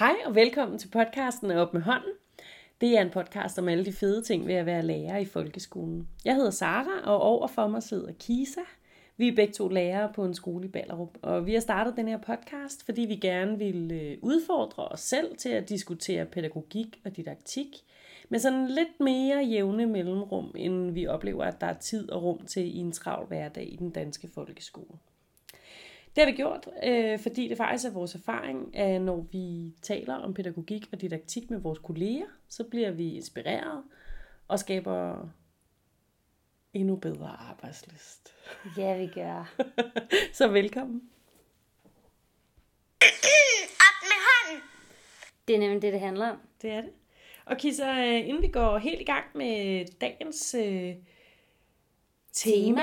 Hej 0.00 0.16
og 0.26 0.34
velkommen 0.34 0.78
til 0.78 0.88
podcasten 0.88 1.50
Op 1.50 1.74
med 1.74 1.82
hånden. 1.82 2.12
Det 2.80 2.98
er 2.98 3.02
en 3.02 3.10
podcast 3.10 3.58
om 3.58 3.68
alle 3.68 3.84
de 3.84 3.92
fede 3.92 4.22
ting 4.22 4.46
ved 4.46 4.54
at 4.54 4.66
være 4.66 4.82
lærer 4.82 5.18
i 5.18 5.24
folkeskolen. 5.24 6.08
Jeg 6.24 6.34
hedder 6.34 6.50
Sara, 6.50 7.00
og 7.04 7.20
overfor 7.20 7.66
mig 7.66 7.82
sidder 7.82 8.12
Kisa. 8.20 8.60
Vi 9.16 9.28
er 9.28 9.36
begge 9.36 9.52
to 9.52 9.68
lærere 9.68 10.12
på 10.14 10.24
en 10.24 10.34
skole 10.34 10.64
i 10.64 10.68
Ballerup, 10.68 11.18
og 11.22 11.46
vi 11.46 11.54
har 11.54 11.60
startet 11.60 11.96
den 11.96 12.08
her 12.08 12.18
podcast, 12.18 12.84
fordi 12.84 13.00
vi 13.00 13.16
gerne 13.16 13.58
vil 13.58 13.92
øh, 13.92 14.18
udfordre 14.22 14.88
os 14.88 15.00
selv 15.00 15.36
til 15.36 15.48
at 15.48 15.68
diskutere 15.68 16.26
pædagogik 16.26 17.00
og 17.04 17.16
didaktik, 17.16 17.76
med 18.28 18.38
sådan 18.38 18.66
lidt 18.66 19.00
mere 19.00 19.44
jævne 19.44 19.86
mellemrum, 19.86 20.54
end 20.56 20.90
vi 20.90 21.06
oplever, 21.06 21.44
at 21.44 21.60
der 21.60 21.66
er 21.66 21.78
tid 21.78 22.10
og 22.10 22.22
rum 22.22 22.46
til 22.46 22.76
i 22.76 22.78
en 22.78 22.92
travl 22.92 23.26
hverdag 23.26 23.72
i 23.72 23.76
den 23.76 23.90
danske 23.90 24.28
folkeskole. 24.34 24.98
Det 26.16 26.24
har 26.24 26.30
vi 26.30 26.36
gjort, 26.36 26.68
øh, 26.84 27.18
fordi 27.18 27.48
det 27.48 27.56
faktisk 27.56 27.84
er 27.84 27.90
vores 27.90 28.14
erfaring, 28.14 28.76
at 28.76 29.02
når 29.02 29.26
vi 29.32 29.74
taler 29.82 30.14
om 30.14 30.34
pædagogik 30.34 30.88
og 30.92 31.00
didaktik 31.00 31.50
med 31.50 31.58
vores 31.58 31.78
kolleger, 31.78 32.26
så 32.48 32.64
bliver 32.64 32.90
vi 32.90 33.14
inspireret 33.14 33.82
og 34.48 34.58
skaber 34.58 35.28
endnu 36.74 36.96
bedre 36.96 37.28
arbejdsløst. 37.28 38.34
Ja, 38.76 38.98
vi 38.98 39.06
gør. 39.06 39.54
så 40.38 40.48
velkommen. 40.48 41.10
Op 43.80 44.02
med 44.02 44.20
hånden. 44.26 44.62
Det 45.48 45.54
er 45.54 45.60
nemlig 45.60 45.82
det, 45.82 45.92
det 45.92 46.00
handler 46.00 46.28
om. 46.28 46.38
Det 46.62 46.70
er 46.70 46.80
det. 46.80 46.90
Og 47.44 47.56
Kisa, 47.56 48.06
øh, 48.06 48.28
inden 48.28 48.42
vi 48.42 48.48
går 48.48 48.78
helt 48.78 49.00
i 49.00 49.04
gang 49.04 49.24
med 49.34 49.84
dagens 50.00 50.54
øh, 50.54 50.94
tema, 52.32 52.82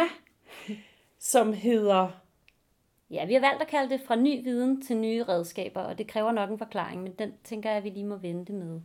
som 1.20 1.54
hedder 1.54 2.27
Ja, 3.12 3.26
vi 3.26 3.34
har 3.34 3.42
valgt 3.42 3.62
at 3.62 3.68
kalde 3.68 3.90
det 3.90 4.02
fra 4.02 4.16
ny 4.16 4.44
viden 4.44 4.82
til 4.82 4.98
nye 4.98 5.24
redskaber, 5.24 5.82
og 5.82 5.98
det 5.98 6.08
kræver 6.08 6.32
nok 6.32 6.50
en 6.50 6.58
forklaring, 6.58 7.04
men 7.04 7.12
den 7.20 7.34
tænker 7.44 7.70
jeg, 7.70 7.78
at 7.78 7.84
vi 7.84 7.90
lige 7.90 8.06
må 8.06 8.16
vente 8.16 8.54
med. 8.54 8.80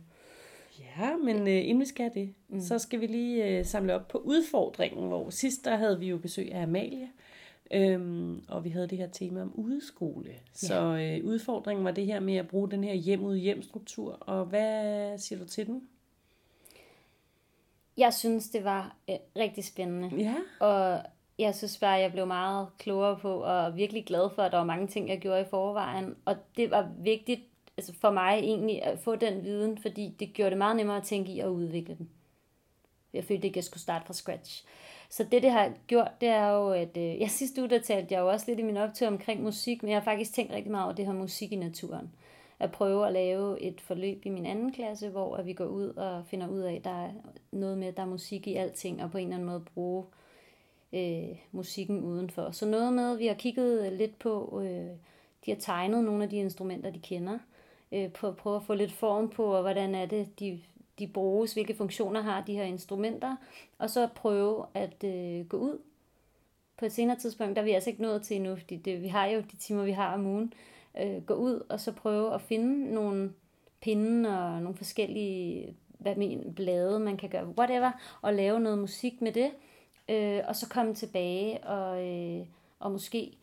Ja, 0.79 1.17
men 1.17 1.47
øh, 1.47 1.67
inden 1.67 1.79
vi 1.79 1.85
skal 1.85 2.11
det, 2.13 2.33
mm. 2.49 2.61
så 2.61 2.79
skal 2.79 3.01
vi 3.01 3.07
lige 3.07 3.47
øh, 3.47 3.65
samle 3.65 3.95
op 3.95 4.07
på 4.07 4.17
udfordringen, 4.17 5.07
hvor 5.07 5.29
sidst 5.29 5.65
der 5.65 5.75
havde 5.75 5.99
vi 5.99 6.07
jo 6.07 6.17
besøg 6.17 6.53
af 6.53 6.63
Amalie, 6.63 7.09
øhm, 7.73 8.43
og 8.47 8.63
vi 8.63 8.69
havde 8.69 8.87
det 8.87 8.97
her 8.97 9.07
tema 9.07 9.41
om 9.41 9.53
udskole. 9.55 10.29
Ja. 10.29 10.37
Så 10.53 10.83
øh, 10.83 11.25
udfordringen 11.25 11.85
var 11.85 11.91
det 11.91 12.05
her 12.05 12.19
med 12.19 12.35
at 12.35 12.47
bruge 12.47 12.71
den 12.71 12.83
her 12.83 12.93
hjem 12.93 13.23
ud 13.23 13.35
hjem 13.37 13.61
struktur, 13.61 14.11
og 14.11 14.45
hvad 14.45 15.17
siger 15.17 15.39
du 15.39 15.45
til 15.45 15.65
den? 15.65 15.87
Jeg 17.97 18.13
synes, 18.13 18.49
det 18.49 18.63
var 18.63 18.95
øh, 19.09 19.15
rigtig 19.35 19.63
spændende. 19.63 20.09
Ja. 20.17 20.35
Og 20.59 21.01
jeg 21.39 21.55
synes 21.55 21.77
bare, 21.77 21.91
jeg 21.91 22.11
blev 22.11 22.27
meget 22.27 22.67
klogere 22.77 23.17
på, 23.17 23.43
og 23.43 23.75
virkelig 23.75 24.05
glad 24.05 24.29
for, 24.35 24.41
at 24.41 24.51
der 24.51 24.57
var 24.57 24.65
mange 24.65 24.87
ting, 24.87 25.09
jeg 25.09 25.19
gjorde 25.19 25.41
i 25.41 25.49
forvejen. 25.49 26.15
Og 26.25 26.35
det 26.57 26.71
var 26.71 26.89
vigtigt 26.97 27.41
altså 27.77 27.93
for 28.01 28.11
mig 28.11 28.39
egentlig 28.39 28.83
at 28.83 28.99
få 28.99 29.15
den 29.15 29.43
viden, 29.43 29.77
fordi 29.77 30.15
det 30.19 30.33
gjorde 30.33 30.49
det 30.49 30.57
meget 30.57 30.75
nemmere 30.75 30.97
at 30.97 31.03
tænke 31.03 31.31
i 31.31 31.39
at 31.39 31.47
udvikle 31.47 31.95
den. 31.95 32.09
Jeg 33.13 33.23
følte 33.23 33.47
ikke, 33.47 33.53
at 33.53 33.55
jeg 33.55 33.63
skulle 33.63 33.81
starte 33.81 34.05
fra 34.05 34.13
scratch. 34.13 34.65
Så 35.09 35.23
det, 35.23 35.43
det 35.43 35.51
har 35.51 35.71
gjort, 35.87 36.11
det 36.21 36.29
er 36.29 36.49
jo, 36.49 36.69
at 36.69 36.97
øh, 36.97 37.19
jeg 37.19 37.29
sidste 37.29 37.61
uge, 37.61 37.69
der 37.69 37.79
talte 37.79 38.13
jeg 38.13 38.19
jo 38.19 38.29
også 38.29 38.45
lidt 38.47 38.59
i 38.59 38.63
min 38.63 38.77
optag 38.77 39.07
omkring 39.07 39.43
musik, 39.43 39.83
men 39.83 39.91
jeg 39.91 39.99
har 39.99 40.03
faktisk 40.03 40.33
tænkt 40.33 40.53
rigtig 40.53 40.71
meget 40.71 40.85
over 40.85 40.95
det 40.95 41.05
her 41.05 41.13
musik 41.13 41.51
i 41.51 41.55
naturen. 41.55 42.11
At 42.59 42.71
prøve 42.71 43.07
at 43.07 43.13
lave 43.13 43.61
et 43.61 43.81
forløb 43.81 44.25
i 44.25 44.29
min 44.29 44.45
anden 44.45 44.71
klasse, 44.71 45.09
hvor 45.09 45.35
at 45.35 45.45
vi 45.45 45.53
går 45.53 45.65
ud 45.65 45.87
og 45.87 46.25
finder 46.25 46.47
ud 46.47 46.59
af, 46.59 46.73
at 46.73 46.83
der 46.83 47.05
er 47.05 47.11
noget 47.51 47.77
med, 47.77 47.87
at 47.87 47.97
der 47.97 48.03
er 48.03 48.07
musik 48.07 48.47
i 48.47 48.55
alting, 48.55 49.03
og 49.03 49.11
på 49.11 49.17
en 49.17 49.23
eller 49.23 49.35
anden 49.35 49.49
måde 49.49 49.65
bruge 49.73 50.05
øh, 50.05 50.22
Øh, 50.93 51.37
musikken 51.51 52.03
udenfor. 52.03 52.51
Så 52.51 52.65
noget 52.65 52.93
med, 52.93 53.17
vi 53.17 53.27
har 53.27 53.33
kigget 53.33 53.93
lidt 53.93 54.19
på, 54.19 54.61
øh, 54.63 54.89
de 55.45 55.51
har 55.51 55.57
tegnet 55.59 56.03
nogle 56.03 56.23
af 56.23 56.29
de 56.29 56.37
instrumenter, 56.37 56.89
de 56.89 56.99
kender, 56.99 57.39
øh, 57.91 58.11
på 58.11 58.27
at 58.27 58.35
prøve 58.35 58.55
at 58.55 58.63
få 58.63 58.73
lidt 58.73 58.91
form 58.91 59.29
på, 59.29 59.45
og 59.45 59.61
hvordan 59.61 59.95
er 59.95 60.05
det, 60.05 60.39
de, 60.39 60.61
de 60.99 61.07
bruges, 61.07 61.53
hvilke 61.53 61.75
funktioner 61.75 62.21
har 62.21 62.43
de 62.43 62.53
her 62.53 62.63
instrumenter, 62.63 63.35
og 63.79 63.89
så 63.89 64.07
prøve 64.15 64.65
at 64.73 65.03
øh, 65.03 65.45
gå 65.45 65.57
ud. 65.57 65.79
På 66.77 66.85
et 66.85 66.91
senere 66.91 67.17
tidspunkt, 67.17 67.55
der 67.55 67.61
er 67.61 67.65
vi 67.65 67.71
altså 67.71 67.89
ikke 67.89 68.01
nået 68.01 68.21
til 68.21 68.35
endnu, 68.35 68.55
fordi 68.55 68.75
det, 68.75 69.01
vi 69.01 69.07
har 69.07 69.25
jo 69.25 69.41
de 69.51 69.55
timer, 69.55 69.83
vi 69.83 69.91
har 69.91 70.13
om 70.13 70.25
ugen, 70.25 70.53
øh, 71.01 71.25
gå 71.25 71.33
ud 71.33 71.65
og 71.69 71.79
så 71.79 71.91
prøve 71.91 72.33
at 72.33 72.41
finde 72.41 72.93
nogle 72.93 73.33
pinde 73.81 74.39
og 74.39 74.61
nogle 74.61 74.77
forskellige 74.77 75.75
hvad 76.03 76.15
men, 76.15 76.53
blade, 76.55 76.99
man 76.99 77.17
kan 77.17 77.29
gøre, 77.29 77.47
whatever, 77.57 77.91
og 78.21 78.33
lave 78.33 78.59
noget 78.59 78.79
musik 78.79 79.21
med 79.21 79.31
det, 79.31 79.51
øh, 80.09 80.41
og 80.47 80.55
så 80.55 80.69
komme 80.69 80.95
tilbage 80.95 81.63
og, 81.63 82.07
øh, 82.07 82.45
og 82.79 82.91
måske 82.91 83.37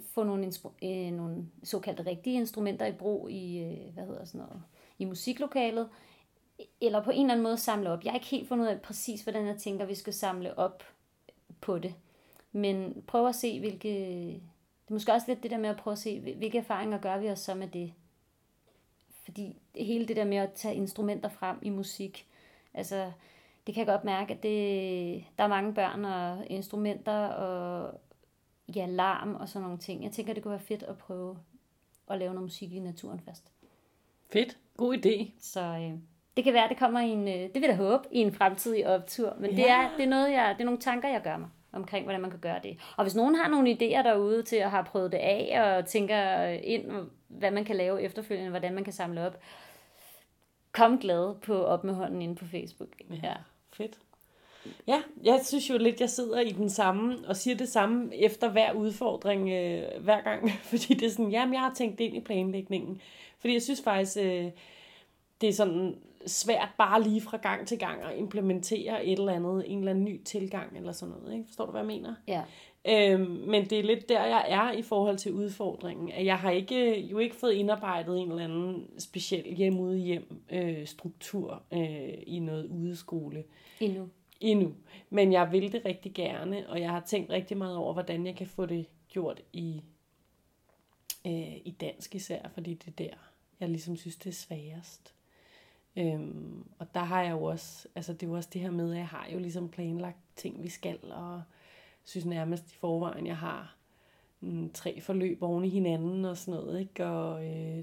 få 0.00 0.24
nogle, 0.24 0.46
instru- 0.46 0.86
øh, 0.86 1.12
nogle 1.12 1.46
såkaldte 1.62 2.06
rigtige 2.06 2.36
instrumenter 2.36 2.86
i 2.86 2.92
brug 2.92 3.30
i, 3.30 3.58
øh, 3.58 3.94
hvad 3.94 4.04
hedder 4.04 4.24
sådan 4.24 4.40
noget, 4.40 4.62
i 4.98 5.04
musiklokalet, 5.04 5.88
eller 6.80 7.04
på 7.04 7.10
en 7.10 7.20
eller 7.20 7.32
anden 7.32 7.42
måde 7.42 7.56
samle 7.56 7.90
op. 7.90 8.04
Jeg 8.04 8.12
har 8.12 8.18
ikke 8.18 8.30
helt 8.30 8.48
fundet 8.48 8.64
ud 8.64 8.70
af 8.70 8.80
præcis, 8.80 9.22
hvordan 9.22 9.46
jeg 9.46 9.56
tænker, 9.56 9.84
vi 9.84 9.94
skal 9.94 10.12
samle 10.12 10.58
op 10.58 10.82
på 11.60 11.78
det. 11.78 11.94
Men 12.52 13.02
prøv 13.06 13.28
at 13.28 13.34
se, 13.34 13.60
hvilke... 13.60 13.88
Det 13.88 14.92
er 14.92 14.94
måske 14.94 15.12
også 15.12 15.26
lidt 15.28 15.42
det 15.42 15.50
der 15.50 15.58
med 15.58 15.68
at 15.68 15.76
prøve 15.76 15.92
at 15.92 15.98
se, 15.98 16.20
hvilke 16.20 16.58
erfaringer 16.58 16.98
gør 16.98 17.18
vi 17.18 17.30
os 17.30 17.38
så 17.38 17.54
med 17.54 17.68
det. 17.68 17.92
Fordi 19.24 19.56
hele 19.74 20.06
det 20.06 20.16
der 20.16 20.24
med 20.24 20.36
at 20.36 20.52
tage 20.52 20.74
instrumenter 20.74 21.28
frem 21.28 21.58
i 21.62 21.70
musik, 21.70 22.26
altså 22.74 23.12
det 23.68 23.74
kan 23.74 23.86
jeg 23.86 23.92
godt 23.94 24.04
mærke, 24.04 24.34
at 24.34 24.42
det, 24.42 25.24
der 25.38 25.44
er 25.44 25.48
mange 25.48 25.74
børn 25.74 26.04
og 26.04 26.46
instrumenter 26.46 27.26
og 27.26 28.00
ja, 28.76 28.86
larm 28.86 29.34
og 29.34 29.48
sådan 29.48 29.62
nogle 29.62 29.78
ting. 29.78 30.04
Jeg 30.04 30.12
tænker, 30.12 30.34
det 30.34 30.42
kunne 30.42 30.50
være 30.50 30.60
fedt 30.60 30.82
at 30.82 30.98
prøve 30.98 31.38
at 32.10 32.18
lave 32.18 32.34
noget 32.34 32.42
musik 32.42 32.72
i 32.72 32.78
naturen 32.78 33.20
først. 33.20 33.52
Fedt. 34.32 34.58
God 34.76 34.96
idé. 34.96 35.30
Så 35.40 35.60
øh, 35.60 35.98
det 36.36 36.44
kan 36.44 36.52
være, 36.52 36.68
det 36.68 36.78
kommer 36.78 37.00
i 37.00 37.08
en, 37.08 37.28
øh, 37.28 37.34
det 37.34 37.54
vil 37.54 37.62
jeg 37.62 37.76
håbe, 37.76 38.04
i 38.12 38.18
en 38.18 38.32
fremtidig 38.32 38.86
optur. 38.86 39.36
Men 39.38 39.50
ja. 39.50 39.56
det, 39.56 39.70
er, 39.70 39.96
det, 39.96 40.04
er 40.04 40.08
noget, 40.08 40.32
jeg, 40.32 40.54
det 40.54 40.60
er 40.60 40.64
nogle 40.64 40.80
tanker, 40.80 41.08
jeg 41.08 41.22
gør 41.22 41.36
mig 41.36 41.48
omkring, 41.72 42.04
hvordan 42.04 42.20
man 42.20 42.30
kan 42.30 42.40
gøre 42.40 42.60
det. 42.62 42.78
Og 42.96 43.04
hvis 43.04 43.14
nogen 43.14 43.34
har 43.34 43.48
nogle 43.48 43.70
idéer 43.70 44.02
derude 44.02 44.42
til 44.42 44.56
at 44.56 44.70
have 44.70 44.84
prøvet 44.84 45.12
det 45.12 45.18
af, 45.18 45.62
og 45.62 45.86
tænker 45.86 46.42
ind, 46.48 46.92
hvad 47.28 47.50
man 47.50 47.64
kan 47.64 47.76
lave 47.76 48.02
efterfølgende, 48.02 48.50
hvordan 48.50 48.74
man 48.74 48.84
kan 48.84 48.92
samle 48.92 49.26
op, 49.26 49.38
kom 50.72 50.98
glad 50.98 51.34
på 51.34 51.64
op 51.64 51.84
med 51.84 51.94
hånden 51.94 52.22
inde 52.22 52.34
på 52.34 52.44
Facebook. 52.44 52.88
Ja. 53.22 53.34
Fedt. 53.78 53.98
Ja, 54.86 55.02
jeg 55.24 55.40
synes 55.44 55.70
jo 55.70 55.78
lidt, 55.78 56.00
jeg 56.00 56.10
sidder 56.10 56.40
i 56.40 56.52
den 56.52 56.70
samme 56.70 57.18
og 57.28 57.36
siger 57.36 57.56
det 57.56 57.68
samme 57.68 58.16
efter 58.16 58.50
hver 58.50 58.72
udfordring 58.72 59.50
øh, 59.50 60.02
hver 60.02 60.20
gang. 60.20 60.50
Fordi 60.70 60.94
det 60.94 61.06
er 61.06 61.10
sådan, 61.10 61.30
jamen 61.30 61.54
jeg 61.54 61.60
har 61.60 61.74
tænkt 61.74 61.98
det 61.98 62.04
ind 62.04 62.16
i 62.16 62.20
planlægningen. 62.20 63.00
Fordi 63.38 63.52
jeg 63.52 63.62
synes 63.62 63.82
faktisk, 63.82 64.16
øh, 64.16 64.50
det 65.40 65.48
er 65.48 65.52
sådan 65.52 65.96
svært 66.26 66.68
bare 66.78 67.02
lige 67.02 67.20
fra 67.20 67.36
gang 67.36 67.66
til 67.66 67.78
gang 67.78 68.02
at 68.02 68.18
implementere 68.18 69.06
et 69.06 69.18
eller 69.18 69.32
andet, 69.32 69.64
en 69.66 69.78
eller 69.78 69.90
anden 69.90 70.04
ny 70.04 70.22
tilgang 70.24 70.76
eller 70.76 70.92
sådan 70.92 71.14
noget. 71.14 71.32
Ikke? 71.32 71.44
Forstår 71.46 71.64
du, 71.64 71.70
hvad 71.70 71.80
jeg 71.80 71.86
mener? 71.86 72.14
Ja. 72.28 72.42
Øhm, 72.88 73.30
men 73.30 73.70
det 73.70 73.78
er 73.78 73.82
lidt 73.82 74.08
der, 74.08 74.24
jeg 74.24 74.46
er 74.48 74.72
i 74.72 74.82
forhold 74.82 75.18
til 75.18 75.32
udfordringen. 75.32 76.12
At 76.12 76.24
jeg 76.24 76.38
har 76.38 76.50
ikke, 76.50 77.00
jo 77.00 77.18
ikke 77.18 77.36
fået 77.36 77.52
indarbejdet 77.52 78.18
en 78.18 78.30
eller 78.30 78.44
anden 78.44 79.00
speciel 79.00 79.54
hjem 79.54 79.78
ude 79.78 79.98
hjem 79.98 80.42
øh, 80.50 80.86
struktur 80.86 81.62
øh, 81.72 82.14
i 82.26 82.38
noget 82.38 82.66
udeskole. 82.66 83.44
Endnu. 83.80 84.08
Endnu. 84.40 84.74
Men 85.10 85.32
jeg 85.32 85.52
vil 85.52 85.72
det 85.72 85.84
rigtig 85.84 86.14
gerne, 86.14 86.68
og 86.68 86.80
jeg 86.80 86.90
har 86.90 87.00
tænkt 87.00 87.30
rigtig 87.30 87.56
meget 87.56 87.76
over, 87.76 87.92
hvordan 87.92 88.26
jeg 88.26 88.36
kan 88.36 88.46
få 88.46 88.66
det 88.66 88.86
gjort 89.08 89.42
i, 89.52 89.82
øh, 91.26 91.56
i 91.56 91.76
dansk 91.80 92.14
især, 92.14 92.48
fordi 92.54 92.74
det 92.74 92.86
er 92.86 93.04
der, 93.04 93.16
jeg 93.60 93.68
ligesom 93.68 93.96
synes, 93.96 94.16
det 94.16 94.30
er 94.30 94.34
sværest. 94.34 95.14
Øhm, 95.96 96.64
og 96.78 96.94
der 96.94 97.00
har 97.00 97.22
jeg 97.22 97.30
jo 97.30 97.42
også, 97.42 97.88
altså 97.94 98.12
det 98.12 98.22
er 98.22 98.26
jo 98.26 98.36
også 98.36 98.48
det 98.52 98.60
her 98.60 98.70
med, 98.70 98.90
at 98.90 98.98
jeg 98.98 99.08
har 99.08 99.28
jo 99.32 99.38
ligesom 99.38 99.68
planlagt 99.68 100.18
ting, 100.36 100.62
vi 100.62 100.68
skal, 100.68 100.98
og 101.12 101.42
synes 102.08 102.26
nærmest 102.26 102.72
i 102.72 102.76
forvejen, 102.76 103.26
jeg 103.26 103.36
har 103.36 103.76
mm, 104.40 104.70
tre 104.72 105.00
forløb 105.00 105.42
oven 105.42 105.64
i 105.64 105.68
hinanden 105.68 106.24
og 106.24 106.36
sådan 106.36 106.60
noget, 106.60 106.80
ikke? 106.80 107.06
Og 107.06 107.46
øh, 107.46 107.82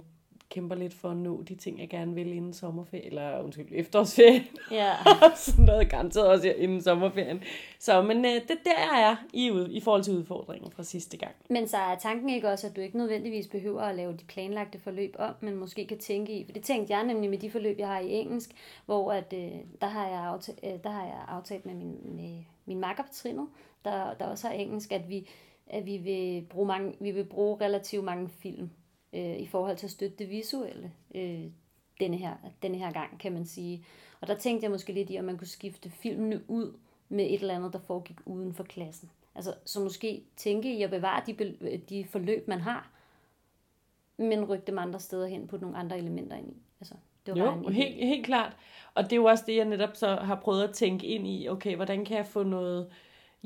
kæmper 0.50 0.76
lidt 0.76 0.94
for 0.94 1.10
at 1.10 1.18
nå 1.18 1.44
de 1.44 1.56
ting, 1.56 1.80
jeg 1.80 1.90
gerne 1.90 2.14
vil 2.14 2.34
inden 2.34 2.54
sommerferien, 2.54 3.08
eller 3.08 3.42
undskyld, 3.42 3.68
efterårsferien. 3.72 4.44
Ja. 4.72 4.94
sådan 5.36 5.66
noget 5.66 5.90
garanteret 5.90 6.28
også 6.28 6.50
inden 6.58 6.82
sommerferien. 6.82 7.44
Så, 7.80 8.02
men 8.02 8.26
øh, 8.26 8.32
det 8.34 8.58
der 8.66 8.96
jeg 8.96 9.12
er 9.12 9.16
i, 9.34 9.66
i 9.70 9.80
forhold 9.80 10.04
til 10.04 10.14
udfordringen 10.14 10.72
fra 10.72 10.84
sidste 10.84 11.18
gang. 11.18 11.36
Men 11.50 11.68
så 11.68 11.78
er 11.78 11.96
tanken 11.96 12.30
ikke 12.30 12.50
også, 12.50 12.68
at 12.68 12.76
du 12.76 12.82
ikke 12.82 12.98
nødvendigvis 12.98 13.48
behøver 13.48 13.82
at 13.82 13.96
lave 13.96 14.14
de 14.14 14.24
planlagte 14.28 14.80
forløb 14.80 15.16
om, 15.20 15.34
men 15.40 15.56
måske 15.56 15.88
kan 15.88 15.98
tænke 15.98 16.34
i, 16.34 16.46
for 16.46 16.52
det 16.52 16.64
tænkte 16.64 16.94
jeg 16.94 17.04
nemlig 17.04 17.30
med 17.30 17.38
de 17.38 17.52
forløb, 17.52 17.80
jeg 17.80 17.88
har 17.88 18.00
i 18.00 18.12
engelsk, 18.12 18.52
hvor 18.86 19.12
at, 19.12 19.34
øh, 19.34 19.52
der, 19.82 19.88
har 19.88 20.08
jeg 20.08 20.20
aftalt, 20.20 20.60
øh, 20.64 20.84
der 20.84 20.90
har 20.90 21.04
jeg 21.04 21.26
aftalt 21.28 21.66
med 21.66 21.74
min, 21.74 21.98
med 22.04 22.44
min 22.66 22.80
makker 22.80 23.04
på 23.04 23.10
trinet, 23.14 23.48
der, 23.86 24.14
der 24.14 24.26
også 24.26 24.48
har 24.48 24.54
engelsk, 24.54 24.92
at 24.92 25.10
vi, 25.10 25.30
at 25.68 25.86
vi 25.86 25.98
vil 25.98 26.46
bruge, 26.50 26.68
mange, 26.68 26.94
vi 27.00 27.12
vil 27.12 27.26
bruge 27.26 27.62
relativt 27.62 28.04
mange 28.04 28.30
film 28.30 28.70
øh, 29.14 29.38
i 29.38 29.46
forhold 29.46 29.78
til 29.78 29.88
at 29.88 29.92
støtte 29.92 30.16
det 30.18 30.30
visuelle 30.30 30.92
øh, 31.16 31.44
denne, 32.00 32.18
her, 32.18 32.34
denne 32.62 32.78
her 32.78 32.92
gang, 32.92 33.20
kan 33.20 33.32
man 33.32 33.46
sige. 33.46 33.86
Og 34.22 34.28
der 34.28 34.36
tænkte 34.36 34.64
jeg 34.64 34.72
måske 34.72 34.94
lidt 34.94 35.10
i, 35.10 35.20
om 35.20 35.26
man 35.26 35.38
kunne 35.38 35.48
skifte 35.48 35.90
filmene 35.90 36.42
ud 36.48 36.78
med 37.10 37.26
et 37.26 37.42
eller 37.42 37.56
andet, 37.56 37.74
der 37.74 37.80
foregik 37.80 38.18
uden 38.26 38.54
for 38.54 38.64
klassen. 38.64 39.12
Altså, 39.36 39.54
så 39.66 39.80
måske 39.80 40.24
tænke 40.36 40.74
i 40.74 40.84
at 40.84 40.90
bevare 40.90 41.24
de, 41.28 41.80
de 41.90 42.06
forløb, 42.06 42.48
man 42.48 42.60
har, 42.60 42.92
men 44.18 44.46
rykke 44.46 44.66
dem 44.68 44.78
andre 44.78 45.00
steder 45.00 45.28
hen, 45.28 45.48
putte 45.48 45.66
nogle 45.66 45.78
andre 45.78 45.98
elementer 45.98 46.38
ind 46.38 46.50
i. 46.50 46.58
Altså, 46.80 46.96
det 47.26 47.36
var 47.36 47.46
Jo, 47.46 47.68
helt, 47.68 47.96
helt 47.96 48.26
klart. 48.26 48.58
Og 48.94 49.04
det 49.04 49.12
er 49.12 49.16
jo 49.16 49.26
også 49.26 49.44
det, 49.48 49.56
jeg 49.56 49.66
netop 49.66 49.96
så 49.96 50.16
har 50.16 50.36
prøvet 50.36 50.64
at 50.64 50.74
tænke 50.74 51.08
ind 51.08 51.28
i. 51.28 51.48
Okay, 51.50 51.76
hvordan 51.76 52.06
kan 52.06 52.18
jeg 52.18 52.26
få 52.26 52.44
noget 52.44 52.90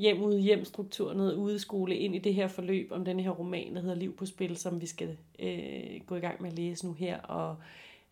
hjem 0.00 0.22
ud 0.22 0.38
hjem 0.38 0.64
struktur, 0.64 1.14
noget 1.14 1.34
udeskole 1.34 1.96
ind 1.96 2.14
i 2.14 2.18
det 2.18 2.34
her 2.34 2.48
forløb 2.48 2.92
om 2.92 3.04
den 3.04 3.20
her 3.20 3.30
roman, 3.30 3.74
der 3.74 3.80
hedder 3.80 3.94
Liv 3.94 4.16
på 4.16 4.26
spil, 4.26 4.56
som 4.56 4.80
vi 4.80 4.86
skal 4.86 5.18
øh, 5.38 6.00
gå 6.06 6.16
i 6.16 6.20
gang 6.20 6.42
med 6.42 6.50
at 6.50 6.56
læse 6.56 6.86
nu 6.86 6.92
her. 6.92 7.20
Og 7.20 7.56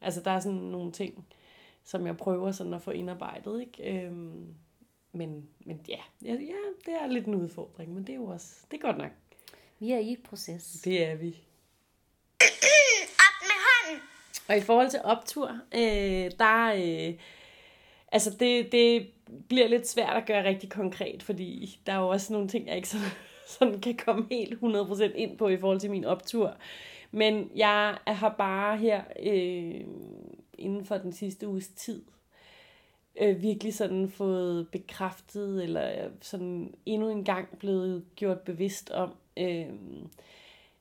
altså, 0.00 0.20
der 0.20 0.30
er 0.30 0.40
sådan 0.40 0.58
nogle 0.58 0.92
ting, 0.92 1.24
som 1.84 2.06
jeg 2.06 2.16
prøver 2.16 2.52
sådan 2.52 2.74
at 2.74 2.82
få 2.82 2.90
indarbejdet, 2.90 3.60
ikke? 3.60 4.04
Øhm, 4.04 4.54
men, 5.12 5.48
men 5.64 5.80
ja, 5.88 6.00
ja, 6.24 6.32
ja, 6.32 6.60
det 6.86 6.94
er 7.02 7.06
lidt 7.06 7.26
en 7.26 7.34
udfordring, 7.34 7.94
men 7.94 8.02
det 8.02 8.12
er 8.12 8.16
jo 8.16 8.26
også, 8.26 8.54
det 8.70 8.76
er 8.76 8.82
godt 8.82 8.98
nok. 8.98 9.10
Vi 9.78 9.92
er 9.92 9.98
i 9.98 10.16
proces. 10.24 10.80
Det 10.84 11.04
er 11.04 11.14
vi. 11.14 11.28
Op 13.18 13.38
med 13.42 13.58
hånden. 13.66 14.02
Og 14.48 14.56
i 14.56 14.60
forhold 14.60 14.90
til 14.90 15.00
optur, 15.04 15.60
øh, 15.74 16.30
der 16.38 16.72
øh, 16.76 17.14
altså 18.12 18.30
det, 18.30 18.72
det 18.72 19.10
bliver 19.48 19.68
lidt 19.68 19.88
svært 19.88 20.16
at 20.16 20.26
gøre 20.26 20.44
rigtig 20.44 20.70
konkret, 20.70 21.22
fordi 21.22 21.80
der 21.86 21.92
er 21.92 21.98
jo 21.98 22.08
også 22.08 22.32
nogle 22.32 22.48
ting, 22.48 22.66
jeg 22.66 22.76
ikke 22.76 22.88
sådan, 22.88 23.06
sådan 23.58 23.80
kan 23.80 23.96
komme 24.04 24.26
helt 24.30 24.54
100% 24.62 25.02
ind 25.14 25.38
på 25.38 25.48
i 25.48 25.58
forhold 25.58 25.80
til 25.80 25.90
min 25.90 26.04
optur. 26.04 26.56
Men 27.10 27.50
jeg 27.56 27.98
har 28.06 28.34
bare 28.38 28.76
her 28.76 29.02
øh, 29.22 29.80
inden 30.58 30.84
for 30.84 30.98
den 30.98 31.12
sidste 31.12 31.48
uges 31.48 31.68
tid 31.68 32.02
øh, 33.20 33.42
virkelig 33.42 33.74
sådan 33.74 34.08
fået 34.08 34.68
bekræftet, 34.68 35.62
eller 35.62 36.10
sådan 36.20 36.74
endnu 36.86 37.08
en 37.08 37.24
gang 37.24 37.58
blevet 37.58 38.04
gjort 38.16 38.40
bevidst 38.40 38.90
om, 38.90 39.14
øh, 39.36 39.66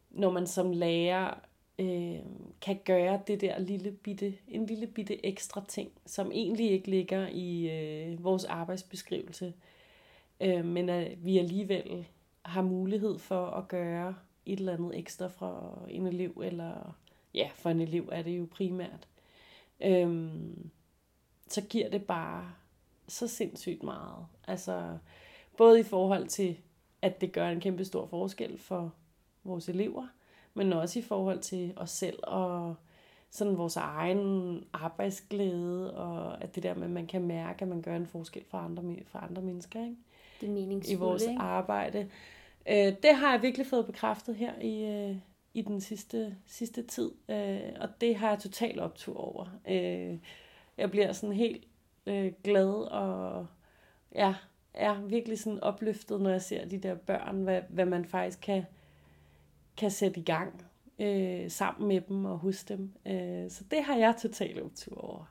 når 0.10 0.32
man 0.32 0.48
som 0.48 0.72
lærer 0.72 1.40
øh, 1.80 2.20
kan 2.62 2.80
gøre 2.86 3.22
det 3.28 3.42
der 3.42 3.60
lille 3.60 3.92
bitte, 3.92 4.38
en 4.48 4.66
lille 4.66 4.88
bitte 4.88 5.26
ekstra 5.26 5.66
ting, 5.68 5.92
som 6.06 6.32
egentlig 6.32 6.72
ikke 6.72 6.90
ligger 6.90 7.28
i 7.28 7.70
øh, 7.70 8.24
vores 8.24 8.46
arbejdsbeskrivelse, 8.46 9.54
øh, 10.42 10.66
men 10.66 10.90
at 10.90 11.26
vi 11.26 11.38
alligevel 11.38 12.08
har 12.42 12.62
mulighed 12.62 13.20
for 13.20 13.46
at 13.46 13.68
gøre 13.68 14.16
et 14.46 14.60
eller 14.60 14.74
andet 14.74 14.98
ekstra 14.98 15.28
for 15.28 15.86
en 15.90 16.08
elev, 16.08 16.42
eller 16.46 16.96
ja, 17.34 17.50
for 17.56 17.70
en 17.70 17.80
elev 17.80 18.10
er 18.12 18.22
det 18.22 18.38
jo 18.38 18.48
primært. 18.52 19.08
Øh, 19.82 20.30
så 21.48 21.62
giver 21.62 21.90
det 21.90 22.04
bare 22.04 22.52
så 23.08 23.28
sindssygt 23.28 23.84
meget. 23.84 24.26
Altså, 24.48 24.98
både 25.58 25.80
i 25.80 25.84
forhold 25.84 26.28
til, 26.28 26.58
at 27.02 27.22
det 27.22 27.32
gør 27.32 27.50
en 27.50 27.60
kæmpe 27.60 27.86
stor 27.86 28.06
forskel 28.06 28.58
for 28.58 28.94
vores 29.44 29.70
elever, 29.70 30.08
men 30.58 30.74
også 30.74 31.00
i 31.00 31.02
forhold 31.02 31.40
til 31.40 31.74
os 31.76 31.90
selv 31.90 32.20
og 32.24 32.76
sådan 33.30 33.58
vores 33.58 33.78
egen 33.78 34.64
arbejdsglæde, 34.74 35.98
og 35.98 36.44
at 36.44 36.56
det 36.56 36.64
der 36.64 36.74
med, 36.74 36.84
at 36.84 36.90
man 36.90 37.08
kan 37.08 37.22
mærke, 37.22 37.62
at 37.62 37.68
man 37.68 37.82
gør 37.82 37.96
en 37.96 38.08
forskel 38.08 38.44
for 38.50 38.58
andre, 38.58 38.96
for 39.06 39.20
andre 39.20 39.42
mennesker 39.42 39.84
ikke? 39.84 39.96
Det 40.42 40.50
er 40.50 40.52
i 40.92 40.96
vores 40.96 41.24
ikke? 41.24 41.42
arbejde. 41.42 42.10
Øh, 42.70 42.94
det 43.04 43.16
har 43.16 43.32
jeg 43.32 43.42
virkelig 43.42 43.68
fået 43.68 43.86
bekræftet 43.86 44.36
her 44.36 44.60
i, 44.62 44.86
øh, 44.86 45.16
i 45.54 45.62
den 45.62 45.82
sidste, 45.82 46.36
sidste 46.46 46.84
tid, 46.84 47.12
øh, 47.30 47.60
og 47.80 47.90
det 48.02 48.16
har 48.16 48.30
jeg 48.30 48.40
total 48.40 48.80
optur 48.80 49.18
over. 49.18 49.46
Øh, 49.68 50.18
jeg 50.78 50.92
bliver 50.92 51.14
sådan 51.14 51.36
helt 51.36 51.68
øh, 52.06 52.32
glad 52.44 52.74
og 52.74 53.48
ja, 54.16 54.36
er 54.74 55.02
virkelig 55.02 55.40
sådan 55.40 55.64
opløftet, 55.64 56.22
når 56.22 56.30
jeg 56.30 56.42
ser 56.42 56.66
de 56.66 56.78
der 56.78 56.96
børn, 56.96 57.44
hvad, 57.44 57.62
hvad 57.70 57.86
man 57.86 58.06
faktisk 58.06 58.40
kan 58.42 58.64
sætte 59.92 60.20
i 60.20 60.24
gang 60.24 60.64
øh, 61.00 61.52
sammen 61.52 61.88
med 61.88 62.02
dem 62.02 62.26
og 62.26 62.38
hos 62.38 62.64
dem. 62.64 62.92
Øh, 63.06 63.50
så 63.52 63.64
det 63.72 63.84
har 63.84 63.96
jeg 63.98 64.16
total 64.22 64.64
optur 64.64 64.98
over. 65.06 65.26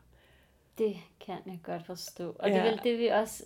Det 0.78 0.96
kan 1.20 1.34
jeg 1.46 1.58
godt 1.62 1.86
forstå. 1.86 2.36
Og 2.38 2.48
Ja. 2.48 2.54
det 2.54 2.60
er 2.66 2.70
vel 2.70 2.80
det, 2.84 2.98
vi 2.98 3.06
også 3.06 3.44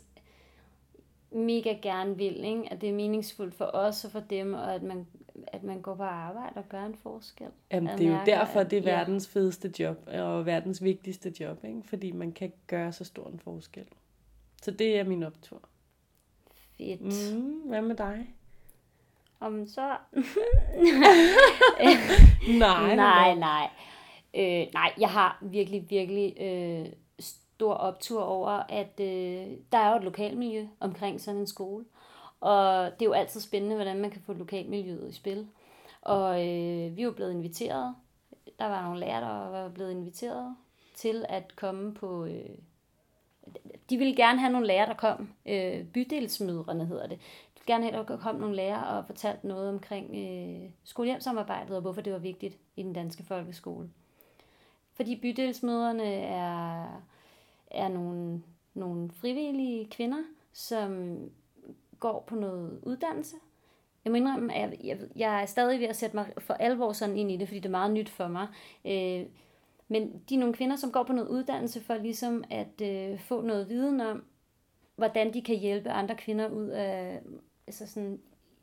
mega 1.32 1.72
gerne 1.82 2.16
vil, 2.16 2.44
ikke? 2.44 2.72
At 2.72 2.80
det 2.80 2.88
er 2.88 2.92
meningsfuldt 2.92 3.54
for 3.54 3.64
os 3.74 4.04
og 4.04 4.10
for 4.10 4.20
dem, 4.20 4.54
og 4.54 4.74
at 4.74 4.82
man, 4.82 5.06
at 5.46 5.62
man 5.62 5.80
går 5.82 5.94
på 5.94 6.02
arbejde 6.02 6.52
og 6.56 6.68
gør 6.68 6.84
en 6.86 6.94
forskel. 6.94 7.46
Jamen, 7.72 7.98
det 7.98 8.06
er 8.06 8.10
jo 8.18 8.20
derfor, 8.26 8.60
at- 8.60 8.70
det 8.70 8.78
er 8.78 8.90
ja. 8.92 8.96
verdens 8.98 9.28
fedeste 9.28 9.72
job, 9.78 9.96
og 10.06 10.46
verdens 10.46 10.82
vigtigste 10.82 11.34
job, 11.40 11.64
ikke? 11.64 11.82
fordi 11.84 12.12
man 12.12 12.32
kan 12.32 12.52
gøre 12.66 12.92
så 12.92 13.04
stor 13.04 13.28
en 13.28 13.38
forskel. 13.38 13.86
Så 14.62 14.70
det 14.70 14.98
er 14.98 15.04
min 15.04 15.22
optur. 15.22 15.68
Fedt. 16.78 17.34
Mm, 17.36 17.60
hvad 17.68 17.82
med 17.82 17.96
dig? 17.96 18.34
Om 19.40 19.66
så... 19.66 19.96
Nej, 22.58 22.96
nej, 22.96 23.34
nej. 23.34 23.70
Øh, 24.34 24.66
nej, 24.74 24.92
jeg 24.98 25.08
har 25.08 25.38
virkelig, 25.42 25.90
virkelig 25.90 26.36
øh, 26.40 26.86
stor 27.20 27.74
optur 27.74 28.22
over, 28.22 28.50
at 28.50 29.00
øh, 29.00 29.46
der 29.72 29.78
er 29.78 29.90
jo 29.90 29.96
et 29.96 30.04
lokalmiljø 30.04 30.66
omkring 30.80 31.20
sådan 31.20 31.40
en 31.40 31.46
skole. 31.46 31.84
Og 32.40 32.84
det 32.84 33.02
er 33.02 33.06
jo 33.06 33.12
altid 33.12 33.40
spændende, 33.40 33.76
hvordan 33.76 34.00
man 34.00 34.10
kan 34.10 34.22
få 34.26 34.32
lokalmiljøet 34.32 35.08
i 35.08 35.12
spil. 35.12 35.46
Og 36.02 36.34
øh, 36.34 36.96
vi 36.96 37.00
er 37.00 37.04
jo 37.04 37.12
blevet 37.12 37.32
inviteret. 37.32 37.94
Der 38.58 38.66
var 38.66 38.82
nogle 38.82 39.00
lærere, 39.00 39.44
der 39.44 39.50
var 39.50 39.68
blevet 39.68 39.90
inviteret 39.90 40.56
til 40.94 41.24
at 41.28 41.56
komme 41.56 41.94
på... 41.94 42.24
Øh, 42.24 42.48
de 43.90 43.96
ville 43.96 44.16
gerne 44.16 44.40
have 44.40 44.52
nogle 44.52 44.66
lærere, 44.66 44.88
der 44.88 44.94
kom. 44.94 45.28
Øh, 45.46 45.84
bydelsmødrene 45.84 46.86
hedder 46.86 47.06
det. 47.06 47.18
Gerne 47.70 47.84
have, 47.84 48.00
at 48.00 48.08
der 48.08 48.16
kom 48.16 48.34
nogle 48.34 48.56
lærere 48.56 48.98
og 48.98 49.06
fortalte 49.06 49.48
noget 49.48 49.68
omkring 49.68 50.16
øh, 50.16 50.70
skolehjemsamarbejdet, 50.84 51.76
og 51.76 51.82
hvorfor 51.82 52.00
det 52.00 52.12
var 52.12 52.18
vigtigt 52.18 52.58
i 52.76 52.82
den 52.82 52.92
danske 52.92 53.24
folkeskole. 53.24 53.90
Fordi 54.92 55.20
bydelsmøderne 55.20 56.12
er, 56.12 56.86
er 57.70 57.88
nogle, 57.88 58.42
nogle 58.74 59.10
frivillige 59.10 59.86
kvinder, 59.90 60.18
som 60.52 61.18
går 62.00 62.24
på 62.26 62.34
noget 62.34 62.80
uddannelse. 62.82 63.36
Jeg 64.04 64.10
må 64.10 64.16
indrømme, 64.16 64.54
at 64.54 64.70
jeg, 64.70 64.78
jeg, 64.84 64.98
jeg 65.16 65.42
er 65.42 65.46
stadig 65.46 65.80
ved 65.80 65.86
at 65.86 65.96
sætte 65.96 66.16
mig 66.16 66.32
for 66.38 66.54
alvor 66.54 66.92
sådan 66.92 67.16
ind 67.16 67.30
i 67.30 67.36
det, 67.36 67.48
fordi 67.48 67.60
det 67.60 67.66
er 67.66 67.70
meget 67.70 67.92
nyt 67.92 68.08
for 68.08 68.28
mig. 68.28 68.46
Øh, 68.84 69.26
men 69.88 70.22
de 70.28 70.34
er 70.34 70.38
nogle 70.38 70.54
kvinder, 70.54 70.76
som 70.76 70.92
går 70.92 71.02
på 71.02 71.12
noget 71.12 71.28
uddannelse 71.28 71.80
for 71.80 71.94
ligesom 71.94 72.44
at 72.50 72.80
øh, 72.82 73.18
få 73.18 73.40
noget 73.40 73.68
viden 73.68 74.00
om, 74.00 74.24
hvordan 74.96 75.34
de 75.34 75.42
kan 75.42 75.56
hjælpe 75.56 75.90
andre 75.90 76.16
kvinder 76.16 76.48
ud 76.48 76.66
af, 76.66 77.20
altså 77.70 77.94
sådan, 77.94 78.20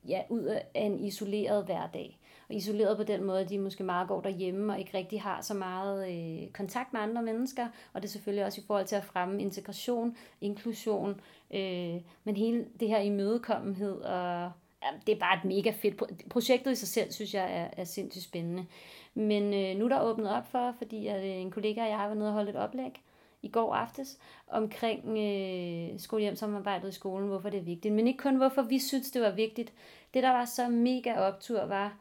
ja, 0.08 0.22
ud 0.30 0.44
af 0.44 0.66
en 0.76 1.00
isoleret 1.00 1.66
hverdag. 1.66 2.20
Og 2.50 2.56
isoleret 2.56 2.98
på 2.98 3.04
den 3.04 3.24
måde, 3.24 3.40
at 3.40 3.50
de 3.50 3.60
måske 3.60 3.84
meget 3.84 4.08
går 4.08 4.22
derhjemme 4.22 4.74
og 4.74 4.80
ikke 4.80 4.98
rigtig 4.98 5.22
har 5.22 5.42
så 5.42 5.54
meget 5.54 6.12
øh, 6.12 6.52
kontakt 6.52 6.94
med 6.94 7.02
andre 7.02 7.22
mennesker. 7.24 7.68
Og 7.94 8.02
det 8.02 8.08
er 8.08 8.12
selvfølgelig 8.12 8.46
også 8.46 8.62
i 8.62 8.64
forhold 8.68 8.86
til 8.86 8.96
at 8.96 9.04
fremme 9.04 9.42
integration, 9.42 10.18
inklusion, 10.42 11.22
øh, 11.54 11.96
men 12.24 12.36
hele 12.36 12.66
det 12.80 12.88
her 12.88 13.00
imødekommenhed. 13.00 14.02
Og, 14.02 14.52
ja, 14.84 14.88
det 15.08 15.16
er 15.16 15.20
bare 15.20 15.38
et 15.38 15.46
mega 15.46 15.72
fedt 15.72 16.02
pro- 16.02 16.28
Projektet 16.30 16.72
i 16.72 16.76
sig 16.76 16.88
selv, 16.88 17.12
synes 17.12 17.34
jeg, 17.34 17.58
er, 17.62 17.82
er 17.82 17.84
sindssygt 17.84 18.26
spændende. 18.26 18.66
Men 19.14 19.44
øh, 19.54 19.78
nu 19.78 19.86
er 19.86 19.90
der 19.90 20.02
åbnet 20.02 20.32
op 20.32 20.52
for, 20.52 20.74
fordi 20.78 21.08
at, 21.08 21.24
øh, 21.24 21.42
en 21.42 21.52
kollega 21.52 21.82
og 21.82 21.90
jeg 21.90 22.10
var 22.10 22.14
nede 22.14 22.30
og 22.30 22.34
holdt 22.34 22.50
et 22.50 22.56
oplæg 22.56 23.02
i 23.48 23.51
går 23.51 23.74
aftes 23.74 24.18
omkring 24.48 25.18
øh, 25.18 26.00
skolehjemsamarbejdet 26.00 26.89
i 26.89 26.92
skolen, 26.92 27.27
hvorfor 27.27 27.50
det 27.50 27.58
er 27.58 27.63
vigtigt. 27.63 27.94
Men 27.94 28.08
ikke 28.08 28.20
kun 28.20 28.36
hvorfor 28.36 28.62
vi 28.62 28.80
synes, 28.80 29.12
det 29.12 29.22
var 29.22 29.32
vigtigt. 29.32 29.74
Det, 30.13 30.24
der 30.24 30.30
var 30.30 30.46
så 30.46 30.70
mega 30.70 31.20
optur, 31.20 31.66
var 31.66 31.98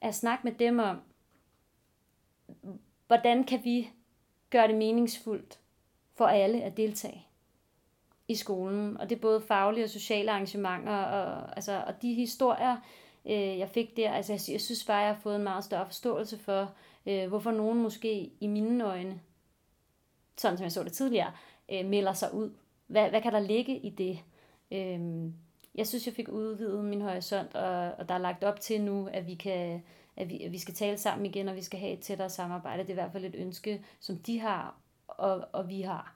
at 0.00 0.14
snakke 0.14 0.44
med 0.44 0.52
dem 0.52 0.78
om, 0.78 1.00
hvordan 3.06 3.44
kan 3.44 3.60
vi 3.64 3.90
gøre 4.50 4.68
det 4.68 4.76
meningsfuldt 4.76 5.58
for 6.14 6.26
alle 6.26 6.62
at 6.62 6.76
deltage 6.76 7.26
i 8.28 8.34
skolen. 8.34 8.96
Og 8.96 9.10
det 9.10 9.16
er 9.16 9.20
både 9.20 9.40
faglige 9.40 9.84
og 9.84 9.90
sociale 9.90 10.30
arrangementer, 10.30 10.96
og, 10.96 11.56
altså, 11.56 11.84
og 11.86 12.02
de 12.02 12.14
historier, 12.14 12.76
øh, 13.26 13.58
jeg 13.58 13.68
fik 13.68 13.96
der, 13.96 14.12
altså 14.12 14.32
jeg, 14.32 14.40
jeg 14.52 14.60
synes 14.60 14.84
bare, 14.84 14.96
jeg 14.96 15.14
har 15.14 15.20
fået 15.20 15.36
en 15.36 15.42
meget 15.42 15.64
større 15.64 15.86
forståelse 15.86 16.38
for, 16.38 16.74
øh, 17.06 17.28
hvorfor 17.28 17.50
nogen 17.50 17.82
måske 17.82 18.30
i 18.40 18.46
mine 18.46 18.84
øjne, 18.84 19.20
sådan 20.36 20.56
som 20.56 20.64
jeg 20.64 20.72
så 20.72 20.82
det 20.82 20.92
tidligere, 20.92 21.32
øh, 21.72 21.86
melder 21.86 22.12
sig 22.12 22.34
ud. 22.34 22.50
Hvad, 22.86 23.10
hvad 23.10 23.22
kan 23.22 23.32
der 23.32 23.40
ligge 23.40 23.78
i 23.78 23.90
det? 23.90 24.18
Øh, 24.70 25.30
jeg 25.74 25.86
synes, 25.86 26.06
jeg 26.06 26.14
fik 26.14 26.28
udvidet 26.28 26.84
min 26.84 27.00
horisont, 27.00 27.54
og, 27.54 27.92
og 27.98 28.08
der 28.08 28.14
er 28.14 28.18
lagt 28.18 28.44
op 28.44 28.60
til 28.60 28.80
nu, 28.80 29.08
at 29.12 29.26
vi 29.26 29.34
kan 29.34 29.82
at 30.16 30.28
vi, 30.28 30.42
at 30.42 30.52
vi 30.52 30.58
skal 30.58 30.74
tale 30.74 30.98
sammen 30.98 31.26
igen, 31.26 31.48
og 31.48 31.56
vi 31.56 31.62
skal 31.62 31.80
have 31.80 31.92
et 31.92 32.00
tættere 32.00 32.30
samarbejde. 32.30 32.82
Det 32.82 32.88
er 32.88 32.92
i 32.92 32.94
hvert 32.94 33.12
fald 33.12 33.24
et 33.24 33.34
ønske, 33.34 33.84
som 34.00 34.18
de 34.18 34.40
har, 34.40 34.74
og, 35.08 35.48
og 35.52 35.68
vi 35.68 35.80
har. 35.80 36.14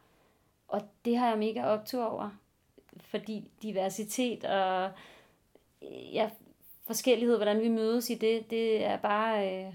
Og 0.68 0.80
det 1.04 1.16
har 1.16 1.28
jeg 1.28 1.38
mega 1.38 1.64
optur 1.64 2.04
over, 2.04 2.30
fordi 3.00 3.50
diversitet 3.62 4.44
og 4.44 4.90
ja, 6.12 6.30
forskellighed, 6.86 7.36
hvordan 7.36 7.60
vi 7.60 7.68
mødes 7.68 8.10
i 8.10 8.14
det, 8.14 8.50
det 8.50 8.84
er 8.84 8.96
bare 8.96 9.64
øh, 9.64 9.74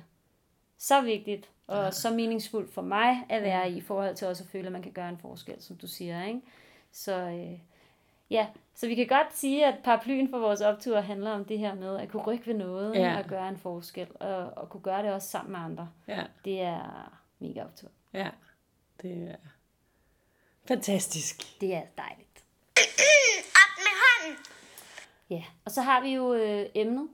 så 0.86 1.02
vigtigt 1.02 1.50
og 1.68 1.84
ja. 1.84 1.92
så 1.92 2.12
meningsfuldt 2.12 2.74
for 2.74 2.82
mig 2.82 3.26
at 3.30 3.44
være 3.44 3.72
i, 3.72 3.78
i 3.78 3.82
forhold 3.82 4.16
til 4.16 4.28
også 4.28 4.44
at 4.44 4.50
føle, 4.50 4.66
at 4.66 4.72
man 4.72 4.82
kan 4.84 4.92
gøre 4.92 5.10
en 5.10 5.18
forskel, 5.18 5.62
som 5.62 5.76
du 5.78 5.88
siger. 5.88 6.26
Ikke? 6.26 6.42
Så 6.92 7.14
øh, 7.16 7.60
Ja, 8.30 8.48
så 8.76 8.88
vi 8.88 8.96
kan 8.96 9.08
godt 9.08 9.38
sige, 9.38 9.66
at 9.66 9.76
paraplyen 9.84 10.30
for 10.30 10.40
vores 10.40 10.62
optur 10.62 11.00
handler 11.02 11.32
om 11.32 11.46
det 11.46 11.60
her 11.60 11.74
med 11.76 11.98
at 12.00 12.10
kunne 12.10 12.24
rykke 12.24 12.48
ved 12.48 12.54
noget 12.54 12.96
Ja. 12.96 13.00
ja. 13.02 13.18
og 13.18 13.26
gøre 13.26 13.50
en 13.50 13.58
forskel, 13.58 14.08
og, 14.20 14.38
og 14.38 14.70
kunne 14.70 14.82
gøre 14.82 15.04
det 15.04 15.14
også 15.14 15.28
sammen 15.28 15.52
med 15.52 15.60
andre. 15.60 15.90
Ja, 16.08 16.24
Det 16.46 16.62
er 16.62 17.14
mega 17.40 17.64
optur. 17.64 17.90
ja. 18.14 18.30
Det 19.02 19.12
er 19.32 19.36
fantastisk. 20.68 21.62
Det 21.62 21.74
er 21.76 21.82
dejligt. 21.98 22.44
Op 23.56 23.78
med 23.78 23.94
hånden. 24.04 24.38
Ja, 25.30 25.44
og 25.66 25.72
så 25.72 25.82
har 25.82 26.02
vi 26.02 26.10
jo 26.14 26.34
øh, 26.34 26.66
emnet, 26.76 27.10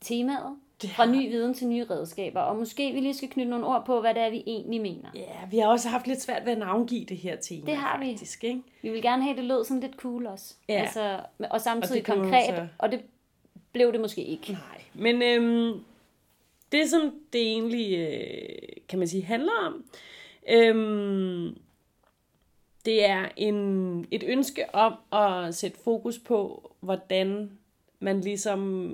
temaet, 0.00 0.58
Det 0.82 0.90
fra 0.90 1.06
ny 1.06 1.28
viden 1.30 1.54
til 1.54 1.66
nye 1.68 1.84
redskaber. 1.90 2.40
Og 2.40 2.56
måske 2.56 2.92
vi 2.92 3.00
lige 3.00 3.14
skal 3.14 3.28
knytte 3.28 3.50
nogle 3.50 3.66
ord 3.66 3.86
på, 3.86 4.00
hvad 4.00 4.14
det 4.14 4.22
er, 4.22 4.30
vi 4.30 4.42
egentlig 4.46 4.80
mener. 4.80 5.10
Ja, 5.14 5.46
vi 5.50 5.58
har 5.58 5.66
også 5.68 5.88
haft 5.88 6.06
lidt 6.06 6.22
svært 6.22 6.44
ved 6.44 6.52
at 6.52 6.58
navngive 6.58 7.04
det 7.04 7.16
her 7.16 7.36
tema. 7.36 7.66
Det 7.66 7.76
har 7.76 7.98
vi. 8.00 8.06
faktisk, 8.10 8.44
Ikke? 8.44 8.60
Vi 8.82 8.90
vil 8.90 9.02
gerne 9.02 9.22
have, 9.22 9.30
at 9.32 9.36
det 9.36 9.44
lød 9.44 9.64
sådan 9.64 9.80
lidt 9.80 9.94
cool 9.96 10.26
også. 10.26 10.54
Ja. 10.68 10.74
Altså, 10.74 11.20
og 11.50 11.60
samtidig 11.60 12.08
Og 12.08 12.16
konkret, 12.16 12.46
så- 12.56 12.66
og 12.78 12.92
det 12.92 13.00
blev 13.72 13.92
det 13.92 14.00
måske 14.00 14.24
ikke. 14.24 14.52
Nej, 14.52 14.82
men 14.94 15.22
øhm, 15.22 15.80
det 16.72 16.90
som 16.90 17.14
det 17.32 17.40
egentlig, 17.40 17.98
øh, 17.98 18.48
kan 18.88 18.98
man 18.98 19.08
sige, 19.08 19.24
handler 19.24 19.52
om, 19.66 19.84
øhm, 20.50 21.56
det 22.84 23.04
er 23.04 23.28
en, 23.36 24.06
et 24.10 24.24
ønske 24.26 24.74
om 24.74 24.94
at 25.12 25.54
sætte 25.54 25.78
fokus 25.84 26.18
på, 26.18 26.70
hvordan 26.80 27.50
man 28.00 28.20
ligesom, 28.20 28.92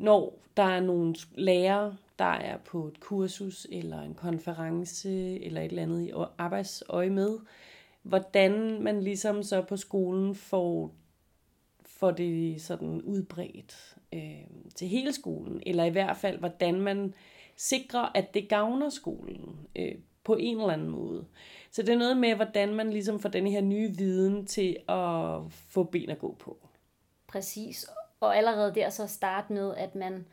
når 0.00 0.38
der 0.56 0.62
er 0.62 0.80
nogle 0.80 1.14
lærere, 1.34 1.96
der 2.18 2.24
er 2.24 2.56
på 2.56 2.86
et 2.86 3.00
kursus 3.00 3.66
eller 3.72 4.00
en 4.02 4.14
konference 4.14 5.40
eller 5.44 5.60
et 5.60 5.68
eller 5.68 5.82
andet 5.82 6.02
i 6.02 6.12
arbejdsøje 6.38 7.10
med, 7.10 7.38
hvordan 8.02 8.82
man 8.82 9.02
ligesom 9.02 9.42
så 9.42 9.62
på 9.62 9.76
skolen 9.76 10.34
får 10.34 10.94
får 11.84 12.10
det 12.10 12.62
sådan 12.62 13.02
udbredt 13.02 13.96
øh, 14.12 14.46
til 14.74 14.88
hele 14.88 15.12
skolen, 15.12 15.62
eller 15.66 15.84
i 15.84 15.90
hvert 15.90 16.16
fald, 16.16 16.38
hvordan 16.38 16.80
man 16.80 17.14
sikrer, 17.56 18.08
at 18.14 18.34
det 18.34 18.48
gavner 18.48 18.88
skolen 18.88 19.66
øh, 19.76 19.94
på 20.24 20.36
en 20.36 20.60
eller 20.60 20.72
anden 20.72 20.88
måde. 20.88 21.24
Så 21.70 21.82
det 21.82 21.94
er 21.94 21.98
noget 21.98 22.16
med, 22.16 22.34
hvordan 22.34 22.74
man 22.74 22.90
ligesom 22.90 23.20
får 23.20 23.28
den 23.28 23.46
her 23.46 23.60
nye 23.60 23.96
viden 23.96 24.46
til 24.46 24.76
at 24.88 25.40
få 25.50 25.84
ben 25.84 26.10
at 26.10 26.18
gå 26.18 26.36
på. 26.38 26.68
Præcis. 27.26 27.86
Og 28.20 28.36
allerede 28.36 28.74
der 28.74 28.90
så 28.90 29.06
starte 29.06 29.52
med, 29.52 29.74
at 29.76 29.94
man, 29.94 30.26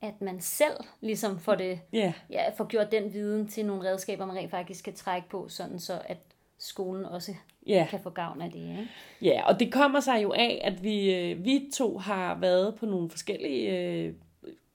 at 0.00 0.20
man 0.20 0.40
selv 0.40 0.76
ligesom 1.00 1.38
får, 1.38 1.54
det, 1.54 1.80
Ja, 1.92 2.12
ja, 2.30 2.50
får 2.56 2.66
gjort 2.66 2.92
den 2.92 3.12
viden 3.12 3.48
til 3.48 3.66
nogle 3.66 3.90
redskaber, 3.90 4.26
man 4.26 4.36
rent 4.36 4.50
faktisk 4.50 4.84
kan 4.84 4.94
trække 4.94 5.28
på, 5.28 5.48
sådan 5.48 5.78
så 5.78 6.00
at 6.04 6.18
skolen 6.58 7.04
også 7.04 7.34
ja. 7.66 7.86
kan 7.90 8.00
få 8.00 8.10
gavn 8.10 8.40
af 8.40 8.50
det. 8.50 8.60
Ikke? 8.60 8.88
Ja, 9.22 9.42
og 9.46 9.60
det 9.60 9.72
kommer 9.72 10.00
sig 10.00 10.22
jo 10.22 10.32
af, 10.32 10.60
at 10.64 10.82
vi, 10.82 11.14
øh, 11.14 11.44
vi 11.44 11.70
to 11.74 11.98
har 11.98 12.38
været 12.38 12.74
på 12.74 12.86
nogle 12.86 13.10
forskellige 13.10 13.78
øh, 13.78 14.14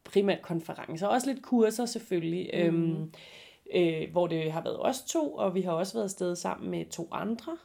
primært 0.04 0.42
konferencer, 0.42 1.08
også 1.08 1.28
lidt 1.28 1.44
kurser 1.44 1.86
selvfølgelig, 1.86 2.50
mm. 2.54 2.60
øhm, 2.60 3.14
øh, 3.76 4.12
hvor 4.12 4.28
det 4.28 4.52
har 4.52 4.62
været 4.62 4.80
os 4.80 5.02
to, 5.02 5.34
og 5.34 5.56
vi 5.56 5.62
har 5.62 5.72
også 5.72 5.94
været 5.94 6.04
afsted 6.04 6.36
sammen 6.36 6.72
med 6.72 6.86
to 6.86 7.08
andre. 7.12 7.58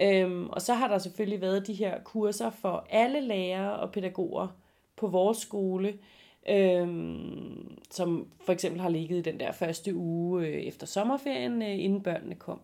Øhm, 0.00 0.48
og 0.50 0.62
så 0.62 0.74
har 0.74 0.88
der 0.88 0.98
selvfølgelig 0.98 1.40
været 1.40 1.66
de 1.66 1.74
her 1.74 2.00
kurser 2.04 2.50
for 2.50 2.86
alle 2.90 3.20
lærere 3.20 3.76
og 3.76 3.92
pædagoger 3.92 4.48
på 4.96 5.06
vores 5.06 5.38
skole, 5.38 5.98
øhm, 6.48 7.78
som 7.90 8.28
for 8.44 8.52
eksempel 8.52 8.80
har 8.80 8.88
ligget 8.88 9.18
i 9.18 9.30
den 9.30 9.40
der 9.40 9.52
første 9.52 9.94
uge 9.94 10.46
øh, 10.46 10.54
efter 10.54 10.86
sommerferien, 10.86 11.62
øh, 11.62 11.84
inden 11.84 12.02
børnene 12.02 12.34
kom. 12.34 12.60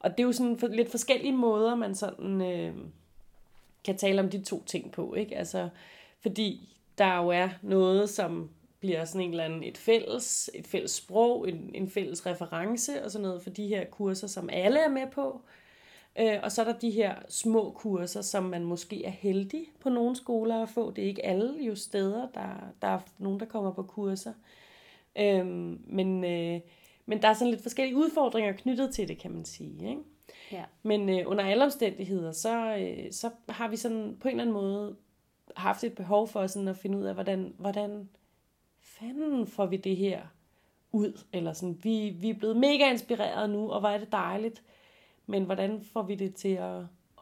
Og 0.00 0.10
det 0.10 0.20
er 0.20 0.24
jo 0.24 0.32
sådan 0.32 0.58
for, 0.58 0.66
lidt 0.66 0.90
forskellige 0.90 1.32
måder, 1.32 1.74
man 1.74 1.94
sådan 1.94 2.40
øh, 2.40 2.74
kan 3.84 3.96
tale 3.96 4.20
om 4.20 4.30
de 4.30 4.42
to 4.42 4.62
ting 4.66 4.92
på, 4.92 5.14
ikke? 5.14 5.36
Altså, 5.36 5.68
fordi 6.20 6.76
der 6.98 7.16
jo 7.16 7.28
er 7.28 7.48
noget, 7.62 8.10
som 8.10 8.50
bliver 8.80 9.04
sådan 9.04 9.20
en 9.20 9.30
eller 9.30 9.44
anden 9.44 9.62
et 9.62 9.78
fælles, 9.78 10.50
et 10.54 10.66
fælles 10.66 10.90
sprog, 10.90 11.48
en, 11.48 11.70
en 11.74 11.90
fælles 11.90 12.26
reference 12.26 13.04
og 13.04 13.10
sådan 13.10 13.22
noget 13.22 13.42
for 13.42 13.50
de 13.50 13.66
her 13.66 13.84
kurser, 13.84 14.26
som 14.26 14.50
alle 14.52 14.80
er 14.80 14.88
med 14.88 15.06
på. 15.12 15.40
Øh, 15.44 15.63
og 16.42 16.52
så 16.52 16.62
er 16.62 16.64
der 16.64 16.78
de 16.78 16.90
her 16.90 17.14
små 17.28 17.70
kurser, 17.70 18.22
som 18.22 18.42
man 18.42 18.64
måske 18.64 19.04
er 19.04 19.10
heldig 19.10 19.66
på 19.80 19.88
nogle 19.88 20.16
skoler 20.16 20.62
at 20.62 20.68
få. 20.68 20.90
Det 20.90 21.04
er 21.04 21.08
ikke 21.08 21.26
alle 21.26 21.64
jo 21.64 21.74
steder, 21.74 22.28
der, 22.34 22.72
der 22.82 22.88
er 22.88 23.00
nogen, 23.18 23.40
der 23.40 23.46
kommer 23.46 23.72
på 23.72 23.82
kurser. 23.82 24.32
Øhm, 25.18 25.80
men, 25.86 26.24
øh, 26.24 26.60
men 27.06 27.22
der 27.22 27.28
er 27.28 27.34
sådan 27.34 27.50
lidt 27.50 27.62
forskellige 27.62 27.96
udfordringer 27.96 28.52
knyttet 28.52 28.94
til 28.94 29.08
det, 29.08 29.18
kan 29.18 29.30
man 29.30 29.44
sige. 29.44 29.88
Ikke? 29.88 30.02
Ja. 30.52 30.64
Men 30.82 31.08
øh, 31.08 31.22
under 31.26 31.44
alle 31.44 31.64
omstændigheder, 31.64 32.32
så, 32.32 32.76
øh, 32.76 33.12
så 33.12 33.30
har 33.48 33.68
vi 33.68 33.76
sådan 33.76 34.16
på 34.20 34.28
en 34.28 34.34
eller 34.34 34.42
anden 34.42 34.54
måde 34.54 34.96
haft 35.56 35.84
et 35.84 35.94
behov 35.94 36.28
for 36.28 36.46
sådan 36.46 36.68
at 36.68 36.76
finde 36.76 36.98
ud 36.98 37.04
af, 37.04 37.14
hvordan, 37.14 37.54
hvordan 37.58 38.08
fanden 38.80 39.46
får 39.46 39.66
vi 39.66 39.76
det 39.76 39.96
her 39.96 40.20
ud? 40.92 41.20
Eller 41.32 41.52
sådan, 41.52 41.78
vi, 41.82 42.16
vi 42.20 42.30
er 42.30 42.34
blevet 42.34 42.56
mega 42.56 42.90
inspireret 42.90 43.50
nu, 43.50 43.70
og 43.70 43.80
hvor 43.80 43.88
er 43.88 43.98
det 43.98 44.12
dejligt. 44.12 44.62
Men 45.26 45.44
hvordan 45.44 45.84
får 45.92 46.02
vi 46.02 46.14
det 46.14 46.34
til 46.34 46.54
at, 46.54 46.80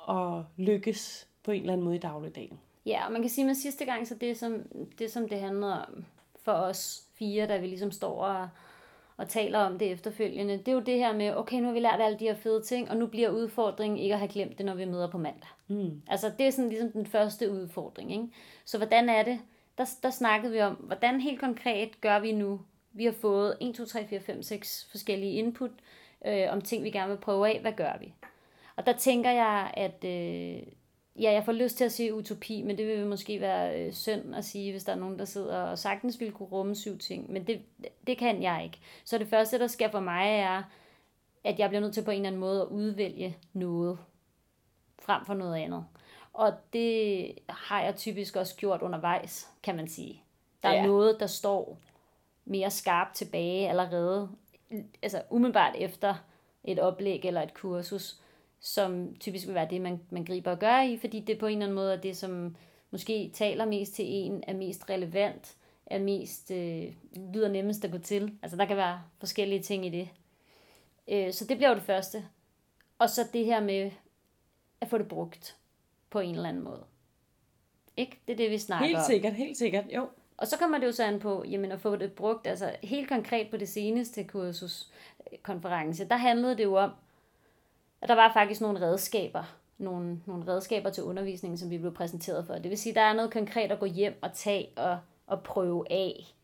at 0.09 0.43
lykkes 0.57 1.29
på 1.43 1.51
en 1.51 1.61
eller 1.61 1.73
anden 1.73 1.85
måde 1.85 1.97
i 1.97 1.99
dagligdagen? 1.99 2.59
Ja, 2.87 3.07
og 3.07 3.13
man 3.13 3.21
kan 3.21 3.31
sige 3.31 3.47
med 3.47 3.55
sidste 3.55 3.85
gang, 3.85 4.09
så 4.09 4.15
det 4.15 4.37
som 4.37 4.63
det, 4.99 5.13
som 5.13 5.29
det 5.29 5.41
handler 5.41 5.67
om 5.67 6.05
for 6.43 6.53
os 6.53 7.03
fire, 7.15 7.49
der 7.49 7.59
vi 7.59 7.67
ligesom 7.67 7.91
står 7.91 8.25
og, 8.25 8.49
og 9.17 9.29
taler 9.29 9.59
om 9.59 9.79
det 9.79 9.91
efterfølgende, 9.91 10.59
det 10.59 10.69
er 10.69 10.73
jo 10.73 10.81
det 10.81 10.99
her 10.99 11.17
med, 11.17 11.37
okay, 11.37 11.61
nu 11.61 11.67
har 11.67 11.73
vi 11.73 11.81
lært 11.81 12.01
alle 12.01 12.19
de 12.19 12.25
her 12.25 12.35
fede 12.35 12.63
ting, 12.63 12.91
og 12.91 12.97
nu 12.97 13.07
bliver 13.07 13.31
udfordringen 13.31 13.99
ikke 13.99 14.15
at 14.15 14.19
have 14.19 14.33
glemt 14.33 14.59
det, 14.59 14.67
når 14.67 14.75
vi 14.75 14.85
møder 14.85 15.11
på 15.11 15.19
mandag. 15.19 15.49
Mm. 15.69 16.03
Altså, 16.09 16.33
det 16.39 16.47
er 16.47 16.51
sådan 16.51 16.69
ligesom 16.69 16.93
den 16.93 17.07
første 17.07 17.51
udfordring, 17.51 18.13
ikke? 18.13 18.29
Så 18.65 18.79
hvordan 18.79 19.09
er 19.09 19.23
det? 19.23 19.41
Der, 19.79 19.85
der 20.03 20.11
snakkede 20.11 20.53
vi 20.53 20.61
om, 20.61 20.75
hvordan 20.75 21.21
helt 21.21 21.41
konkret 21.41 22.01
gør 22.01 22.19
vi 22.19 22.33
nu? 22.33 22.61
Vi 22.93 23.05
har 23.05 23.13
fået 23.13 23.57
1, 23.61 23.75
2, 23.75 23.85
3, 23.85 24.07
4, 24.07 24.21
5, 24.21 24.43
6 24.43 24.89
forskellige 24.91 25.33
input 25.33 25.71
øh, 26.25 26.47
om 26.51 26.61
ting, 26.61 26.85
vi 26.85 26.91
gerne 26.91 27.11
vil 27.11 27.21
prøve 27.21 27.49
af. 27.49 27.61
Hvad 27.61 27.73
gør 27.73 27.93
vi? 28.01 28.15
Og 28.77 28.87
der 28.87 28.93
tænker 28.93 29.31
jeg, 29.31 29.71
at 29.75 30.05
øh, 30.05 30.63
ja, 31.23 31.33
jeg 31.33 31.45
får 31.45 31.53
lyst 31.53 31.77
til 31.77 31.85
at 31.85 31.93
sige 31.93 32.15
utopi, 32.15 32.63
men 32.63 32.79
det 32.79 32.87
vil 32.87 33.07
måske 33.07 33.41
være 33.41 33.81
øh, 33.81 33.93
synd 33.93 34.35
at 34.35 34.45
sige, 34.45 34.71
hvis 34.73 34.85
der 34.85 34.93
er 34.93 34.97
nogen, 34.97 35.19
der 35.19 35.25
sidder 35.25 35.63
og 35.63 35.79
sagtens 35.79 36.21
vil 36.21 36.33
kunne 36.33 36.49
rumme 36.49 36.75
syv 36.75 36.99
ting. 36.99 37.33
Men 37.33 37.47
det, 37.47 37.63
det 38.07 38.19
kan 38.19 38.43
jeg 38.43 38.65
ikke. 38.65 38.79
Så 39.05 39.19
det 39.19 39.29
første, 39.29 39.59
der 39.59 39.67
sker 39.67 39.91
for 39.91 40.01
mig, 40.01 40.39
er, 40.39 40.63
at 41.45 41.59
jeg 41.59 41.69
bliver 41.69 41.81
nødt 41.81 41.95
til 41.95 42.05
på 42.05 42.11
en 42.11 42.17
eller 42.17 42.27
anden 42.29 42.41
måde 42.41 42.61
at 42.63 42.67
udvælge 42.67 43.37
noget 43.53 43.99
frem 44.99 45.25
for 45.25 45.35
noget 45.35 45.57
andet. 45.57 45.85
Og 46.33 46.53
det 46.73 47.29
har 47.49 47.83
jeg 47.83 47.97
typisk 47.97 48.37
også 48.37 48.57
gjort 48.57 48.83
undervejs, 48.83 49.49
kan 49.63 49.77
man 49.77 49.89
sige. 49.89 50.23
Der 50.63 50.69
er 50.69 50.75
Ja. 50.75 50.87
noget, 50.87 51.21
der 51.21 51.27
står 51.27 51.79
mere 52.45 52.71
skarpt 52.71 53.15
tilbage 53.15 53.69
allerede, 53.69 54.29
altså 55.03 55.23
umiddelbart 55.31 55.75
efter 55.79 56.15
et 56.65 56.79
oplæg 56.79 57.25
eller 57.25 57.43
et 57.43 57.55
kursus, 57.55 58.21
som 58.61 59.17
typisk 59.21 59.47
vil 59.47 59.55
være 59.55 59.69
det, 59.71 59.81
man, 59.81 60.01
man 60.11 60.25
griber 60.25 60.51
og 60.51 60.59
gør 60.59 60.83
i, 60.83 60.97
fordi 60.97 61.21
det 61.21 61.39
på 61.39 61.47
en 61.47 61.53
eller 61.53 61.65
anden 61.65 61.75
måde 61.75 61.93
er 61.93 62.01
det, 62.01 62.17
som 62.17 62.57
måske 62.91 63.31
taler 63.35 63.65
mest 63.65 63.95
til 63.95 64.05
en, 64.09 64.45
er 64.47 64.55
mest 64.55 64.91
relevant, 64.91 65.57
er 65.87 65.99
mest, 65.99 66.51
øh, 66.51 66.93
lyder 67.35 67.49
nemmest 67.49 67.85
at 67.85 67.91
gå 67.91 67.99
til. 67.99 68.39
Altså 68.43 68.57
der 68.57 68.65
kan 68.65 68.77
være 68.77 69.03
forskellige 69.19 69.63
ting 69.63 69.87
i 69.87 69.91
det. 69.91 70.09
Øh, 71.09 71.33
så 71.33 71.45
det 71.45 71.57
bliver 71.57 71.69
jo 71.69 71.75
det 71.75 71.83
første. 71.83 72.25
Og 72.99 73.11
så 73.11 73.29
det 73.33 73.45
her 73.45 73.61
med 73.61 73.91
at 74.81 74.89
få 74.89 74.99
det 74.99 75.09
brugt 75.09 75.57
på 76.11 76.21
en 76.21 76.35
eller 76.35 76.49
anden 76.49 76.63
måde. 76.63 76.85
Ikke? 77.97 78.19
Det 78.27 78.33
er 78.33 78.37
det, 78.37 78.51
vi 78.51 78.59
snakker 78.59 78.87
Helt 78.87 78.99
om. 78.99 79.05
sikkert, 79.05 79.33
helt 79.33 79.57
sikkert, 79.57 79.85
jo. 79.95 80.09
Og 80.43 80.49
så 80.49 80.59
kommer 80.59 80.79
det 80.79 80.87
jo 80.87 80.93
så 80.93 81.05
an 81.05 81.21
på, 81.21 81.45
jamen 81.51 81.73
at 81.73 81.81
få 81.81 81.97
det 81.97 82.13
brugt, 82.13 82.47
altså 82.47 82.77
helt 82.83 83.09
konkret 83.09 83.51
på 83.51 83.57
det 83.57 83.69
seneste 83.69 84.25
kursus 84.25 84.91
konference, 85.43 86.09
der 86.09 86.17
handlede 86.17 86.57
det 86.57 86.65
jo 86.65 86.77
om, 86.77 86.91
at 88.01 88.09
der 88.09 88.15
var 88.15 88.33
faktisk 88.33 88.61
nogle 88.61 88.81
redskaber, 88.81 89.57
nogle, 89.79 90.21
nogle 90.27 90.53
redskaber 90.53 90.91
til 90.91 91.05
undervisningen, 91.05 91.59
som 91.59 91.71
vi 91.71 91.79
blev 91.79 91.95
præsenteret 91.95 92.47
for. 92.47 92.55
Det 92.55 92.71
vil 92.71 92.79
sige, 92.79 92.95
der 92.95 93.01
er 93.01 93.13
noget 93.13 93.33
konkret 93.33 93.73
at 93.73 93.79
gå 93.79 93.87
hjem 93.87 94.19
og 94.23 94.33
tage 94.33 94.69
og, 94.77 94.99
og 95.27 95.43
prøve 95.43 95.93
af. 95.93 96.35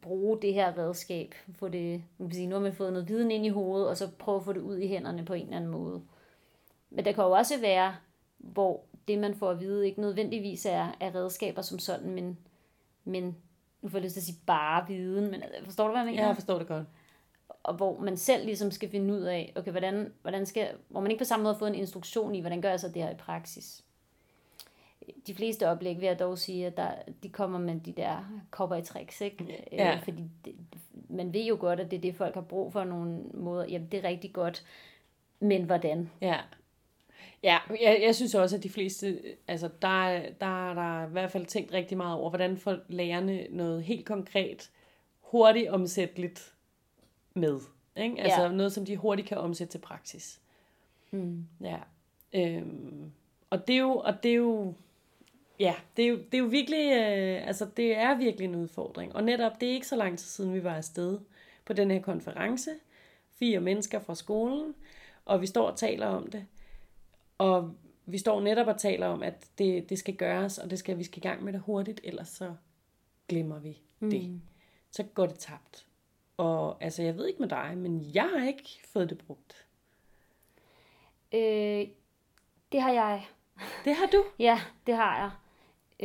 Bruge 0.00 0.38
det 0.42 0.54
her 0.54 0.78
redskab. 0.78 1.34
Få 1.54 1.68
det, 1.68 2.02
man 2.18 2.28
kan 2.28 2.34
sige, 2.34 2.46
nu 2.46 2.54
har 2.54 2.62
man 2.62 2.72
fået 2.72 2.92
noget 2.92 3.08
viden 3.08 3.30
ind 3.30 3.46
i 3.46 3.48
hovedet, 3.48 3.88
og 3.88 3.96
så 3.96 4.08
prøve 4.18 4.36
at 4.36 4.44
få 4.44 4.52
det 4.52 4.60
ud 4.60 4.78
i 4.78 4.88
hænderne 4.88 5.24
på 5.24 5.34
en 5.34 5.42
eller 5.42 5.56
anden 5.56 5.70
måde. 5.70 6.02
Men 6.90 7.04
der 7.04 7.12
kan 7.12 7.24
jo 7.24 7.30
også 7.30 7.60
være, 7.60 7.96
hvor 8.38 8.80
det, 9.08 9.18
man 9.18 9.34
får 9.34 9.50
at 9.50 9.60
vide, 9.60 9.86
ikke 9.86 10.00
nødvendigvis 10.00 10.66
er, 10.66 10.96
er 11.00 11.14
redskaber 11.14 11.62
som 11.62 11.78
sådan, 11.78 12.10
men, 12.10 12.38
men 13.04 13.36
nu 13.82 13.88
får 13.88 13.98
jeg 13.98 14.04
lyst 14.04 14.12
til 14.12 14.20
at 14.20 14.24
sige 14.24 14.38
bare 14.46 14.86
viden, 14.88 15.30
men 15.30 15.42
øh, 15.42 15.64
forstår 15.64 15.84
du, 15.84 15.90
hvad 15.90 16.00
jeg 16.00 16.06
mener? 16.06 16.22
Ja, 16.22 16.26
jeg 16.26 16.36
forstår 16.36 16.58
det 16.58 16.68
godt. 16.68 16.86
og 17.62 17.74
hvor 17.74 18.00
man 18.00 18.16
selv 18.16 18.44
ligesom 18.44 18.70
skal 18.70 18.90
finde 18.90 19.14
ud 19.14 19.20
af, 19.20 19.52
okay, 19.56 19.70
hvordan, 19.70 20.12
hvordan 20.22 20.46
skal, 20.46 20.68
hvor 20.88 21.00
man 21.00 21.10
ikke 21.10 21.20
på 21.20 21.24
samme 21.24 21.42
måde 21.42 21.54
har 21.54 21.58
fået 21.58 21.68
en 21.68 21.74
instruktion 21.74 22.34
i, 22.34 22.40
hvordan 22.40 22.60
gør 22.62 22.70
jeg 22.70 22.80
så 22.80 22.88
det 22.88 23.02
her 23.02 23.10
i 23.10 23.14
praksis. 23.16 23.84
De 25.26 25.34
fleste 25.34 25.68
oplæg 25.68 26.00
vil 26.00 26.06
jeg 26.06 26.18
dog 26.18 26.38
sige, 26.38 26.66
at 26.66 26.76
der, 26.76 26.90
de 27.22 27.28
kommer 27.28 27.58
med 27.58 27.80
de 27.80 27.92
der 27.92 28.42
cowboy 28.50 28.82
tricks, 28.82 29.20
ikke? 29.20 29.64
Ja. 29.72 29.94
Øh, 29.94 30.04
fordi 30.04 30.24
det, 30.44 30.54
man 31.08 31.32
ved 31.32 31.44
jo 31.44 31.56
godt, 31.60 31.80
at 31.80 31.90
det 31.90 31.96
er 31.96 32.00
det, 32.00 32.14
folk 32.14 32.34
har 32.34 32.40
brug 32.40 32.72
for 32.72 32.84
nogle 32.84 33.22
måder. 33.34 33.64
Jamen, 33.64 33.88
det 33.92 34.04
er 34.04 34.08
rigtig 34.08 34.32
godt, 34.32 34.64
men 35.40 35.64
hvordan? 35.64 36.10
Ja. 36.20 36.36
Ja, 37.42 37.58
jeg, 37.80 37.98
jeg 38.02 38.14
synes 38.14 38.34
også, 38.34 38.56
at 38.56 38.62
de 38.62 38.70
fleste, 38.70 39.20
altså 39.48 39.68
der, 39.82 40.04
er- 40.06 40.30
der 40.40 40.70
er 40.70 40.74
der 40.74 41.08
i 41.08 41.10
hvert 41.10 41.30
fald 41.30 41.46
tænkt 41.46 41.72
rigtig 41.72 41.96
meget 41.96 42.18
over, 42.18 42.30
hvordan 42.30 42.58
får 42.58 42.76
lærerne 42.88 43.46
noget 43.50 43.82
helt 43.84 44.06
konkret, 44.06 44.70
hurtigt 45.20 45.68
omsætteligt 45.68 46.52
med. 47.34 47.60
Ikke? 47.96 48.20
Altså 48.20 48.42
Ja. 48.42 48.52
noget, 48.52 48.72
som 48.72 48.84
de 48.86 48.96
hurtigt 48.96 49.28
kan 49.28 49.38
omsætte 49.38 49.72
til 49.72 49.78
praksis. 49.78 50.40
Mm. 51.10 51.46
Ja. 51.60 51.76
Øhm, 52.32 53.12
og 53.50 53.66
det 53.66 53.74
er 53.74 53.78
jo, 53.80 53.92
og 53.96 54.22
det 54.22 54.30
er 54.30 54.34
jo, 54.34 54.74
ja, 55.60 55.74
det 55.96 56.04
er 56.04 56.08
jo, 56.08 56.16
det 56.16 56.34
er 56.34 56.38
jo 56.38 56.44
virkelig, 56.44 56.90
øh, 56.92 57.46
altså 57.46 57.66
det 57.76 57.96
er 57.96 58.16
virkelig 58.16 58.44
en 58.44 58.54
udfordring. 58.54 59.16
Og 59.16 59.24
netop, 59.24 59.60
det 59.60 59.68
er 59.68 59.72
ikke 59.72 59.86
så 59.86 59.96
lang 59.96 60.18
tid 60.18 60.26
siden, 60.26 60.54
vi 60.54 60.64
var 60.64 60.74
afsted 60.74 61.18
på 61.64 61.72
den 61.72 61.90
her 61.90 62.00
konference. 62.00 62.70
Fire 63.38 63.60
mennesker 63.60 63.98
fra 63.98 64.14
skolen, 64.14 64.74
og 65.24 65.40
vi 65.40 65.46
står 65.46 65.70
og 65.70 65.76
taler 65.78 66.06
om 66.06 66.30
det. 66.30 66.46
Og 67.40 67.74
vi 68.06 68.18
står 68.18 68.40
netop 68.40 68.66
og 68.66 68.78
taler 68.78 69.06
om, 69.06 69.22
at 69.22 69.46
det, 69.58 69.90
det 69.90 69.98
skal 69.98 70.16
gøres, 70.16 70.58
og 70.58 70.70
det 70.70 70.78
skal, 70.78 70.98
vi 70.98 71.04
skal 71.04 71.18
i 71.18 71.28
gang 71.28 71.44
med 71.44 71.52
det 71.52 71.60
hurtigt, 71.60 72.00
ellers 72.04 72.28
så 72.28 72.54
glemmer 73.28 73.58
vi 73.58 73.78
det. 74.00 74.40
Så 74.90 75.02
går 75.02 75.26
det 75.26 75.38
tabt. 75.38 75.86
Og 76.36 76.84
altså, 76.84 77.02
jeg 77.02 77.16
ved 77.16 77.26
ikke 77.26 77.40
med 77.40 77.48
dig, 77.48 77.72
men 77.76 78.10
jeg 78.14 78.30
har 78.36 78.46
ikke 78.46 78.68
fået 78.92 79.10
det 79.10 79.18
brugt. 79.18 79.66
Øh, 81.32 81.86
det 82.72 82.82
har 82.82 82.92
jeg. 82.92 83.26
Det 83.84 83.94
har 83.94 84.06
du. 84.06 84.24
Ja, 84.38 84.60
det 84.86 84.96
har 84.96 85.18
jeg. 85.18 85.30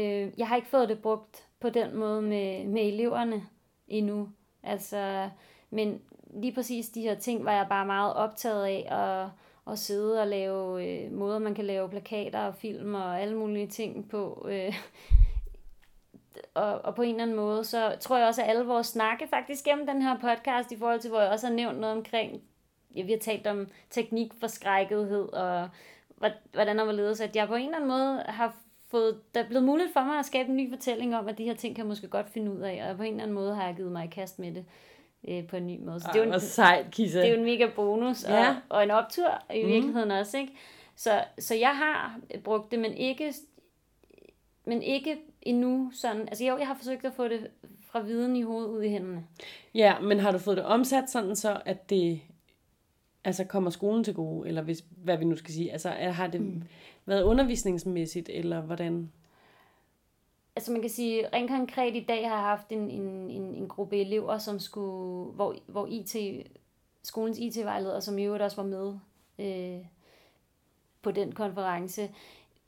Øh, 0.04 0.40
jeg 0.40 0.48
har 0.48 0.56
ikke 0.56 0.68
fået 0.68 0.90
det 0.90 1.02
brugt 1.02 1.48
på 1.60 1.70
den 1.70 1.96
måde 1.96 2.22
med, 2.22 2.66
med 2.66 2.82
eleverne 2.82 3.48
endnu. 3.88 4.30
Altså, 4.64 5.30
men 5.70 6.02
lige 6.34 6.54
præcis 6.54 6.90
de 6.90 7.02
her 7.02 7.16
ting 7.16 7.46
var 7.46 7.52
jeg 7.52 7.66
bare 7.70 7.86
meget 7.86 8.14
optaget 8.14 8.66
af 8.66 8.88
at, 8.92 9.30
at 9.68 9.80
sidde 9.80 10.22
og 10.22 10.28
lave 10.28 10.86
øh, 10.86 11.12
måder, 11.12 11.40
man 11.40 11.56
kan 11.56 11.66
lave 11.66 11.90
plakater 11.90 12.40
og 12.40 12.56
film 12.56 12.94
og 12.96 13.22
alle 13.22 13.38
mulige 13.38 13.68
ting 13.68 14.10
på. 14.10 14.48
Øh, 14.52 14.74
og, 16.54 16.86
og 16.86 16.96
på 16.96 17.02
en 17.02 17.10
eller 17.10 17.24
anden 17.24 17.36
måde, 17.36 17.64
så 17.64 17.96
tror 18.00 18.18
jeg 18.18 18.28
også, 18.28 18.42
at 18.44 18.50
alle 18.50 18.66
vores 18.66 18.88
snakke 18.88 19.28
faktisk 19.28 19.64
gennem 19.66 19.88
den 19.88 20.02
her 20.02 20.20
podcast, 20.20 20.72
i 20.72 20.78
forhold 20.78 21.00
til, 21.00 21.10
hvor 21.10 21.22
jeg 21.22 21.32
også 21.32 21.48
har 21.48 21.54
nævnt 21.54 21.80
noget 21.80 21.96
omkring, 21.98 22.42
ja, 22.96 23.04
vi 23.04 23.12
har 23.12 23.20
talt 23.20 23.48
om 23.48 23.68
teknik 23.90 24.32
for 24.40 24.48
skrækkethed, 24.48 25.34
og 25.34 25.70
hvor- 26.18 26.54
hvordan 26.54 26.80
og 26.80 26.84
hvorledes, 26.86 27.22
at 27.22 27.36
jeg 27.36 27.48
på 27.48 27.56
en 27.56 27.66
eller 27.66 27.76
anden 27.76 27.90
måde 27.90 28.24
har 28.28 28.56
fået, 28.92 29.20
der 29.36 29.44
er 29.44 29.48
blevet 29.48 29.64
muligt 29.66 29.94
for 29.94 30.02
mig 30.02 30.20
at 30.20 30.26
skabe 30.26 30.50
en 30.50 30.58
ny 30.58 30.70
fortælling 30.74 31.16
om, 31.16 31.28
at 31.28 31.38
de 31.38 31.44
her 31.44 31.54
ting 31.56 31.76
kan 31.76 31.84
jeg 31.84 31.90
måske 31.90 32.08
godt 32.08 32.30
finde 32.30 32.52
ud 32.52 32.60
af, 32.60 32.90
og 32.90 32.98
på 32.98 33.04
en 33.04 33.12
eller 33.12 33.24
anden 33.24 33.36
måde 33.36 33.56
har 33.56 33.66
jeg 33.66 33.76
givet 33.76 33.92
mig 33.92 34.06
i 34.06 34.10
kast 34.10 34.40
med 34.40 34.52
det 34.56 34.66
øh, 35.28 35.48
på 35.48 35.56
en 35.56 35.68
ny 35.68 35.80
måde. 35.80 36.00
Så 36.00 36.10
det 36.14 36.20
er 36.20 36.24
jo 36.24 36.30
Ej, 36.30 36.36
en, 36.36 36.42
sejt, 36.42 36.86
Kissa. 36.92 37.20
det 37.20 37.28
er 37.28 37.32
jo 37.32 37.38
en 37.40 37.46
mega 37.46 37.68
bonus, 37.76 38.24
og, 38.24 38.32
Ja. 38.32 38.56
og 38.70 38.84
en 38.84 38.92
optur 38.92 39.44
i 39.54 39.66
virkeligheden 39.66 40.12
også, 40.12 40.38
ikke? 40.38 40.54
Så, 40.96 41.24
så 41.40 41.56
jeg 41.56 41.78
har 41.78 42.20
brugt 42.44 42.72
det, 42.72 42.80
men 42.80 42.94
ikke, 42.94 43.34
men 44.66 44.82
ikke 44.84 45.18
endnu 45.42 45.92
sådan, 45.94 46.22
altså 46.22 46.46
jo, 46.46 46.58
jeg 46.58 46.68
har 46.68 46.76
forsøgt 46.76 47.06
at 47.06 47.14
få 47.14 47.28
det 47.28 47.48
fra 47.82 48.00
viden 48.02 48.36
i 48.36 48.42
hovedet 48.42 48.70
ud 48.70 48.84
i 48.84 48.90
hænderne. 48.90 49.24
Ja, 49.74 50.00
men 50.00 50.20
har 50.20 50.32
du 50.32 50.38
fået 50.38 50.58
det 50.58 50.66
omsat 50.66 51.10
sådan 51.10 51.36
så, 51.36 51.62
at 51.66 51.90
det 51.90 52.22
altså 53.24 53.44
kommer 53.44 53.70
skolen 53.70 54.04
til 54.04 54.14
gode, 54.14 54.48
eller 54.48 54.62
hvis, 54.62 54.84
hvad 54.90 55.18
vi 55.18 55.26
nu 55.26 55.36
skal 55.36 55.54
sige, 55.54 55.72
altså 55.72 55.90
har 55.90 56.28
det 56.28 56.42
mm. 56.42 56.64
været 57.06 57.24
undervisningsmæssigt, 57.24 58.30
eller 58.34 58.62
hvordan? 58.62 59.12
Altså 60.56 60.72
man 60.72 60.82
kan 60.82 60.90
sige, 60.90 61.30
rent 61.34 61.50
konkret 61.50 61.96
i 61.96 62.06
dag 62.08 62.30
har 62.30 62.36
jeg 62.36 62.44
haft 62.44 62.70
en, 62.70 62.92
en, 62.92 63.30
en, 63.30 63.56
en 63.56 63.68
gruppe 63.68 64.02
elever, 64.02 64.38
som 64.38 64.60
skulle, 64.60 65.34
hvor, 65.34 65.56
hvor 65.68 65.88
IT, 65.88 66.16
skolens 67.04 67.40
IT-vejleder, 67.40 68.00
som 68.00 68.18
i 68.18 68.24
øvrigt 68.24 68.44
også 68.44 68.62
var 68.62 68.68
med 68.70 69.00
øh, 69.40 69.86
på 71.02 71.12
den 71.12 71.32
konference, 71.32 72.10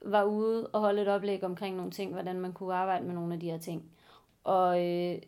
var 0.01 0.23
ude 0.23 0.67
og 0.67 0.79
holde 0.79 1.01
et 1.01 1.07
oplæg 1.07 1.43
omkring 1.43 1.75
nogle 1.75 1.91
ting, 1.91 2.13
hvordan 2.13 2.39
man 2.39 2.53
kunne 2.53 2.75
arbejde 2.75 3.05
med 3.05 3.13
nogle 3.13 3.33
af 3.33 3.39
de 3.39 3.51
her 3.51 3.57
ting. 3.57 3.91
Og 4.43 4.85
øh, 4.85 5.21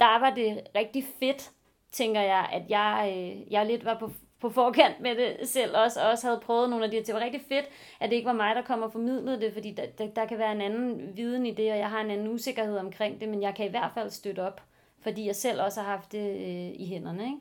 der 0.00 0.20
var 0.20 0.34
det 0.34 0.62
rigtig 0.74 1.04
fedt, 1.20 1.52
tænker 1.92 2.20
jeg, 2.20 2.48
at 2.52 2.70
jeg, 2.70 3.14
øh, 3.16 3.52
jeg 3.52 3.66
lidt 3.66 3.84
var 3.84 3.98
på, 3.98 4.10
på 4.40 4.50
forkant 4.50 5.00
med 5.00 5.14
det 5.16 5.48
selv 5.48 5.76
også, 5.76 6.00
og 6.02 6.08
også 6.08 6.26
havde 6.26 6.40
prøvet 6.40 6.70
nogle 6.70 6.84
af 6.84 6.90
de 6.90 6.96
her 6.96 7.02
ting. 7.04 7.06
Det 7.06 7.14
var 7.14 7.24
rigtig 7.24 7.42
fedt, 7.48 7.66
at 8.00 8.10
det 8.10 8.16
ikke 8.16 8.26
var 8.26 8.32
mig, 8.32 8.54
der 8.54 8.62
kom 8.62 8.82
og 8.82 8.92
formidlede 8.92 9.40
det, 9.40 9.52
fordi 9.52 9.70
der, 9.70 9.86
der, 9.86 10.06
der 10.06 10.26
kan 10.26 10.38
være 10.38 10.52
en 10.52 10.60
anden 10.60 11.16
viden 11.16 11.46
i 11.46 11.50
det, 11.50 11.72
og 11.72 11.78
jeg 11.78 11.90
har 11.90 12.00
en 12.00 12.10
anden 12.10 12.28
usikkerhed 12.28 12.78
omkring 12.78 13.20
det, 13.20 13.28
men 13.28 13.42
jeg 13.42 13.54
kan 13.54 13.66
i 13.66 13.70
hvert 13.70 13.90
fald 13.94 14.10
støtte 14.10 14.46
op, 14.46 14.62
fordi 15.00 15.26
jeg 15.26 15.36
selv 15.36 15.62
også 15.62 15.80
har 15.80 15.90
haft 15.90 16.12
det 16.12 16.30
øh, 16.30 16.80
i 16.80 16.86
hænderne. 16.86 17.24
Ikke? 17.24 17.40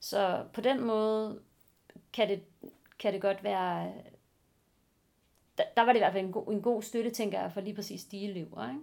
Så 0.00 0.44
på 0.52 0.60
den 0.60 0.80
måde 0.80 1.40
kan 2.12 2.28
det, 2.28 2.42
kan 2.98 3.12
det 3.12 3.22
godt 3.22 3.44
være... 3.44 3.92
Der, 5.58 5.64
der 5.76 5.82
var 5.82 5.92
det 5.92 5.98
i 5.98 6.00
hvert 6.00 6.12
fald 6.12 6.24
en 6.24 6.32
god, 6.32 6.52
en 6.52 6.62
god 6.62 6.82
støtte, 6.82 7.10
tænker 7.10 7.40
jeg, 7.40 7.52
for 7.52 7.60
lige 7.60 7.74
præcis 7.74 8.04
de 8.04 8.24
elever. 8.24 8.68
Ikke? 8.68 8.80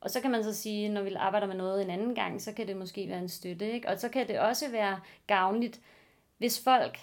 Og 0.00 0.10
så 0.10 0.20
kan 0.20 0.30
man 0.30 0.44
så 0.44 0.54
sige, 0.54 0.88
når 0.88 1.02
vi 1.02 1.14
arbejder 1.14 1.46
med 1.46 1.54
noget 1.54 1.82
en 1.82 1.90
anden 1.90 2.14
gang, 2.14 2.42
så 2.42 2.52
kan 2.52 2.68
det 2.68 2.76
måske 2.76 3.08
være 3.08 3.18
en 3.18 3.28
støtte. 3.28 3.72
Ikke? 3.72 3.88
Og 3.88 4.00
så 4.00 4.08
kan 4.08 4.28
det 4.28 4.38
også 4.38 4.70
være 4.70 5.00
gavnligt, 5.26 5.80
hvis 6.44 6.60
folk 6.60 6.98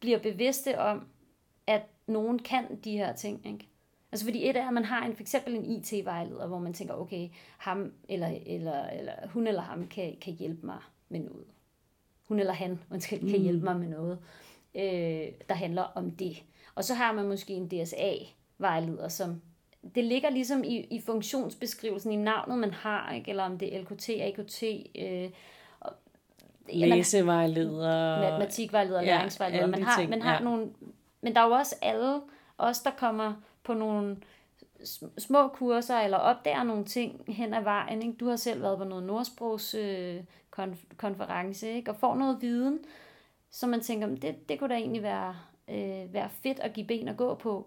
bliver 0.00 0.18
bevidste 0.18 0.78
om, 0.78 1.08
at 1.66 1.82
nogen 2.06 2.38
kan 2.38 2.80
de 2.84 2.96
her 2.96 3.16
ting. 3.16 3.46
Ikke? 3.46 3.68
Altså 4.12 4.26
fordi 4.26 4.48
et 4.48 4.56
er, 4.56 4.68
at 4.68 4.74
man 4.74 4.84
har 4.84 5.06
en, 5.06 5.14
for 5.14 5.20
eksempel 5.20 5.54
en 5.54 5.64
IT-vejleder, 5.64 6.46
hvor 6.46 6.58
man 6.58 6.72
tænker, 6.72 6.94
okay, 6.94 7.28
ham 7.58 7.92
eller, 8.08 8.38
eller, 8.46 8.84
eller 8.84 9.12
hun 9.28 9.46
eller 9.46 9.60
ham 9.60 9.86
kan, 9.86 10.16
kan 10.20 10.32
hjælpe 10.34 10.66
mig 10.66 10.78
med 11.08 11.20
noget. 11.20 11.46
Hun 12.24 12.40
eller 12.40 12.52
han 12.52 12.80
undskyld, 12.90 13.30
kan 13.30 13.40
hjælpe 13.40 13.64
mig 13.64 13.76
med 13.76 13.88
noget, 13.88 14.18
øh, 14.74 15.32
der 15.48 15.54
handler 15.54 15.82
om 15.82 16.10
det. 16.10 16.42
Og 16.74 16.84
så 16.84 16.94
har 16.94 17.12
man 17.12 17.28
måske 17.28 17.52
en 17.52 17.68
DSA-vejleder, 17.68 19.08
som 19.08 19.42
det 19.94 20.04
ligger 20.04 20.30
ligesom 20.30 20.64
i, 20.64 20.76
i 20.76 21.00
funktionsbeskrivelsen 21.00 22.12
i 22.12 22.16
navnet, 22.16 22.58
man 22.58 22.72
har, 22.72 23.12
ikke? 23.12 23.30
eller 23.30 23.44
om 23.44 23.58
det 23.58 23.76
er 23.76 23.80
LKT, 23.80 24.08
AKT, 24.08 24.62
øh, 24.98 25.30
Læsevejleder. 26.72 28.20
matematikvejleder, 28.20 29.00
Ja, 29.02 29.06
læringsvejleder. 29.16 29.66
Man 29.66 29.82
har, 29.82 29.98
ting, 30.00 30.10
man 30.10 30.22
har 30.22 30.34
ja. 30.34 30.40
nogle, 30.40 30.70
men 31.20 31.34
der 31.34 31.40
er 31.40 31.46
jo 31.46 31.50
også 31.52 31.76
alle 31.82 32.20
os, 32.58 32.80
der 32.80 32.90
kommer 32.90 33.32
på 33.64 33.74
nogle 33.74 34.16
sm- 34.80 35.18
små 35.20 35.48
kurser, 35.48 35.98
eller 35.98 36.16
opdager 36.18 36.62
nogle 36.62 36.84
ting 36.84 37.24
hen 37.28 37.54
ad 37.54 37.62
vejen. 37.62 38.02
Ikke? 38.02 38.14
Du 38.20 38.28
har 38.28 38.36
selv 38.36 38.62
været 38.62 38.78
på 38.78 38.84
noget 38.84 39.04
nordsprogs 39.04 39.74
øh, 39.74 40.20
konf- 40.60 40.96
konference, 40.96 41.72
ikke? 41.72 41.90
og 41.90 41.96
får 41.96 42.14
noget 42.14 42.38
viden, 42.40 42.78
så 43.50 43.66
man 43.66 43.80
tænker, 43.80 44.06
"Men 44.06 44.16
det, 44.16 44.48
det 44.48 44.58
kunne 44.58 44.68
da 44.70 44.74
egentlig 44.74 45.02
være, 45.02 45.34
øh, 45.70 46.14
være 46.14 46.28
fedt 46.42 46.60
at 46.60 46.72
give 46.72 46.86
ben 46.86 47.08
at 47.08 47.16
gå 47.16 47.34
på. 47.34 47.66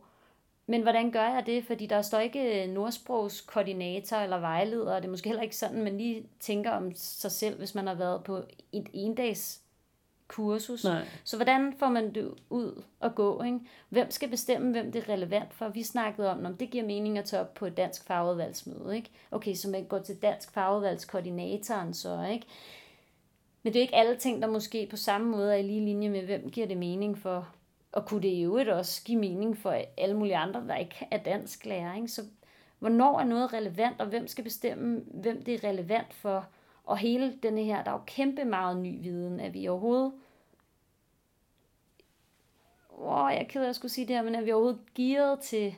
Men 0.71 0.81
hvordan 0.81 1.12
gør 1.12 1.23
jeg 1.23 1.43
det? 1.45 1.63
Fordi 1.63 1.86
der 1.86 2.01
står 2.01 2.19
ikke 2.19 2.67
nordsprogs 2.67 3.41
koordinator 3.41 4.17
eller 4.17 4.39
vejleder, 4.39 4.95
og 4.95 5.01
det 5.01 5.07
er 5.07 5.12
måske 5.12 5.29
heller 5.29 5.43
ikke 5.43 5.55
sådan, 5.55 5.84
man 5.84 5.97
lige 5.97 6.25
tænker 6.39 6.71
om 6.71 6.91
sig 6.95 7.31
selv, 7.31 7.57
hvis 7.57 7.75
man 7.75 7.88
har 7.88 7.93
været 7.93 8.23
på 8.23 8.38
et 8.71 8.88
endags 8.93 9.62
kursus. 10.27 10.84
Nej. 10.84 11.05
Så 11.23 11.36
hvordan 11.36 11.73
får 11.79 11.89
man 11.89 12.15
det 12.15 12.34
ud 12.49 12.84
at 13.01 13.15
gå? 13.15 13.43
Ikke? 13.43 13.60
Hvem 13.89 14.12
skal 14.12 14.29
bestemme, 14.29 14.71
hvem 14.71 14.91
det 14.91 15.03
er 15.03 15.10
relevant 15.10 15.53
for? 15.53 15.69
Vi 15.69 15.84
snakkede 15.84 16.29
om, 16.31 16.45
om 16.45 16.57
det 16.57 16.69
giver 16.69 16.86
mening 16.86 17.17
at 17.17 17.25
tage 17.25 17.41
op 17.41 17.53
på 17.53 17.65
et 17.65 17.77
dansk 17.77 18.05
fagudvalgsmøde. 18.05 18.95
Ikke? 18.95 19.10
Okay, 19.31 19.53
så 19.53 19.69
man 19.69 19.84
går 19.84 19.99
til 19.99 20.21
dansk 20.21 20.51
fagudvalgskoordinatoren 20.51 21.93
så, 21.93 22.27
ikke? 22.31 22.45
Men 23.63 23.73
det 23.73 23.79
er 23.79 23.84
ikke 23.84 23.95
alle 23.95 24.17
ting, 24.17 24.41
der 24.41 24.47
måske 24.47 24.88
på 24.89 24.97
samme 24.97 25.31
måde 25.31 25.53
er 25.53 25.57
i 25.57 25.63
lige 25.63 25.86
linje 25.86 26.10
med, 26.10 26.21
hvem 26.21 26.49
giver 26.49 26.67
det 26.67 26.77
mening 26.77 27.17
for. 27.17 27.47
Og 27.91 28.06
kunne 28.06 28.21
det 28.21 28.27
i 28.27 28.43
øvrigt 28.43 28.69
også 28.69 29.04
give 29.04 29.19
mening 29.19 29.58
for 29.58 29.82
alle 29.97 30.17
mulige 30.17 30.38
andre, 30.38 30.67
der 30.67 30.75
ikke 30.75 31.08
er 31.12 31.17
dansk 31.17 31.65
lærer. 31.65 31.95
Ikke? 31.95 32.08
Så 32.08 32.21
hvornår 32.80 33.19
er 33.19 33.23
noget 33.23 33.54
relevant, 33.54 34.01
og 34.01 34.08
hvem 34.08 34.27
skal 34.27 34.43
bestemme, 34.43 35.04
hvem 35.13 35.43
det 35.43 35.54
er 35.54 35.69
relevant 35.69 36.13
for? 36.13 36.47
Og 36.84 36.97
hele 36.97 37.38
denne 37.43 37.63
her, 37.63 37.84
der 37.84 37.91
er 37.91 37.95
jo 37.95 38.04
kæmpe 38.08 38.45
meget 38.45 38.77
ny 38.77 39.01
viden, 39.01 39.39
at 39.39 39.54
vi 39.54 39.67
overhovedet 39.67 40.12
Åh, 43.01 43.30
jeg 43.32 43.41
er 43.41 43.47
ked 43.47 43.63
af 43.63 43.69
at 43.69 43.75
skulle 43.75 43.91
sige 43.91 44.08
det 44.08 44.15
her, 44.15 44.23
men 44.23 44.36
er 44.36 44.41
vi 44.41 44.51
overhovedet 44.51 44.93
gearet 44.95 45.39
til 45.39 45.75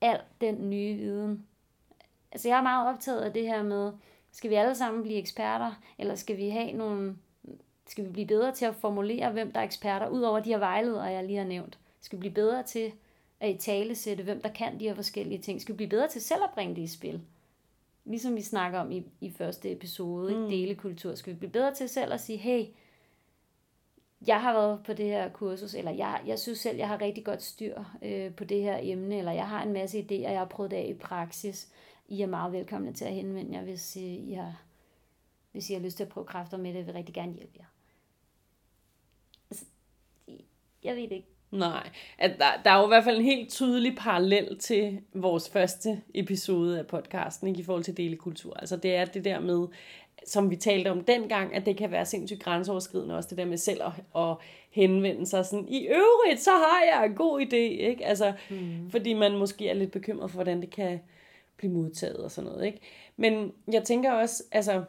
al 0.00 0.20
den 0.40 0.70
nye 0.70 0.96
viden? 0.96 1.46
Altså, 2.32 2.48
jeg 2.48 2.58
er 2.58 2.62
meget 2.62 2.88
optaget 2.88 3.20
af 3.20 3.32
det 3.32 3.46
her 3.46 3.62
med, 3.62 3.92
skal 4.32 4.50
vi 4.50 4.54
alle 4.54 4.74
sammen 4.74 5.02
blive 5.02 5.18
eksperter, 5.18 5.72
eller 5.98 6.14
skal 6.14 6.36
vi 6.36 6.48
have 6.48 6.72
nogle, 6.72 7.16
skal 7.86 8.04
vi 8.04 8.10
blive 8.10 8.26
bedre 8.26 8.54
til 8.54 8.64
at 8.64 8.74
formulere, 8.74 9.32
hvem 9.32 9.52
der 9.52 9.60
er 9.60 9.64
eksperter, 9.64 10.08
ud 10.08 10.22
over 10.22 10.40
de 10.40 10.50
her 10.50 10.58
vejledere, 10.58 11.04
jeg 11.04 11.24
lige 11.24 11.38
har 11.38 11.44
nævnt? 11.44 11.78
Skal 12.00 12.16
vi 12.16 12.20
blive 12.20 12.34
bedre 12.34 12.62
til 12.62 12.92
at 13.40 13.54
i 13.54 13.58
tale 13.58 13.94
sætte, 13.94 14.24
hvem 14.24 14.40
der 14.42 14.48
kan 14.48 14.80
de 14.80 14.84
her 14.84 14.94
forskellige 14.94 15.38
ting? 15.38 15.60
Skal 15.60 15.72
vi 15.72 15.76
blive 15.76 15.90
bedre 15.90 16.08
til 16.08 16.22
selv 16.22 16.44
at 16.44 16.50
bringe 16.54 16.76
det 16.76 16.82
i 16.82 16.86
spil? 16.86 17.20
Ligesom 18.04 18.36
vi 18.36 18.42
snakker 18.42 18.78
om 18.78 18.90
i, 18.92 19.02
i 19.20 19.30
første 19.30 19.72
episode, 19.72 20.32
ikke? 20.32 20.56
delekultur. 20.56 21.14
Skal 21.14 21.32
vi 21.32 21.38
blive 21.38 21.50
bedre 21.50 21.74
til 21.74 21.88
selv 21.88 22.12
at 22.12 22.20
sige, 22.20 22.38
hey, 22.38 22.66
jeg 24.26 24.42
har 24.42 24.52
været 24.52 24.82
på 24.84 24.92
det 24.92 25.06
her 25.06 25.28
kursus, 25.28 25.74
eller 25.74 25.90
jeg, 25.90 26.22
jeg 26.26 26.38
synes 26.38 26.58
selv, 26.58 26.76
jeg 26.76 26.88
har 26.88 27.00
rigtig 27.00 27.24
godt 27.24 27.42
styr 27.42 27.84
øh, 28.02 28.34
på 28.34 28.44
det 28.44 28.62
her 28.62 28.78
emne, 28.82 29.18
eller 29.18 29.32
jeg 29.32 29.48
har 29.48 29.62
en 29.62 29.72
masse 29.72 29.98
idéer, 29.98 30.30
jeg 30.30 30.38
har 30.38 30.44
prøvet 30.44 30.70
det 30.70 30.76
af 30.76 30.86
i 30.88 30.94
praksis. 30.94 31.72
I 32.08 32.22
er 32.22 32.26
meget 32.26 32.52
velkomne 32.52 32.92
til 32.92 33.04
at 33.04 33.14
henvende 33.14 33.56
jer, 33.56 33.62
hvis, 33.62 33.96
øh, 33.96 34.02
I, 34.02 34.32
har, 34.32 34.62
hvis 35.52 35.70
I 35.70 35.72
har 35.72 35.80
lyst 35.80 35.96
til 35.96 36.04
at 36.04 36.08
prøve 36.08 36.26
kræfter 36.26 36.56
med 36.56 36.72
det. 36.72 36.78
Jeg 36.78 36.86
vil 36.86 36.94
rigtig 36.94 37.14
gerne 37.14 37.32
hjælpe 37.32 37.54
jer. 37.58 37.64
Altså, 39.50 39.64
Jeg 40.84 40.96
ved 40.96 41.02
det 41.02 41.12
ikke. 41.12 41.28
Nej, 41.50 41.88
at 42.18 42.30
der, 42.38 42.62
der 42.64 42.70
er 42.70 42.78
jo 42.78 42.84
i 42.84 42.88
hvert 42.88 43.04
fald 43.04 43.16
en 43.16 43.24
helt 43.24 43.50
tydelig 43.50 43.96
parallel 43.96 44.58
til 44.58 45.00
vores 45.14 45.50
første 45.50 46.00
episode 46.14 46.78
af 46.78 46.86
podcasten, 46.86 47.48
ikke, 47.48 47.60
i 47.60 47.64
forhold 47.64 47.84
til 47.84 47.96
delekultur. 47.96 48.54
Altså 48.54 48.76
det 48.76 48.94
er 48.94 49.04
det 49.04 49.24
der 49.24 49.40
med, 49.40 49.66
som 50.26 50.50
vi 50.50 50.56
talte 50.56 50.90
om 50.90 51.04
dengang, 51.04 51.54
at 51.54 51.66
det 51.66 51.76
kan 51.76 51.90
være 51.90 52.06
sindssygt 52.06 52.42
grænseoverskridende 52.42 53.16
også, 53.16 53.28
det 53.28 53.38
der 53.38 53.44
med 53.44 53.56
selv 53.56 53.82
at, 53.82 54.22
at 54.22 54.36
henvende 54.70 55.26
sig 55.26 55.46
sådan, 55.46 55.68
i 55.68 55.86
øvrigt, 55.86 56.40
så 56.40 56.50
har 56.50 56.82
jeg 56.92 57.06
en 57.06 57.14
god 57.14 57.40
idé, 57.40 57.56
ikke? 57.56 58.06
Altså, 58.06 58.32
mm. 58.50 58.90
fordi 58.90 59.12
man 59.12 59.36
måske 59.36 59.68
er 59.68 59.74
lidt 59.74 59.90
bekymret 59.90 60.30
for, 60.30 60.36
hvordan 60.36 60.60
det 60.60 60.70
kan 60.70 61.00
blive 61.56 61.72
modtaget 61.72 62.16
og 62.16 62.30
sådan 62.30 62.50
noget, 62.50 62.66
ikke? 62.66 62.78
Men 63.16 63.52
jeg 63.72 63.84
tænker 63.84 64.12
også, 64.12 64.42
altså, 64.52 64.82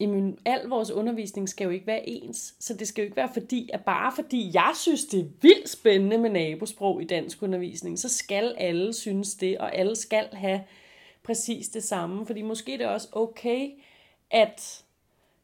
jamen, 0.00 0.38
al 0.44 0.66
vores 0.68 0.90
undervisning 0.90 1.48
skal 1.48 1.64
jo 1.64 1.70
ikke 1.70 1.86
være 1.86 2.08
ens. 2.08 2.54
Så 2.60 2.74
det 2.74 2.88
skal 2.88 3.02
jo 3.02 3.04
ikke 3.04 3.16
være 3.16 3.30
fordi, 3.32 3.70
at 3.72 3.84
bare 3.84 4.12
fordi 4.14 4.50
jeg 4.54 4.72
synes, 4.74 5.04
det 5.04 5.20
er 5.20 5.28
vildt 5.40 5.68
spændende 5.68 6.18
med 6.18 6.30
nabosprog 6.30 7.02
i 7.02 7.04
dansk 7.04 7.42
undervisning, 7.42 7.98
så 7.98 8.08
skal 8.08 8.54
alle 8.58 8.92
synes 8.92 9.34
det, 9.34 9.58
og 9.58 9.74
alle 9.76 9.96
skal 9.96 10.28
have 10.32 10.60
præcis 11.22 11.68
det 11.68 11.84
samme. 11.84 12.26
Fordi 12.26 12.42
måske 12.42 12.74
er 12.74 12.78
det 12.78 12.86
også 12.86 13.08
okay, 13.12 13.70
at 14.30 14.84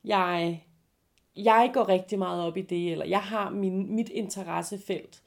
jeg, 0.05 0.65
jeg 1.37 1.71
går 1.75 1.89
rigtig 1.89 2.19
meget 2.19 2.43
op 2.43 2.57
i 2.57 2.63
det, 2.63 2.93
eller 2.93 3.07
jeg 3.07 3.23
har 3.23 3.51
min, 3.51 3.95
mit 3.95 4.09
interessefelt. 4.09 5.23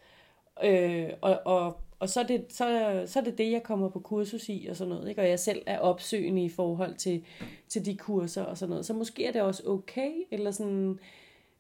Øh, 0.64 1.10
og, 1.22 1.40
og 1.46 1.82
og 2.00 2.10
så 2.10 2.20
er, 2.20 2.24
det, 2.24 2.46
så, 2.50 3.04
så 3.06 3.20
er 3.20 3.24
det 3.24 3.38
det, 3.38 3.52
jeg 3.52 3.64
kommer 3.64 3.90
på 3.90 4.00
kursus 4.00 4.50
i 4.50 4.68
og 4.70 4.76
sådan 4.76 4.94
noget, 4.94 5.10
ikke? 5.10 5.22
og 5.22 5.30
jeg 5.30 5.40
selv 5.40 5.62
er 5.66 5.80
opsøgende 5.80 6.44
i 6.44 6.50
forhold 6.50 6.96
til, 6.96 7.26
til 7.68 7.86
de 7.86 7.98
kurser 7.98 8.44
og 8.44 8.58
sådan 8.58 8.70
noget. 8.70 8.86
Så 8.86 8.94
måske 8.94 9.26
er 9.26 9.32
det 9.32 9.42
også 9.42 9.64
okay, 9.66 10.12
eller 10.32 10.52
sådan, 10.52 11.00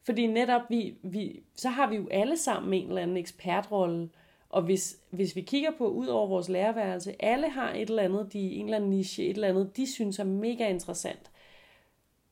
fordi 0.03 0.27
netop 0.27 0.61
vi, 0.69 0.95
vi, 1.01 1.43
så 1.55 1.69
har 1.69 1.89
vi 1.89 1.95
jo 1.95 2.07
alle 2.11 2.37
sammen 2.37 2.73
en 2.73 2.87
eller 2.87 3.01
anden 3.01 3.17
ekspertrolle, 3.17 4.09
og 4.49 4.61
hvis, 4.61 4.99
hvis 5.09 5.35
vi 5.35 5.41
kigger 5.41 5.71
på 5.77 5.87
ud 5.87 6.07
over 6.07 6.27
vores 6.27 6.49
læreværelse, 6.49 7.15
alle 7.19 7.49
har 7.49 7.73
et 7.73 7.89
eller 7.89 8.03
andet, 8.03 8.33
de, 8.33 8.39
en 8.39 8.65
eller 8.65 8.77
anden 8.77 8.89
niche, 8.89 9.23
et 9.23 9.35
eller 9.35 9.47
andet, 9.47 9.77
de 9.77 9.91
synes 9.91 10.19
er 10.19 10.23
mega 10.23 10.69
interessant. 10.69 11.31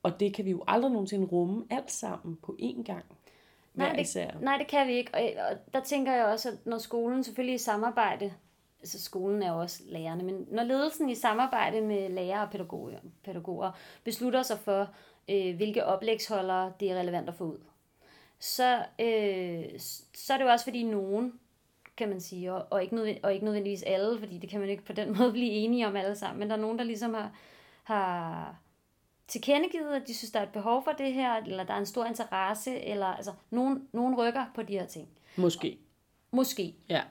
Og 0.04 0.20
det 0.20 0.34
kan 0.34 0.46
vi 0.46 0.52
jo 0.52 0.63
aldrig 0.68 0.91
nogensinde 0.91 1.28
rumme 1.28 1.65
alt 1.70 1.91
sammen 1.91 2.38
på 2.44 2.58
én 2.62 2.84
gang. 2.84 3.06
Nej 3.76 3.96
det, 3.96 4.42
nej, 4.42 4.58
det 4.58 4.68
kan 4.68 4.88
vi 4.88 4.94
ikke. 4.94 5.12
Og, 5.14 5.50
og 5.50 5.58
der 5.74 5.80
tænker 5.80 6.14
jeg 6.14 6.26
også, 6.26 6.50
at 6.50 6.66
når 6.66 6.78
skolen 6.78 7.24
selvfølgelig 7.24 7.56
i 7.56 7.58
samarbejde, 7.58 8.34
altså 8.80 9.02
skolen 9.02 9.44
er 9.44 9.54
jo 9.54 9.60
også 9.60 9.84
lærerne, 9.86 10.24
men 10.24 10.48
når 10.52 10.64
ledelsen 10.64 11.10
i 11.10 11.16
samarbejde 11.16 11.82
med 11.82 12.10
lærere 12.10 12.42
og 12.42 12.52
pædagoger, 12.52 13.00
pædagoger 13.24 13.72
beslutter 14.04 14.44
sig 14.44 14.60
for, 14.60 14.90
øh, 15.30 15.56
hvilke 15.56 15.86
oplægsholdere 15.86 16.74
det 16.80 16.92
er 16.92 17.00
relevant 17.00 17.30
at 17.30 17.36
få 17.36 17.44
ud, 17.44 17.58
så, 18.40 18.78
øh, 19.00 19.80
så 20.14 20.34
er 20.34 20.38
det 20.38 20.46
jo 20.46 20.50
også 20.50 20.66
fordi 20.66 20.84
nogen, 20.84 21.40
kan 21.98 22.10
man 22.10 22.22
sige, 22.22 22.54
og, 22.54 22.68
og, 22.70 22.84
ikke 22.84 23.20
og 23.24 23.34
ikke 23.34 23.46
nødvendigvis 23.46 23.84
alle, 23.84 24.20
fordi 24.20 24.38
det 24.38 24.50
kan 24.50 24.60
man 24.60 24.70
ikke 24.70 24.86
på 24.86 24.94
den 24.94 25.14
måde 25.18 25.32
blive 25.32 25.52
enige 25.52 25.88
om 25.88 25.96
alle 25.96 26.16
sammen, 26.16 26.40
men 26.40 26.50
der 26.50 26.56
er 26.56 26.62
nogen, 26.62 26.78
der 26.78 26.84
ligesom 26.84 27.14
har, 27.14 27.32
har 27.84 28.56
tilkendegivet, 29.28 29.96
at 29.96 30.08
de 30.08 30.16
synes, 30.16 30.32
der 30.32 30.40
er 30.40 30.44
et 30.44 30.52
behov 30.52 30.84
for 30.84 30.92
det 30.92 31.14
her, 31.14 31.36
eller 31.36 31.64
der 31.64 31.74
er 31.74 31.78
en 31.78 31.86
stor 31.86 32.06
interesse, 32.06 32.80
eller 32.80 33.06
altså, 33.06 33.34
nogen, 33.50 33.88
nogen 33.92 34.16
rykker 34.16 34.46
på 34.56 34.64
de 34.64 34.74
her 34.74 34.86
ting. 34.86 35.08
Måske. 35.36 35.78
Måske. 36.32 36.76
Ja. 36.90 37.04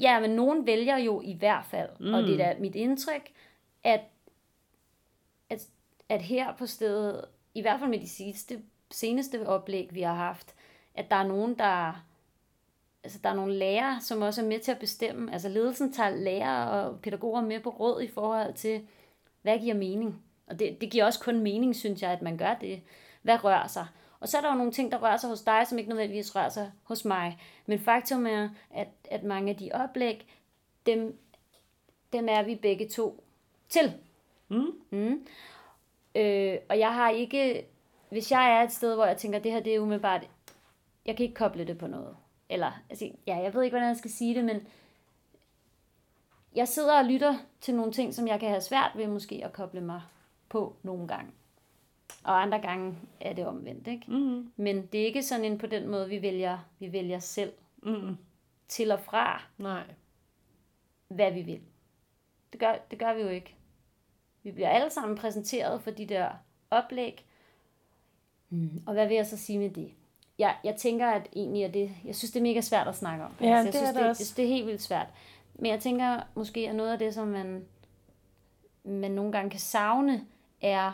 Ja, 0.00 0.20
men 0.20 0.30
nogen 0.30 0.66
vælger 0.66 0.98
jo 0.98 1.20
i 1.20 1.32
hvert 1.32 1.66
fald, 1.66 1.90
mm. 2.00 2.14
og 2.14 2.22
det 2.22 2.40
er 2.40 2.52
da 2.52 2.60
mit 2.60 2.74
indtryk, 2.74 3.32
at, 3.84 4.00
at, 5.50 5.68
at 6.08 6.22
her 6.22 6.56
på 6.56 6.66
stedet, 6.66 7.24
i 7.54 7.60
hvert 7.60 7.80
fald 7.80 7.90
med 7.90 8.00
de 8.00 8.08
sidste, 8.08 8.62
seneste 8.90 9.48
oplæg, 9.48 9.88
vi 9.92 10.00
har 10.00 10.14
haft, 10.14 10.54
at 10.94 11.10
der 11.10 11.16
er 11.16 11.26
nogen, 11.26 11.58
der 11.58 12.04
altså 13.04 13.18
der 13.24 13.30
er 13.30 13.34
nogle 13.34 13.54
lærere, 13.54 14.00
som 14.00 14.22
også 14.22 14.42
er 14.42 14.46
med 14.46 14.60
til 14.60 14.72
at 14.72 14.78
bestemme. 14.78 15.32
Altså 15.32 15.48
ledelsen 15.48 15.92
tager 15.92 16.10
lærere 16.10 16.70
og 16.70 17.00
pædagoger 17.00 17.40
med 17.40 17.60
på 17.60 17.70
råd 17.70 18.02
i 18.02 18.08
forhold 18.08 18.54
til, 18.54 18.86
hvad 19.42 19.58
giver 19.58 19.74
mening. 19.74 20.23
Og 20.46 20.58
det, 20.58 20.80
det 20.80 20.90
giver 20.90 21.04
også 21.04 21.20
kun 21.20 21.40
mening, 21.40 21.76
synes 21.76 22.02
jeg, 22.02 22.10
at 22.10 22.22
man 22.22 22.36
gør 22.36 22.54
det. 22.54 22.82
Hvad 23.22 23.44
rører 23.44 23.66
sig? 23.66 23.86
Og 24.20 24.28
så 24.28 24.36
er 24.36 24.40
der 24.40 24.48
jo 24.48 24.56
nogle 24.56 24.72
ting, 24.72 24.92
der 24.92 25.02
rører 25.02 25.16
sig 25.16 25.30
hos 25.30 25.42
dig, 25.42 25.66
som 25.66 25.78
ikke 25.78 25.88
nødvendigvis 25.88 26.36
rører 26.36 26.48
sig 26.48 26.72
hos 26.82 27.04
mig. 27.04 27.38
Men 27.66 27.78
faktum 27.78 28.26
er, 28.26 28.48
at, 28.70 28.88
at 29.10 29.22
mange 29.22 29.50
af 29.50 29.56
de 29.56 29.70
oplæg, 29.74 30.26
dem, 30.86 31.18
dem 32.12 32.28
er 32.28 32.42
vi 32.42 32.54
begge 32.54 32.88
to 32.88 33.24
til. 33.68 33.92
Mm. 34.48 34.80
Mm. 34.90 35.26
Øh, 36.14 36.58
og 36.68 36.78
jeg 36.78 36.94
har 36.94 37.10
ikke, 37.10 37.66
hvis 38.10 38.32
jeg 38.32 38.58
er 38.58 38.62
et 38.62 38.72
sted, 38.72 38.94
hvor 38.94 39.04
jeg 39.04 39.16
tænker, 39.16 39.38
det 39.38 39.52
her 39.52 39.60
det 39.60 39.74
er 39.74 39.80
umiddelbart, 39.80 40.28
jeg 41.06 41.16
kan 41.16 41.24
ikke 41.24 41.34
koble 41.34 41.66
det 41.66 41.78
på 41.78 41.86
noget. 41.86 42.16
Eller, 42.48 42.72
altså, 42.90 43.10
ja, 43.26 43.36
jeg 43.36 43.54
ved 43.54 43.62
ikke, 43.62 43.74
hvordan 43.74 43.88
jeg 43.88 43.96
skal 43.96 44.10
sige 44.10 44.34
det, 44.34 44.44
men 44.44 44.66
jeg 46.54 46.68
sidder 46.68 46.98
og 46.98 47.04
lytter 47.04 47.34
til 47.60 47.74
nogle 47.74 47.92
ting, 47.92 48.14
som 48.14 48.28
jeg 48.28 48.40
kan 48.40 48.48
have 48.48 48.60
svært 48.60 48.92
ved 48.94 49.06
måske 49.06 49.40
at 49.44 49.52
koble 49.52 49.80
mig 49.80 50.02
på 50.54 50.76
nogle 50.82 51.08
gange. 51.08 51.30
Og 52.24 52.42
andre 52.42 52.58
gange 52.58 52.94
er 53.20 53.32
det 53.32 53.46
omvendt, 53.46 53.88
ikke? 53.88 54.04
Mm. 54.08 54.52
Men 54.56 54.86
det 54.86 55.00
er 55.00 55.06
ikke 55.06 55.22
sådan 55.22 55.44
en 55.44 55.58
på 55.58 55.66
den 55.66 55.88
måde, 55.88 56.08
vi 56.08 56.22
vælger, 56.22 56.58
vi 56.78 56.92
vælger 56.92 57.18
selv 57.18 57.52
mm. 57.82 58.16
til 58.68 58.90
og 58.90 59.00
fra, 59.00 59.42
Nej. 59.58 59.84
hvad 61.08 61.32
vi 61.32 61.42
vil. 61.42 61.60
Det 62.52 62.60
gør, 62.60 62.74
det 62.90 62.98
gør 62.98 63.14
vi 63.14 63.20
jo 63.20 63.28
ikke. 63.28 63.56
Vi 64.42 64.50
bliver 64.50 64.68
alle 64.68 64.90
sammen 64.90 65.18
præsenteret 65.18 65.82
for 65.82 65.90
de 65.90 66.06
der 66.06 66.28
oplæg. 66.70 67.24
Mm. 68.50 68.82
Og 68.86 68.92
hvad 68.92 69.06
vil 69.08 69.14
jeg 69.14 69.26
så 69.26 69.36
sige 69.36 69.58
med 69.58 69.70
det? 69.70 69.90
Jeg, 70.38 70.56
jeg 70.64 70.76
tænker, 70.76 71.06
at 71.06 71.28
egentlig 71.36 71.62
er 71.62 71.70
det, 71.70 71.90
jeg 72.04 72.14
synes, 72.14 72.30
det 72.30 72.40
er 72.40 72.42
mega 72.42 72.60
svært 72.60 72.88
at 72.88 72.96
snakke 72.96 73.24
om. 73.24 73.34
Ja, 73.40 73.46
altså, 73.46 73.56
jeg 73.56 73.64
det 73.64 73.74
synes, 73.74 73.88
er 73.88 73.92
det, 73.92 74.00
det, 74.00 74.10
også. 74.10 74.24
det, 74.28 74.36
det 74.36 74.44
er 74.44 74.48
helt 74.48 74.66
vildt 74.66 74.82
svært. 74.82 75.06
Men 75.54 75.70
jeg 75.70 75.80
tænker 75.80 76.20
måske, 76.34 76.68
at 76.68 76.74
noget 76.74 76.92
af 76.92 76.98
det, 76.98 77.14
som 77.14 77.28
man, 77.28 77.64
man 78.84 79.10
nogle 79.10 79.32
gange 79.32 79.50
kan 79.50 79.60
savne, 79.60 80.26
er, 80.64 80.92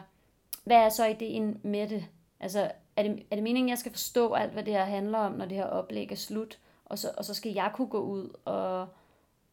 hvad 0.65 0.77
er 0.77 0.89
så 0.89 1.07
ideen 1.07 1.61
med 1.63 1.89
det? 1.89 2.05
Altså, 2.41 2.71
er 2.97 3.03
det, 3.03 3.23
er 3.31 3.37
det 3.37 3.43
meningen, 3.43 3.69
at 3.69 3.71
jeg 3.71 3.79
skal 3.79 3.93
forstå 3.93 4.33
alt, 4.33 4.53
hvad 4.53 4.63
det 4.63 4.73
her 4.73 4.85
handler 4.85 5.19
om, 5.19 5.33
når 5.33 5.45
det 5.45 5.57
her 5.57 5.65
oplæg 5.65 6.13
er 6.13 6.17
slut, 6.17 6.59
og 6.85 6.99
så, 6.99 7.11
og 7.17 7.25
så 7.25 7.35
skal 7.35 7.53
jeg 7.53 7.71
kunne 7.75 7.89
gå 7.89 8.01
ud 8.01 8.37
og, 8.45 8.81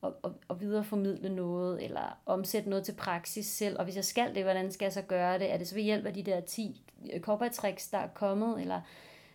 og, 0.02 0.16
og, 0.24 0.34
og 0.48 0.62
videreformidle 0.62 1.36
noget, 1.36 1.84
eller 1.84 2.18
omsætte 2.26 2.70
noget 2.70 2.86
til 2.86 2.94
praksis 2.94 3.46
selv, 3.46 3.78
og 3.78 3.84
hvis 3.84 3.96
jeg 3.96 4.06
skal 4.06 4.36
det, 4.36 4.44
hvordan 4.44 4.72
skal 4.72 4.86
jeg 4.86 4.94
så 4.94 5.02
gøre 5.02 5.40
det? 5.40 5.54
Er 5.54 5.58
det 5.58 5.68
så 5.68 5.76
ved 5.76 5.84
hjælp 5.84 6.06
af 6.06 6.14
de 6.14 6.24
der 6.24 6.40
10 6.40 6.84
øh, 7.14 7.22
copytricks, 7.22 7.90
der 7.90 7.98
er 7.98 8.08
kommet, 8.08 8.62
eller, 8.62 8.82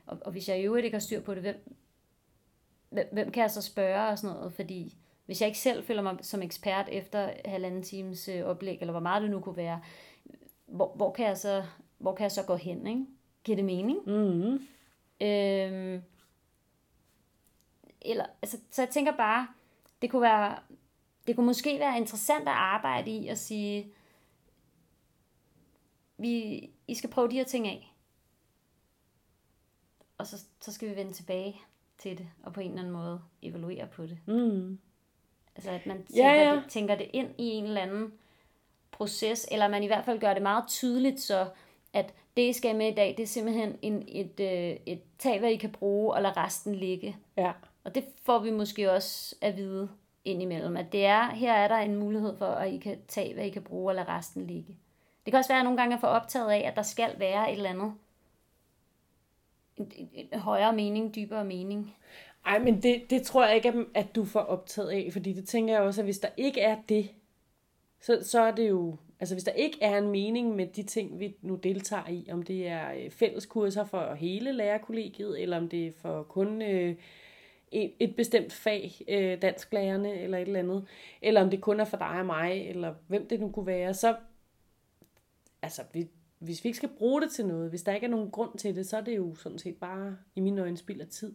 og, 0.07 0.19
og 0.25 0.33
hvis 0.33 0.49
jeg 0.49 0.61
i 0.61 0.65
øvrigt 0.65 0.85
ikke 0.85 0.95
har 0.95 1.01
styr 1.01 1.21
på 1.21 1.35
det, 1.35 1.43
hvem, 1.43 3.09
hvem 3.13 3.31
kan 3.31 3.43
jeg 3.43 3.51
så 3.51 3.63
spørge 3.63 4.09
og 4.09 4.19
sådan 4.19 4.37
noget, 4.37 4.53
fordi 4.53 4.97
hvis 5.27 5.41
jeg 5.41 5.47
ikke 5.47 5.59
selv 5.59 5.85
føler 5.85 6.03
mig 6.03 6.17
som 6.23 6.43
ekspert 6.43 6.89
efter 6.93 7.31
halvanden 7.45 7.83
times 7.83 8.29
øh, 8.29 8.45
oplæg, 8.45 8.79
eller 8.81 8.93
hvor 8.93 9.01
meget 9.01 9.23
det 9.23 9.31
nu 9.31 9.41
kunne 9.41 9.57
være, 9.57 9.81
hvor, 10.73 10.93
hvor, 10.97 11.13
kan 11.13 11.27
jeg 11.27 11.39
så, 11.39 11.65
hvor 11.99 12.15
kan 12.15 12.23
jeg 12.23 12.33
så 12.33 12.43
gå 12.43 12.57
hen, 12.57 12.87
ikke? 12.87 13.07
Giver 13.45 13.57
det 13.57 13.65
mening? 13.65 13.99
Mm-hmm. 14.07 14.67
Øhm, 15.21 16.03
eller, 18.01 18.27
altså, 18.43 18.59
så 18.71 18.83
jeg 18.83 18.91
tænker 18.91 19.17
bare, 19.17 19.49
det 20.03 20.11
kunne 20.11 20.23
være, 20.23 20.59
det 21.27 21.37
kunne 21.37 21.47
måske 21.47 21.79
være 21.79 21.97
interessant 21.97 22.49
at 22.49 22.55
arbejde 22.55 23.11
i 23.11 23.29
at 23.29 23.39
sige, 23.39 23.93
vi, 26.17 26.71
I 26.89 26.95
skal 26.95 27.11
prøve 27.11 27.29
de 27.29 27.37
her 27.37 27.45
ting 27.45 27.67
af. 27.69 27.95
Og 30.19 30.27
så, 30.27 30.45
så 30.61 30.73
skal 30.73 30.91
vi 30.91 30.97
vende 30.97 31.13
tilbage 31.13 31.61
til 31.99 32.19
det, 32.19 32.29
og 32.43 32.53
på 32.53 32.61
en 32.61 32.69
eller 32.69 32.81
anden 32.81 32.93
måde 32.93 33.21
evaluere 33.43 33.87
på 33.87 34.03
det. 34.03 34.19
Mm. 34.27 34.79
Altså 35.57 35.71
at 35.71 35.87
man 35.87 35.97
tænker, 35.97 36.25
Ja, 36.25 36.51
ja. 36.51 36.55
Det, 36.57 36.65
tænker 36.69 36.95
det 36.95 37.11
ind 37.13 37.29
i 37.39 37.45
en 37.45 37.65
eller 37.65 37.81
anden 37.81 38.13
proces, 38.93 39.47
eller 39.51 39.69
man 39.69 39.83
i 39.83 39.87
hvert 39.87 40.05
fald 40.05 40.19
gør 40.21 40.35
det 40.35 40.43
meget 40.43 40.65
tydeligt, 40.69 41.21
så 41.21 41.47
at 41.93 42.15
det, 42.37 42.43
I 42.43 42.53
skal 42.53 42.77
med 42.77 42.89
i 42.93 42.95
dag, 42.95 43.15
det 43.17 43.23
er 43.23 43.27
simpelthen 43.27 43.77
en, 43.83 44.05
et, 44.09 44.41
øh, 44.41 44.77
et 44.87 45.01
tag, 45.19 45.39
hvad 45.39 45.51
I 45.51 45.57
kan 45.57 45.71
bruge, 45.73 46.15
og 46.15 46.23
lade 46.23 46.35
resten 46.37 46.75
ligge. 46.75 47.17
Ja. 47.37 47.53
Og 47.85 47.95
det 47.95 48.05
får 48.23 48.39
vi 48.39 48.51
måske 48.51 48.93
også 48.93 49.35
at 49.41 49.57
vide 49.57 49.89
indimellem, 50.25 50.77
at 50.77 50.93
det 50.93 51.05
er, 51.07 51.31
her 51.31 51.53
er 51.53 51.69
der 51.69 51.77
en 51.77 51.97
mulighed 51.97 52.37
for, 52.39 52.47
at 52.47 52.73
I 52.73 52.77
kan 52.79 52.99
tage, 53.09 53.35
hvad 53.35 53.45
I 53.45 53.51
kan 53.51 53.63
bruge, 53.63 53.91
og 53.91 53.95
lade 53.95 54.09
resten 54.09 54.47
ligge. 54.47 54.77
Det 55.25 55.33
kan 55.33 55.39
også 55.39 55.51
være, 55.51 55.59
at 55.59 55.65
nogle 55.65 55.79
gange 55.79 55.97
er 55.97 56.01
for 56.01 56.07
optaget 56.09 56.51
af, 56.51 56.59
at 56.69 56.77
der 56.77 56.83
skal 56.83 57.11
være 57.19 57.53
et 57.53 57.57
eller 57.57 57.71
andet. 57.71 57.93
En, 59.77 59.93
en, 59.97 60.09
en 60.33 60.41
højere 60.41 60.73
mening, 60.73 61.15
dybere 61.15 61.45
mening. 61.45 61.97
Ej, 62.47 62.59
men 62.59 62.83
det, 62.83 63.03
det 63.11 63.23
tror 63.23 63.47
jeg 63.47 63.57
ikke, 63.57 63.69
at- 63.69 63.87
at 63.95 64.15
du 64.15 64.25
får 64.25 64.41
optaget 64.41 64.91
af, 64.91 65.09
fordi 65.13 65.33
det 65.33 65.49
tænker 65.49 65.75
jeg 65.75 65.83
også, 65.83 66.01
at 66.01 66.05
hvis 66.07 66.19
der 66.19 66.29
ikke 66.37 66.61
er 66.61 66.77
det, 66.89 67.11
så, 68.03 68.19
så 68.23 68.41
er 68.41 68.51
det 68.51 68.69
jo, 68.69 68.97
altså 69.21 69.35
hvis 69.35 69.45
der 69.45 69.53
ikke 69.53 69.79
er 69.81 69.99
en 69.99 70.11
mening 70.11 70.57
med 70.57 70.67
de 70.67 70.83
ting, 70.83 71.21
vi 71.21 71.37
nu 71.43 71.55
deltager 71.55 72.09
i, 72.09 72.29
om 72.33 72.43
det 72.43 72.69
er 72.69 72.93
øh, 72.93 73.11
fælleskurser 73.11 73.85
for 73.85 74.15
hele 74.15 74.53
lærerkollegiet, 74.53 75.43
eller 75.43 75.57
om 75.57 75.69
det 75.69 75.87
er 75.87 75.93
for 75.97 76.23
kun 76.23 76.63
øh, 76.63 76.97
et, 77.73 77.93
et 78.01 78.17
bestemt 78.17 78.53
fag, 78.53 78.93
øh, 79.09 79.43
dansklærerne 79.43 80.21
eller 80.21 80.39
et 80.39 80.47
eller 80.47 80.59
andet, 80.59 80.87
eller 81.23 81.43
om 81.43 81.51
det 81.51 81.61
kun 81.61 81.81
er 81.81 81.85
for 81.85 81.97
dig 81.97 82.19
og 82.19 82.27
mig, 82.27 82.69
eller 82.69 82.95
hvem 83.07 83.29
det 83.29 83.41
nu 83.41 83.51
kunne 83.51 83.67
være, 83.67 83.95
så, 83.95 84.17
altså 85.63 85.83
vi, 85.93 86.09
hvis 86.39 86.65
vi 86.65 86.69
ikke 86.69 86.77
skal 86.77 86.97
bruge 86.99 87.23
det 87.23 87.31
til 87.31 87.47
noget, 87.47 87.71
hvis 87.71 87.83
der 87.83 87.95
ikke 87.95 88.07
er 88.07 88.11
nogen 88.11 88.31
grund 88.31 88.59
til 88.59 88.77
det, 88.77 88.87
så 88.87 88.97
er 88.97 89.01
det 89.01 89.17
jo 89.17 89.35
sådan 89.35 89.59
set 89.59 89.77
bare 89.77 90.17
i 90.35 90.41
mine 90.41 90.63
øjne 90.63 90.77
spild 90.77 91.01
af 91.01 91.09
tid. 91.09 91.35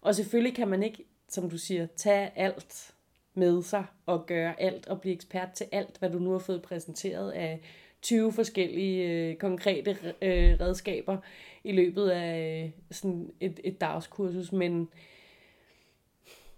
Og 0.00 0.14
selvfølgelig 0.14 0.56
kan 0.56 0.68
man 0.68 0.82
ikke, 0.82 1.04
som 1.28 1.50
du 1.50 1.58
siger, 1.58 1.86
tage 1.96 2.38
alt 2.38 2.94
med 3.40 3.62
sig 3.62 3.84
og 4.06 4.26
gøre 4.26 4.60
alt 4.60 4.88
og 4.88 5.00
blive 5.00 5.14
ekspert 5.14 5.52
til 5.52 5.66
alt, 5.72 5.98
hvad 5.98 6.10
du 6.10 6.18
nu 6.18 6.30
har 6.32 6.38
fået 6.38 6.62
præsenteret 6.62 7.30
af 7.30 7.60
20 8.02 8.32
forskellige 8.32 9.08
øh, 9.08 9.36
konkrete 9.36 9.90
øh, 10.22 10.60
redskaber 10.60 11.16
i 11.64 11.72
løbet 11.72 12.10
af 12.10 12.64
øh, 12.64 12.70
sådan 12.90 13.30
et, 13.40 13.60
et 13.64 13.80
dagskursus, 13.80 14.52
men 14.52 14.88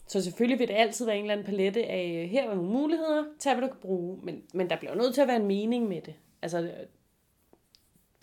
så 0.07 0.23
selvfølgelig 0.23 0.59
vil 0.59 0.69
det 0.69 0.75
altid 0.75 1.07
være 1.07 1.17
en 1.17 1.23
eller 1.23 1.33
anden 1.33 1.47
palette 1.47 1.87
af, 1.87 2.23
øh, 2.23 2.31
her 2.31 2.51
er 2.51 2.55
nogle 2.55 2.71
muligheder, 2.71 3.25
tag 3.39 3.55
hvad 3.55 3.69
du 3.69 3.73
kan 3.73 3.81
bruge, 3.81 4.19
men, 4.23 4.43
men 4.55 4.71
der 4.71 4.77
bliver 4.77 4.95
nødt 4.95 5.15
til 5.15 5.21
at 5.21 5.29
være 5.29 5.37
en 5.37 5.47
mening 5.47 5.89
med 5.89 6.01
det. 6.01 6.15
Altså, 6.43 6.71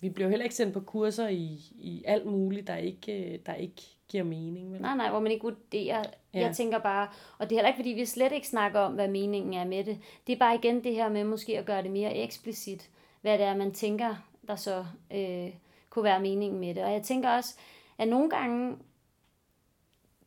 vi 0.00 0.08
bliver 0.08 0.28
heller 0.28 0.44
ikke 0.44 0.54
sendt 0.54 0.74
på 0.74 0.80
kurser 0.80 1.28
i, 1.28 1.60
i 1.74 2.02
alt 2.06 2.26
muligt, 2.26 2.66
der 2.66 2.76
ikke, 2.76 3.32
øh, 3.32 3.38
der 3.46 3.54
ikke 3.54 3.82
giver 4.08 4.24
mening. 4.24 4.72
Vel? 4.72 4.80
Nej, 4.80 4.96
nej, 4.96 5.10
hvor 5.10 5.20
man 5.20 5.32
ikke 5.32 5.42
vurderer. 5.42 6.04
Ja. 6.34 6.40
Jeg 6.40 6.56
tænker 6.56 6.78
bare, 6.78 7.08
og 7.38 7.50
det 7.50 7.56
er 7.56 7.58
heller 7.58 7.68
ikke, 7.68 7.78
fordi 7.78 7.90
vi 7.90 8.04
slet 8.06 8.32
ikke 8.32 8.48
snakker 8.48 8.80
om, 8.80 8.92
hvad 8.92 9.08
meningen 9.08 9.54
er 9.54 9.64
med 9.64 9.84
det. 9.84 9.98
Det 10.26 10.32
er 10.32 10.38
bare 10.38 10.54
igen 10.54 10.84
det 10.84 10.94
her 10.94 11.08
med 11.08 11.24
måske 11.24 11.58
at 11.58 11.66
gøre 11.66 11.82
det 11.82 11.90
mere 11.90 12.16
eksplicit, 12.16 12.90
hvad 13.20 13.38
det 13.38 13.46
er, 13.46 13.56
man 13.56 13.72
tænker, 13.72 14.14
der 14.48 14.56
så 14.56 14.84
øh, 15.14 15.50
kunne 15.90 16.04
være 16.04 16.20
meningen 16.20 16.60
med 16.60 16.74
det. 16.74 16.84
Og 16.84 16.92
jeg 16.92 17.02
tænker 17.02 17.30
også, 17.30 17.56
at 17.98 18.08
nogle 18.08 18.30
gange, 18.30 18.76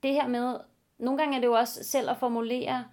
det 0.03 0.13
her 0.13 0.27
med, 0.27 0.57
nogle 0.97 1.17
gange 1.17 1.35
er 1.35 1.39
det 1.39 1.47
jo 1.47 1.53
også 1.53 1.83
selv 1.83 2.09
at 2.09 2.17
formulere, 2.17 2.85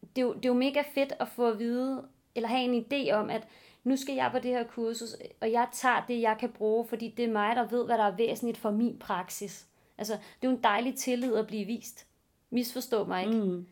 det 0.00 0.22
er 0.22 0.26
jo, 0.26 0.32
det 0.32 0.44
er 0.44 0.48
jo 0.48 0.54
mega 0.54 0.82
fedt 0.94 1.12
at 1.20 1.28
få 1.28 1.50
at 1.50 1.58
vide, 1.58 2.08
eller 2.34 2.48
have 2.48 2.62
en 2.62 2.84
idé 2.84 3.12
om, 3.12 3.30
at 3.30 3.48
nu 3.84 3.96
skal 3.96 4.14
jeg 4.14 4.28
på 4.32 4.38
det 4.38 4.50
her 4.50 4.64
kursus, 4.64 5.16
og 5.40 5.52
jeg 5.52 5.68
tager 5.72 6.04
det, 6.08 6.20
jeg 6.20 6.36
kan 6.40 6.52
bruge, 6.52 6.86
fordi 6.88 7.14
det 7.16 7.24
er 7.24 7.32
mig, 7.32 7.56
der 7.56 7.68
ved, 7.68 7.84
hvad 7.84 7.98
der 7.98 8.04
er 8.04 8.16
væsentligt 8.16 8.58
for 8.58 8.70
min 8.70 8.98
praksis. 8.98 9.66
Altså, 9.98 10.12
det 10.12 10.48
er 10.48 10.50
jo 10.50 10.56
en 10.56 10.62
dejlig 10.62 10.94
tillid 10.94 11.34
at 11.34 11.46
blive 11.46 11.64
vist. 11.64 12.07
Misforstå 12.50 13.04
mig 13.04 13.26
ikke. 13.26 13.40
Mm. 13.40 13.66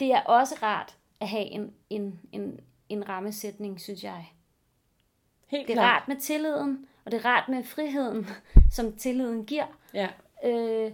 Det 0.00 0.12
er 0.12 0.20
også 0.20 0.54
rart 0.62 0.98
at 1.20 1.28
have 1.28 1.44
en, 1.44 1.74
en, 1.90 2.20
en, 2.32 2.60
en 2.88 3.08
rammesætning, 3.08 3.80
synes 3.80 4.04
jeg. 4.04 4.32
Helt 5.46 5.68
det 5.68 5.72
er 5.72 5.76
klart. 5.76 6.00
rart 6.00 6.08
med 6.08 6.16
tilliden, 6.16 6.86
og 7.04 7.12
det 7.12 7.18
er 7.18 7.24
rart 7.24 7.48
med 7.48 7.64
friheden, 7.64 8.26
som 8.76 8.96
tilliden 8.96 9.46
giver. 9.46 9.66
Ja. 9.94 10.08
Øh, 10.44 10.92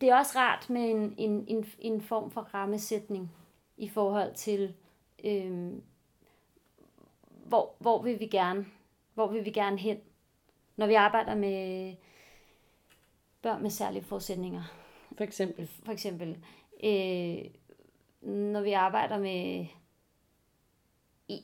det 0.00 0.08
er 0.08 0.16
også 0.16 0.38
rart 0.38 0.70
med 0.70 0.90
en, 0.90 1.14
en, 1.18 1.44
en, 1.48 1.66
en 1.78 2.02
form 2.02 2.30
for 2.30 2.40
rammesætning 2.40 3.32
i 3.76 3.88
forhold 3.88 4.34
til, 4.34 4.74
øh, 5.24 5.72
hvor, 7.28 7.74
hvor 7.78 8.02
vil 8.02 8.20
vi 8.20 8.26
gerne, 8.26 8.66
hvor 9.14 9.26
vil 9.26 9.44
vi 9.44 9.50
gerne 9.50 9.78
hen, 9.78 9.98
når 10.76 10.86
vi 10.86 10.94
arbejder 10.94 11.34
med 11.34 11.94
børn 13.42 13.62
med 13.62 13.70
særlige 13.70 14.04
forudsætninger. 14.04 14.62
For 15.18 15.24
eksempel? 15.24 15.66
For 15.66 15.92
eksempel. 15.92 16.44
Øh, 16.84 17.44
når 18.22 18.60
vi 18.60 18.72
arbejder 18.72 19.18
med 19.18 19.66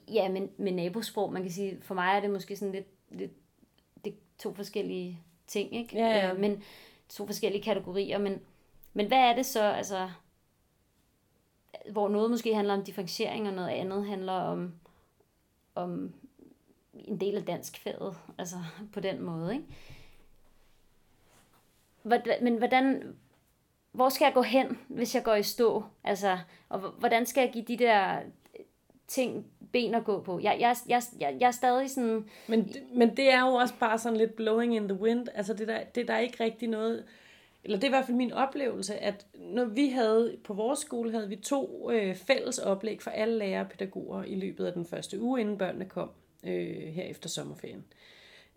ja, 0.09 0.29
med, 0.29 0.49
med 0.57 0.73
nabosprog, 0.73 1.33
man 1.33 1.43
kan 1.43 1.53
sige, 1.53 1.79
for 1.83 1.95
mig 1.95 2.17
er 2.17 2.21
det 2.21 2.31
måske 2.31 2.57
sådan 2.57 2.75
lidt, 2.75 2.87
lidt 3.11 3.33
det 4.05 4.15
to 4.39 4.55
forskellige 4.55 5.21
ting, 5.47 5.77
ikke? 5.77 5.97
Ja, 5.97 6.09
ja. 6.09 6.33
Øh, 6.33 6.41
men 6.41 6.63
to 7.09 7.27
forskellige 7.27 7.63
kategorier, 7.63 8.19
men, 8.19 8.41
men 8.93 9.07
hvad 9.07 9.19
er 9.19 9.35
det 9.35 9.47
så, 9.47 9.63
altså, 9.63 10.11
hvor 11.91 12.09
noget 12.09 12.31
måske 12.31 12.55
handler 12.55 12.75
om 12.75 12.85
differentiering, 12.85 13.49
og 13.49 13.55
noget 13.55 13.69
andet 13.69 14.07
handler 14.07 14.33
om, 14.33 14.75
om 15.75 16.15
en 16.95 17.21
del 17.21 17.37
af 17.37 17.45
dansk 17.45 17.79
faget, 17.79 18.17
altså 18.39 18.57
på 18.93 19.01
den 19.01 19.23
måde, 19.23 19.55
ikke? 19.55 19.67
Men 22.43 22.59
hvordan, 22.59 23.17
hvor 23.95 24.09
skal 24.09 24.25
jeg 24.25 24.35
gå 24.35 24.43
hen, 24.43 24.79
hvis 24.89 25.15
jeg 25.15 25.23
går 25.23 25.35
i 25.35 25.43
stå? 25.43 25.85
Altså, 26.05 26.39
og 26.69 26.79
hvordan 26.79 27.27
skal 27.27 27.41
jeg 27.41 27.53
give 27.53 27.65
de 27.65 27.77
der 27.77 28.17
øh, 28.59 28.65
ting 29.07 29.47
ben 29.73 29.95
at 29.95 30.05
gå 30.05 30.21
på? 30.21 30.41
Jeg, 30.43 30.57
jeg, 30.61 30.77
jeg, 30.89 31.03
jeg, 31.21 31.37
jeg 31.41 31.47
er 31.47 31.51
stadig 31.51 31.91
sådan... 31.91 32.29
Men, 32.49 32.75
men 32.95 33.17
det 33.17 33.33
er 33.33 33.41
jo 33.41 33.55
også 33.55 33.75
bare 33.81 33.99
sådan 33.99 34.19
lidt 34.19 34.37
blowing 34.37 34.77
in 34.77 34.89
the 34.89 35.01
wind. 35.01 35.29
Altså, 35.35 35.55
det 35.55 35.69
der, 35.69 35.85
det 35.85 36.09
der 36.09 36.15
er 36.15 36.19
ikke 36.19 36.45
rigtig 36.45 36.69
noget... 36.69 37.05
Eller 37.65 37.77
det 37.77 37.85
er 37.85 37.89
i 37.89 37.97
hvert 37.97 38.05
fald 38.05 38.17
min 38.17 38.33
oplevelse, 38.33 38.97
at 38.97 39.27
når 39.35 39.65
vi 39.65 39.89
havde 39.89 40.37
på 40.45 40.55
vores 40.55 40.79
skole, 40.79 41.11
havde 41.11 41.29
vi 41.29 41.37
to 41.37 41.91
øh, 41.91 42.17
fælles 42.17 42.59
oplæg 42.59 43.03
for 43.03 43.11
alle 43.11 43.39
lærere 43.39 43.61
og 43.61 43.71
pædagoger 43.71 44.25
i 44.25 44.35
løbet 44.35 44.67
af 44.67 44.73
den 44.73 44.87
første 44.87 45.21
uge, 45.21 45.41
inden 45.41 45.59
børnene 45.59 45.85
kom 45.85 46.11
øh, 46.45 46.87
her 46.87 47.05
efter 47.05 47.29
sommerferien. 47.29 47.85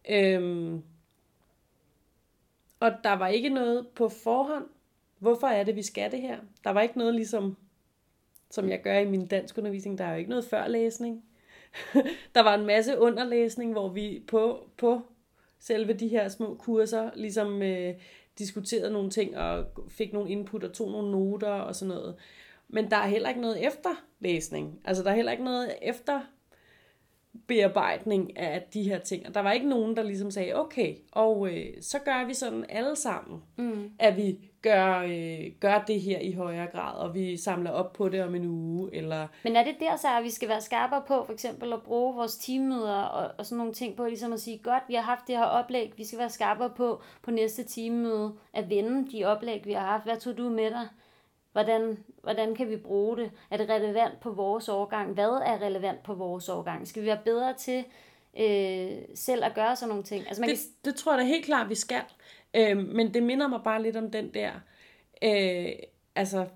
Øhm, 0.09 0.83
og 2.79 2.91
der 3.03 3.13
var 3.13 3.27
ikke 3.27 3.49
noget 3.49 3.87
på 3.87 4.09
forhånd. 4.09 4.65
Hvorfor 5.19 5.47
er 5.47 5.63
det, 5.63 5.75
vi 5.75 5.83
skal 5.83 6.11
det 6.11 6.21
her? 6.21 6.37
Der 6.63 6.69
var 6.69 6.81
ikke 6.81 6.97
noget 6.97 7.15
ligesom, 7.15 7.57
som 8.49 8.69
jeg 8.69 8.81
gør 8.81 8.97
i 8.97 9.09
min 9.09 9.27
dansk 9.27 9.57
undervisning. 9.57 9.97
Der 9.97 10.05
er 10.05 10.11
jo 10.11 10.17
ikke 10.17 10.29
noget 10.29 10.45
førlæsning. 10.45 11.23
der 12.35 12.41
var 12.41 12.55
en 12.55 12.65
masse 12.65 12.99
underlæsning, 12.99 13.71
hvor 13.71 13.89
vi 13.89 14.23
på, 14.27 14.69
på 14.77 15.01
selve 15.59 15.93
de 15.93 16.07
her 16.07 16.29
små 16.29 16.55
kurser 16.55 17.09
ligesom 17.15 17.61
øh, 17.61 17.93
diskuterede 18.37 18.93
nogle 18.93 19.09
ting 19.09 19.37
og 19.37 19.65
fik 19.89 20.13
nogle 20.13 20.29
input 20.29 20.63
og 20.63 20.73
tog 20.73 20.91
nogle 20.91 21.11
noter 21.11 21.51
og 21.51 21.75
sådan 21.75 21.95
noget. 21.95 22.15
Men 22.67 22.91
der 22.91 22.97
er 22.97 23.07
heller 23.07 23.29
ikke 23.29 23.41
noget 23.41 23.67
efterlæsning. 23.67 24.81
Altså 24.85 25.03
der 25.03 25.11
er 25.11 25.15
heller 25.15 25.31
ikke 25.31 25.43
noget 25.43 25.75
efter 25.81 26.21
bearbejdning 27.47 28.37
af 28.37 28.63
de 28.73 28.83
her 28.83 28.99
ting. 28.99 29.27
Og 29.27 29.33
der 29.33 29.41
var 29.41 29.51
ikke 29.51 29.69
nogen, 29.69 29.97
der 29.97 30.03
ligesom 30.03 30.31
sagde, 30.31 30.55
okay, 30.55 30.95
og 31.11 31.49
øh, 31.53 31.65
så 31.81 31.99
gør 31.99 32.25
vi 32.25 32.33
sådan 32.33 32.65
alle 32.69 32.95
sammen, 32.95 33.41
mm. 33.57 33.91
at 33.99 34.17
vi 34.17 34.37
gør, 34.61 34.99
øh, 34.99 35.51
gør 35.59 35.83
det 35.87 36.01
her 36.01 36.19
i 36.19 36.31
højere 36.31 36.67
grad, 36.67 36.95
og 36.95 37.15
vi 37.15 37.37
samler 37.37 37.71
op 37.71 37.93
på 37.93 38.09
det 38.09 38.23
om 38.23 38.35
en 38.35 38.45
uge. 38.45 38.95
Eller... 38.95 39.27
Men 39.43 39.55
er 39.55 39.63
det 39.63 39.75
der 39.79 39.95
så, 39.95 40.07
at 40.17 40.23
vi 40.23 40.29
skal 40.29 40.49
være 40.49 40.61
skarpere 40.61 41.03
på, 41.07 41.23
for 41.25 41.33
eksempel 41.33 41.73
at 41.73 41.81
bruge 41.81 42.15
vores 42.15 42.37
teammøder 42.37 43.01
og, 43.01 43.31
og 43.37 43.45
sådan 43.45 43.57
nogle 43.57 43.73
ting 43.73 43.95
på, 43.95 44.05
ligesom 44.05 44.33
at 44.33 44.39
sige, 44.39 44.57
godt, 44.57 44.83
vi 44.87 44.93
har 44.93 45.01
haft 45.01 45.27
det 45.27 45.37
her 45.37 45.43
oplæg, 45.43 45.93
vi 45.97 46.05
skal 46.05 46.19
være 46.19 46.29
skarpere 46.29 46.69
på 46.69 47.01
på 47.21 47.31
næste 47.31 47.63
teammøde, 47.63 48.33
at 48.53 48.69
vende 48.69 49.11
de 49.11 49.25
oplæg, 49.25 49.65
vi 49.65 49.73
har 49.73 49.85
haft. 49.85 50.03
Hvad 50.03 50.17
tog 50.17 50.37
du 50.37 50.49
med 50.49 50.71
dig? 50.71 50.87
Hvordan, 51.57 51.97
hvordan 52.23 52.55
kan 52.55 52.69
vi 52.69 52.77
bruge 52.77 53.17
det? 53.17 53.31
Er 53.51 53.57
det 53.57 53.69
relevant 53.69 54.19
på 54.19 54.31
vores 54.31 54.69
årgang? 54.69 55.13
Hvad 55.13 55.29
er 55.29 55.61
relevant 55.61 56.03
på 56.03 56.13
vores 56.13 56.49
årgang? 56.49 56.87
Skal 56.87 57.01
vi 57.01 57.07
være 57.07 57.19
bedre 57.25 57.53
til 57.53 57.85
øh, 58.39 58.97
selv 59.15 59.43
at 59.45 59.55
gøre 59.55 59.75
sådan 59.75 59.89
nogle 59.89 60.03
ting? 60.03 60.27
Altså 60.27 60.41
man 60.41 60.49
det, 60.49 60.57
kan... 60.57 60.65
det 60.85 60.95
tror 60.95 61.11
jeg 61.11 61.19
da 61.19 61.25
helt 61.25 61.45
klart, 61.45 61.69
vi 61.69 61.75
skal. 61.75 62.01
Øh, 62.53 62.77
men 62.77 63.13
det 63.13 63.23
minder 63.23 63.47
mig 63.47 63.59
bare 63.63 63.83
lidt 63.83 63.97
om 63.97 64.11
den 64.11 64.33
der 64.33 64.51
øh, 65.23 65.69
altså 66.15 66.47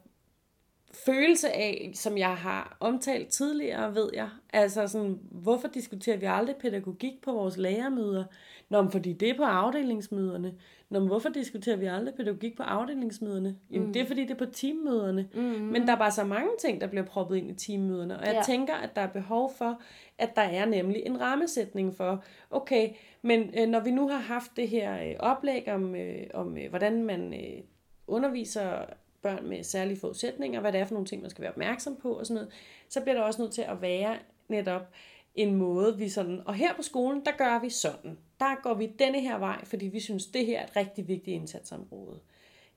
følelse 1.06 1.52
af, 1.52 1.92
som 1.96 2.18
jeg 2.18 2.36
har 2.36 2.78
omtalt 2.80 3.30
tidligere, 3.30 3.96
ved 3.96 4.10
jeg. 4.14 4.30
Altså 4.54 4.88
sådan, 4.88 5.20
hvorfor 5.32 5.68
diskuterer 5.68 6.18
vi 6.18 6.26
aldrig 6.26 6.56
pædagogik 6.56 7.22
på 7.22 7.32
vores 7.32 7.58
lærermøder? 7.58 8.24
Nå, 8.70 8.82
men 8.82 8.92
fordi 8.92 9.14
det 9.14 9.30
er 9.30 9.38
på 9.38 9.44
afdelingsmøderne. 9.44 10.54
Nå, 10.92 11.00
men 11.00 11.08
hvorfor 11.08 11.30
diskuterer 11.30 11.76
vi 11.76 11.86
aldrig 11.86 12.16
pædagogik 12.16 12.58
på 12.58 12.64
afdelingsmøderne? 12.64 13.56
Jamen, 13.72 13.88
mm. 13.88 13.94
det 13.94 14.02
er 14.02 14.06
fordi, 14.06 14.22
det 14.22 14.32
er 14.32 14.46
på 14.46 14.52
teammøderne. 14.52 15.30
Mm. 15.34 15.42
Men 15.42 15.88
der 15.88 15.94
er 15.94 15.98
bare 15.98 16.12
så 16.12 16.24
mange 16.24 16.50
ting, 16.60 16.82
der 16.82 16.88
bliver 16.88 17.06
proppet 17.06 17.38
ind 17.38 17.52
i 17.52 17.54
teammøderne. 17.54 18.20
Og 18.20 18.26
jeg 18.26 18.34
ja. 18.34 18.42
tænker, 18.42 18.74
at 18.74 18.96
der 18.96 19.02
er 19.02 19.08
behov 19.08 19.54
for, 19.58 19.82
at 20.18 20.36
der 20.36 20.42
er 20.42 20.66
nemlig 20.66 21.04
en 21.06 21.22
rammesætning 21.22 21.96
for, 21.96 22.24
okay, 22.50 22.90
men 23.22 23.54
øh, 23.60 23.70
når 23.70 23.80
vi 23.80 23.92
nu 23.92 24.08
har 24.08 24.18
haft 24.18 24.52
det 24.56 24.70
her 24.70 25.04
øh, 25.04 25.16
oplæg 25.20 25.68
om, 25.68 25.96
øh, 25.96 26.28
om 26.34 26.58
øh, 26.58 26.70
hvordan 26.70 27.04
man 27.04 27.34
øh, 27.34 27.64
underviser 28.08 28.86
børn 29.22 29.48
med 29.48 29.64
særlige 29.64 30.00
forudsætninger, 30.00 30.60
hvad 30.60 30.72
det 30.72 30.80
er 30.80 30.86
for 30.86 30.94
nogle 30.94 31.08
ting, 31.08 31.22
man 31.22 31.30
skal 31.30 31.42
være 31.42 31.52
opmærksom 31.52 31.96
på 31.96 32.14
og 32.14 32.26
sådan 32.26 32.36
noget, 32.36 32.52
så 32.90 33.02
bliver 33.02 33.16
der 33.16 33.22
også 33.22 33.42
nødt 33.42 33.54
til 33.54 33.62
at 33.62 33.82
være 33.82 34.16
netop 34.48 34.88
en 35.36 35.56
måde, 35.56 35.98
vi 35.98 36.10
sådan, 36.10 36.42
og 36.46 36.54
her 36.54 36.76
på 36.76 36.82
skolen, 36.82 37.26
der 37.26 37.32
gør 37.38 37.60
vi 37.60 37.70
sådan. 37.70 38.18
Der 38.42 38.62
går 38.64 38.74
vi 38.74 38.86
denne 39.00 39.22
her 39.22 39.38
vej, 39.38 39.66
fordi 39.66 39.86
vi 39.86 40.00
synes, 40.00 40.26
det 40.26 40.46
her 40.46 40.60
er 40.60 40.64
et 40.64 40.76
rigtig 40.76 41.08
vigtigt 41.08 41.36
indsatsområde. 41.36 42.20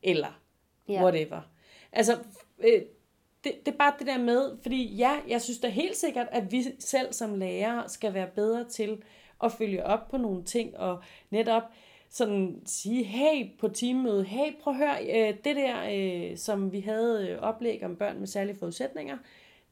Eller 0.02 0.40
ja. 0.88 1.02
whatever. 1.02 1.40
Altså, 1.92 2.18
øh, 2.58 2.82
det, 3.44 3.52
det 3.66 3.72
er 3.72 3.78
bare 3.78 3.94
det 3.98 4.06
der 4.06 4.18
med, 4.18 4.58
fordi 4.62 4.94
ja, 4.94 5.20
jeg 5.28 5.42
synes 5.42 5.58
da 5.58 5.68
helt 5.68 5.96
sikkert, 5.96 6.26
at 6.30 6.52
vi 6.52 6.64
selv 6.78 7.12
som 7.12 7.34
lærere 7.34 7.88
skal 7.88 8.14
være 8.14 8.28
bedre 8.34 8.68
til 8.68 9.02
at 9.44 9.52
følge 9.52 9.86
op 9.86 10.08
på 10.08 10.16
nogle 10.16 10.44
ting, 10.44 10.76
og 10.76 11.02
netop 11.30 11.62
sådan 12.08 12.62
sige, 12.66 13.04
hey 13.04 13.58
på 13.58 13.68
teammødet, 13.68 14.26
hey 14.26 14.52
prøv 14.60 14.74
at 14.74 14.78
høre, 14.78 15.04
øh, 15.04 15.34
det 15.44 15.56
der, 15.56 15.76
øh, 15.92 16.36
som 16.36 16.72
vi 16.72 16.80
havde 16.80 17.28
øh, 17.28 17.38
oplæg 17.38 17.84
om 17.84 17.96
børn 17.96 18.18
med 18.18 18.26
særlige 18.26 18.58
forudsætninger, 18.58 19.18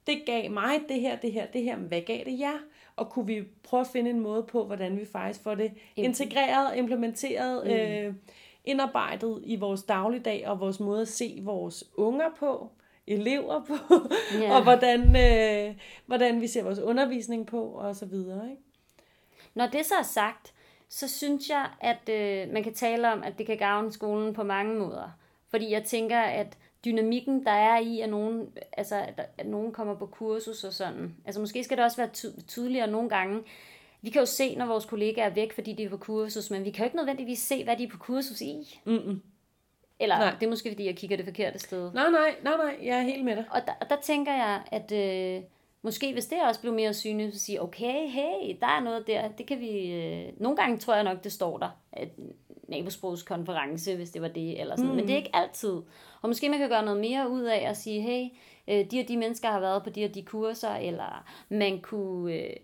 det 0.06 0.22
gav 0.26 0.50
mig 0.50 0.80
det 0.88 1.00
her, 1.00 1.16
det 1.16 1.32
her, 1.32 1.46
det 1.46 1.62
her, 1.62 1.76
hvad 1.76 2.00
gav 2.00 2.24
det 2.24 2.40
jer? 2.40 2.58
Og 2.96 3.10
kunne 3.10 3.26
vi 3.26 3.44
prøve 3.62 3.80
at 3.80 3.86
finde 3.86 4.10
en 4.10 4.20
måde 4.20 4.42
på, 4.42 4.64
hvordan 4.64 4.98
vi 4.98 5.04
faktisk 5.04 5.42
får 5.42 5.54
det 5.54 5.72
integreret, 5.96 6.76
implementeret, 6.76 7.64
mm. 7.64 7.70
øh, 7.70 8.14
indarbejdet 8.64 9.40
i 9.44 9.56
vores 9.56 9.82
dagligdag 9.82 10.48
og 10.48 10.60
vores 10.60 10.80
måde 10.80 11.02
at 11.02 11.08
se 11.08 11.38
vores 11.42 11.84
unger 11.96 12.30
på, 12.38 12.70
elever 13.06 13.64
på, 13.64 13.94
yeah. 14.36 14.56
og 14.56 14.62
hvordan, 14.62 15.00
øh, 15.16 15.74
hvordan 16.06 16.40
vi 16.40 16.46
ser 16.46 16.62
vores 16.62 16.78
undervisning 16.78 17.46
på, 17.46 17.64
og 17.64 17.96
så 17.96 18.06
videre. 18.06 18.50
Ikke? 18.50 18.62
Når 19.54 19.66
det 19.66 19.86
så 19.86 19.94
er 19.94 20.02
sagt, 20.02 20.54
så 20.88 21.08
synes 21.08 21.48
jeg, 21.48 21.66
at 21.80 22.08
øh, 22.08 22.52
man 22.52 22.62
kan 22.62 22.74
tale 22.74 23.12
om, 23.12 23.22
at 23.22 23.38
det 23.38 23.46
kan 23.46 23.58
gavne 23.58 23.92
skolen 23.92 24.34
på 24.34 24.42
mange 24.42 24.74
måder. 24.74 25.10
Fordi 25.48 25.72
jeg 25.72 25.84
tænker, 25.84 26.20
at 26.20 26.58
dynamikken, 26.84 27.44
der 27.44 27.50
er 27.50 27.78
i, 27.78 28.00
at 28.00 28.10
nogen, 28.10 28.48
altså, 28.72 29.06
at, 29.38 29.46
nogen 29.46 29.72
kommer 29.72 29.94
på 29.94 30.06
kursus 30.06 30.64
og 30.64 30.72
sådan. 30.72 31.16
Altså 31.24 31.40
måske 31.40 31.64
skal 31.64 31.76
det 31.76 31.84
også 31.84 31.96
være 31.96 32.10
ty- 32.12 32.40
tydeligere 32.48 32.86
nogle 32.86 33.08
gange. 33.08 33.42
Vi 34.02 34.10
kan 34.10 34.20
jo 34.20 34.26
se, 34.26 34.54
når 34.54 34.66
vores 34.66 34.84
kollegaer 34.84 35.26
er 35.26 35.34
væk, 35.34 35.52
fordi 35.52 35.72
de 35.72 35.82
er 35.82 35.88
på 35.88 35.96
kursus, 35.96 36.50
men 36.50 36.64
vi 36.64 36.70
kan 36.70 36.78
jo 36.78 36.84
ikke 36.84 36.96
nødvendigvis 36.96 37.38
se, 37.38 37.64
hvad 37.64 37.76
de 37.76 37.84
er 37.84 37.88
på 37.88 37.98
kursus 37.98 38.40
i. 38.40 38.80
Mm-mm. 38.84 39.22
Eller 40.00 40.18
nej. 40.18 40.34
det 40.40 40.46
er 40.46 40.50
måske, 40.50 40.70
fordi 40.70 40.86
jeg 40.86 40.96
kigger 40.96 41.16
det 41.16 41.26
forkerte 41.26 41.58
sted. 41.58 41.92
Nej, 41.92 42.10
nej, 42.10 42.34
nej, 42.42 42.56
nej, 42.56 42.76
jeg 42.82 42.98
er 42.98 43.02
helt 43.02 43.24
med 43.24 43.36
dig. 43.36 43.44
Og 43.50 43.60
der, 43.66 43.72
og 43.80 43.90
der 43.90 43.96
tænker 44.02 44.32
jeg, 44.32 44.62
at 44.72 44.92
øh, 44.92 45.42
måske 45.82 46.12
hvis 46.12 46.26
det 46.26 46.38
også 46.48 46.60
blev 46.60 46.72
mere 46.72 46.94
synligt, 46.94 47.34
så 47.34 47.40
sige, 47.40 47.62
okay, 47.62 48.08
hey, 48.08 48.56
der 48.60 48.66
er 48.66 48.80
noget 48.80 49.06
der, 49.06 49.28
det 49.28 49.46
kan 49.46 49.60
vi... 49.60 49.92
Øh, 49.92 50.32
nogle 50.36 50.56
gange 50.56 50.78
tror 50.78 50.94
jeg 50.94 51.04
nok, 51.04 51.24
det 51.24 51.32
står 51.32 51.58
der, 51.58 51.68
at 51.92 52.08
nabosprogskonference, 52.68 53.96
hvis 53.96 54.10
det 54.10 54.22
var 54.22 54.28
det, 54.28 54.60
eller 54.60 54.76
sådan. 54.76 54.90
Mm. 54.90 54.96
Men 54.96 55.06
det 55.06 55.12
er 55.12 55.16
ikke 55.16 55.36
altid. 55.36 55.82
Og 56.22 56.28
måske 56.28 56.48
man 56.48 56.58
kan 56.58 56.68
gøre 56.68 56.84
noget 56.84 57.00
mere 57.00 57.30
ud 57.30 57.42
af 57.42 57.68
at 57.68 57.76
sige, 57.76 58.00
hey, 58.00 58.28
øh, 58.68 58.90
de 58.90 59.00
og 59.00 59.08
de 59.08 59.16
mennesker 59.16 59.48
har 59.48 59.60
været 59.60 59.82
på 59.82 59.90
de 59.90 60.04
og 60.04 60.14
de 60.14 60.22
kurser, 60.22 60.74
eller 60.74 61.24
man 61.48 61.80
kunne, 61.80 62.34
øh, 62.34 62.56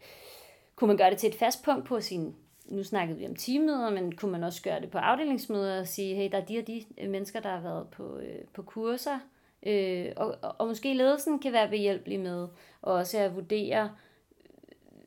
kunne 0.77 0.89
man 0.89 0.97
gøre 0.97 1.11
det 1.11 1.19
til 1.19 1.29
et 1.29 1.35
fast 1.35 1.65
punkt 1.65 1.85
på 1.85 2.01
sin 2.01 2.35
nu 2.69 2.85
snakkede 2.85 3.19
vi 3.19 3.27
om 3.27 3.37
teammøder, 3.37 3.91
men 3.91 4.17
kunne 4.17 4.33
man 4.33 4.45
også 4.45 4.63
gøre 4.63 4.81
det 4.81 4.91
på 4.91 4.99
afdelingsmøder 4.99 5.81
og 5.81 5.89
sige, 5.89 6.15
hey, 6.15 6.31
der 6.31 6.39
er 6.39 6.45
de 6.45 6.59
og 6.59 6.67
de 6.67 6.85
mennesker, 7.09 7.41
der 7.41 7.49
har 7.49 7.61
været 7.61 7.89
på, 7.89 8.19
øh, 8.19 8.45
på 8.53 8.63
kurser, 8.63 9.19
øh, 9.63 10.13
og, 10.17 10.37
og, 10.59 10.67
måske 10.67 10.95
ledelsen 10.95 11.39
kan 11.39 11.53
være 11.53 11.69
behjælpelig 11.69 12.21
med 12.21 12.49
også 12.83 13.19
at 13.19 13.35
vurdere, 13.35 13.91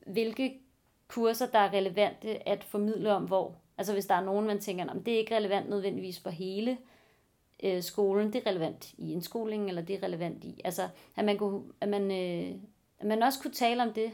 hvilke 0.06 0.60
kurser, 1.08 1.46
der 1.46 1.60
er 1.60 1.74
relevante 1.74 2.50
at 2.50 2.64
formidle 2.64 3.14
om 3.14 3.24
hvor. 3.24 3.56
Altså 3.78 3.94
hvis 3.94 4.06
der 4.06 4.16
er 4.16 4.22
nogen, 4.22 4.48
man 4.48 4.60
tænker, 4.60 4.86
"Nå, 4.86 4.94
det 5.06 5.14
er 5.14 5.18
ikke 5.18 5.36
relevant 5.36 5.70
nødvendigvis 5.70 6.20
for 6.20 6.30
hele 6.30 6.78
øh, 7.64 7.84
skolen, 7.84 8.34
det 8.34 8.42
er 8.46 8.50
relevant 8.50 8.94
i 8.98 9.14
indskolingen, 9.14 9.70
eller 9.70 9.82
det 9.82 9.96
er 9.96 10.04
relevant 10.04 10.44
i, 10.44 10.62
altså 10.64 10.90
at 11.16 11.26
man, 11.26 11.38
kunne, 11.38 11.64
at 11.82 11.90
man, 11.90 12.12
øh, 12.12 12.56
at 13.00 13.08
man 13.08 13.24
også 13.24 13.40
kunne 13.42 13.54
tale 13.54 13.84
om 13.84 13.94
det. 13.94 14.12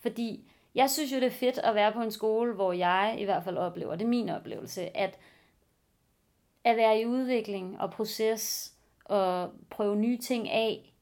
Fordi 0.00 0.50
jeg 0.74 0.90
synes 0.90 1.12
jo, 1.12 1.16
det 1.16 1.26
er 1.26 1.30
fedt 1.30 1.58
at 1.58 1.74
være 1.74 1.92
på 1.92 2.00
en 2.00 2.10
skole, 2.10 2.52
hvor 2.54 2.72
jeg 2.72 3.16
i 3.18 3.24
hvert 3.24 3.44
fald 3.44 3.56
oplever, 3.56 3.96
det 3.96 4.04
er 4.04 4.08
min 4.08 4.28
oplevelse, 4.28 4.96
at 4.96 5.18
at 6.64 6.76
være 6.76 7.00
i 7.00 7.06
udvikling 7.06 7.80
og 7.80 7.90
proces 7.90 8.74
og 9.04 9.50
prøve 9.70 9.96
nye 9.96 10.18
ting 10.18 10.50
af, 10.50 10.94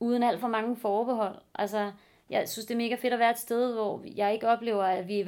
uden 0.00 0.22
alt 0.22 0.40
for 0.40 0.48
mange 0.48 0.76
forbehold. 0.76 1.38
Altså, 1.54 1.92
jeg 2.30 2.48
synes, 2.48 2.66
det 2.66 2.74
er 2.74 2.78
mega 2.78 2.94
fedt 2.94 3.12
at 3.12 3.18
være 3.18 3.30
et 3.30 3.38
sted, 3.38 3.72
hvor 3.74 4.02
jeg 4.16 4.32
ikke 4.32 4.48
oplever, 4.48 4.84
at 4.84 5.08
vi 5.08 5.20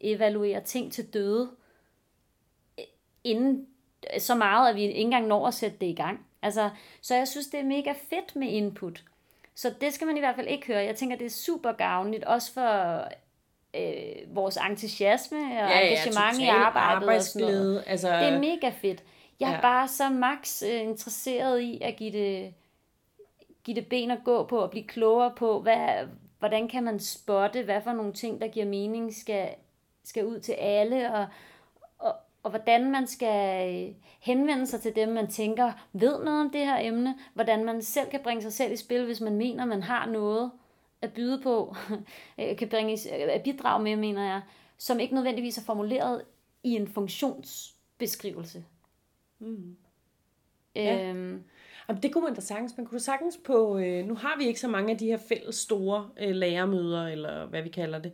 evaluerer, 0.00 0.60
ting 0.60 0.92
til 0.92 1.14
døde, 1.14 1.50
inden 3.24 3.66
så 4.18 4.34
meget, 4.34 4.68
at 4.70 4.76
vi 4.76 4.82
ikke 4.82 4.94
engang 5.00 5.26
når 5.26 5.46
at 5.46 5.54
sætte 5.54 5.76
det 5.80 5.86
i 5.86 5.94
gang. 5.94 6.26
Altså, 6.42 6.70
så 7.02 7.14
jeg 7.14 7.28
synes, 7.28 7.46
det 7.46 7.60
er 7.60 7.64
mega 7.64 7.92
fedt 8.10 8.36
med 8.36 8.48
input. 8.48 9.04
Så 9.54 9.74
det 9.80 9.92
skal 9.92 10.06
man 10.06 10.16
i 10.16 10.20
hvert 10.20 10.36
fald 10.36 10.46
ikke 10.48 10.66
høre. 10.66 10.78
Jeg 10.84 10.96
tænker, 10.96 11.16
det 11.16 11.26
er 11.26 11.30
super 11.30 11.72
gavnligt, 11.72 12.24
også 12.24 12.52
for 12.52 13.04
øh, 13.76 14.36
vores 14.36 14.58
entusiasme 14.70 15.38
og 15.38 15.44
ja, 15.70 15.80
engagement 15.80 16.38
i 16.38 16.46
arbejdet 16.48 17.08
og 17.08 17.22
sådan 17.22 17.48
noget. 17.48 17.84
Altså, 17.86 18.08
Det 18.08 18.28
er 18.28 18.38
mega 18.38 18.68
fedt. 18.68 19.04
Jeg 19.40 19.48
er 19.50 19.54
Ja. 19.54 19.60
bare 19.60 19.88
så 19.88 20.08
max 20.08 20.62
øh, 20.62 20.80
interesseret 20.80 21.60
i 21.60 21.78
at 21.82 21.96
give 21.96 22.12
det, 22.12 22.54
give 23.64 23.74
det 23.74 23.86
ben 23.86 24.10
at 24.10 24.18
gå 24.24 24.44
på 24.46 24.58
og 24.58 24.70
blive 24.70 24.84
klogere 24.86 25.32
på, 25.36 25.60
hvad, 25.60 25.88
hvordan 26.38 26.68
kan 26.68 26.84
man 26.84 27.00
spotte, 27.00 27.62
hvad 27.62 27.80
for 27.84 27.92
nogle 27.92 28.12
ting, 28.12 28.40
der 28.40 28.48
giver 28.48 28.66
mening, 28.66 29.14
skal, 29.14 29.48
skal 30.04 30.24
ud 30.26 30.40
til 30.40 30.52
alle, 30.52 31.14
og, 31.14 31.26
og, 32.42 32.50
hvordan 32.50 32.90
man 32.90 33.06
skal 33.06 33.68
øh, 33.74 33.94
henvende 34.20 34.66
sig 34.66 34.80
til 34.80 34.96
dem, 34.96 35.08
man 35.08 35.26
tænker 35.26 35.72
ved 35.92 36.24
noget 36.24 36.40
om 36.40 36.50
det 36.50 36.60
her 36.60 36.78
emne, 36.80 37.14
hvordan 37.34 37.64
man 37.64 37.82
selv 37.82 38.10
kan 38.10 38.20
bringe 38.22 38.42
sig 38.42 38.52
selv 38.52 38.72
i 38.72 38.76
spil, 38.76 39.04
hvis 39.04 39.20
man 39.20 39.36
mener, 39.36 39.64
man 39.64 39.82
har 39.82 40.06
noget 40.06 40.50
at 41.02 41.12
byde 41.12 41.40
på, 41.42 41.76
øh, 42.40 42.56
kan 42.56 42.68
bringe, 42.68 42.92
øh, 42.92 43.34
at 43.34 43.42
bidrage 43.42 43.82
med, 43.82 43.96
mener 43.96 44.24
jeg, 44.24 44.40
som 44.78 45.00
ikke 45.00 45.14
nødvendigvis 45.14 45.58
er 45.58 45.62
formuleret 45.62 46.22
i 46.62 46.70
en 46.70 46.88
funktionsbeskrivelse. 46.88 48.64
Mm. 49.38 49.76
Ja. 50.74 51.08
Øhm, 51.08 51.44
Jamen, 51.88 52.02
det 52.02 52.12
kunne 52.12 52.24
man 52.24 52.34
da 52.34 52.40
sagtens. 52.40 52.76
Man 52.76 52.86
kunne 52.86 53.00
sagtens 53.00 53.38
på... 53.44 53.78
Øh, 53.78 54.06
nu 54.06 54.14
har 54.14 54.38
vi 54.38 54.46
ikke 54.46 54.60
så 54.60 54.68
mange 54.68 54.92
af 54.92 54.98
de 54.98 55.06
her 55.06 55.18
fælles 55.28 55.56
store 55.56 56.10
øh, 56.20 56.34
lærermøder, 56.34 57.08
eller 57.08 57.46
hvad 57.46 57.62
vi 57.62 57.68
kalder 57.68 57.98
det. 57.98 58.12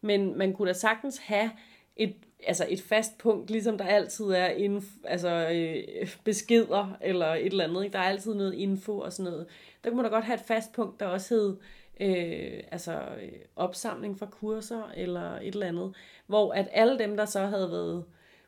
Men 0.00 0.38
man 0.38 0.52
kunne 0.52 0.68
da 0.68 0.72
sagtens 0.72 1.18
have 1.18 1.50
et, 1.96 2.14
altså 2.46 2.66
et 2.68 2.80
fast 2.80 3.18
punkt, 3.18 3.50
ligesom 3.50 3.78
der 3.78 3.84
altid 3.84 4.24
er 4.24 4.46
info, 4.46 4.88
altså, 5.04 5.48
øh, 5.52 6.08
beskeder 6.24 6.96
eller 7.00 7.26
et 7.26 7.46
eller 7.46 7.64
andet. 7.64 7.84
Ikke? 7.84 7.92
Der 7.92 7.98
er 7.98 8.08
altid 8.08 8.34
noget 8.34 8.54
info 8.54 8.98
og 8.98 9.12
sådan 9.12 9.32
noget. 9.32 9.46
Der 9.84 9.90
kunne 9.90 10.02
man 10.02 10.04
da 10.04 10.16
godt 10.16 10.24
have 10.24 10.34
et 10.34 10.46
fast 10.46 10.72
punkt, 10.72 11.00
der 11.00 11.06
også 11.06 11.34
hed 11.34 11.56
øh, 12.00 12.62
altså, 12.72 13.00
øh, 13.22 13.32
opsamling 13.56 14.18
fra 14.18 14.26
kurser 14.26 14.90
eller 14.96 15.36
et 15.36 15.54
eller 15.54 15.66
andet. 15.66 15.94
Hvor 16.26 16.52
at 16.52 16.68
alle 16.72 16.98
dem, 16.98 17.16
der 17.16 17.24
så 17.24 17.46
havde 17.46 17.70
været 17.70 18.04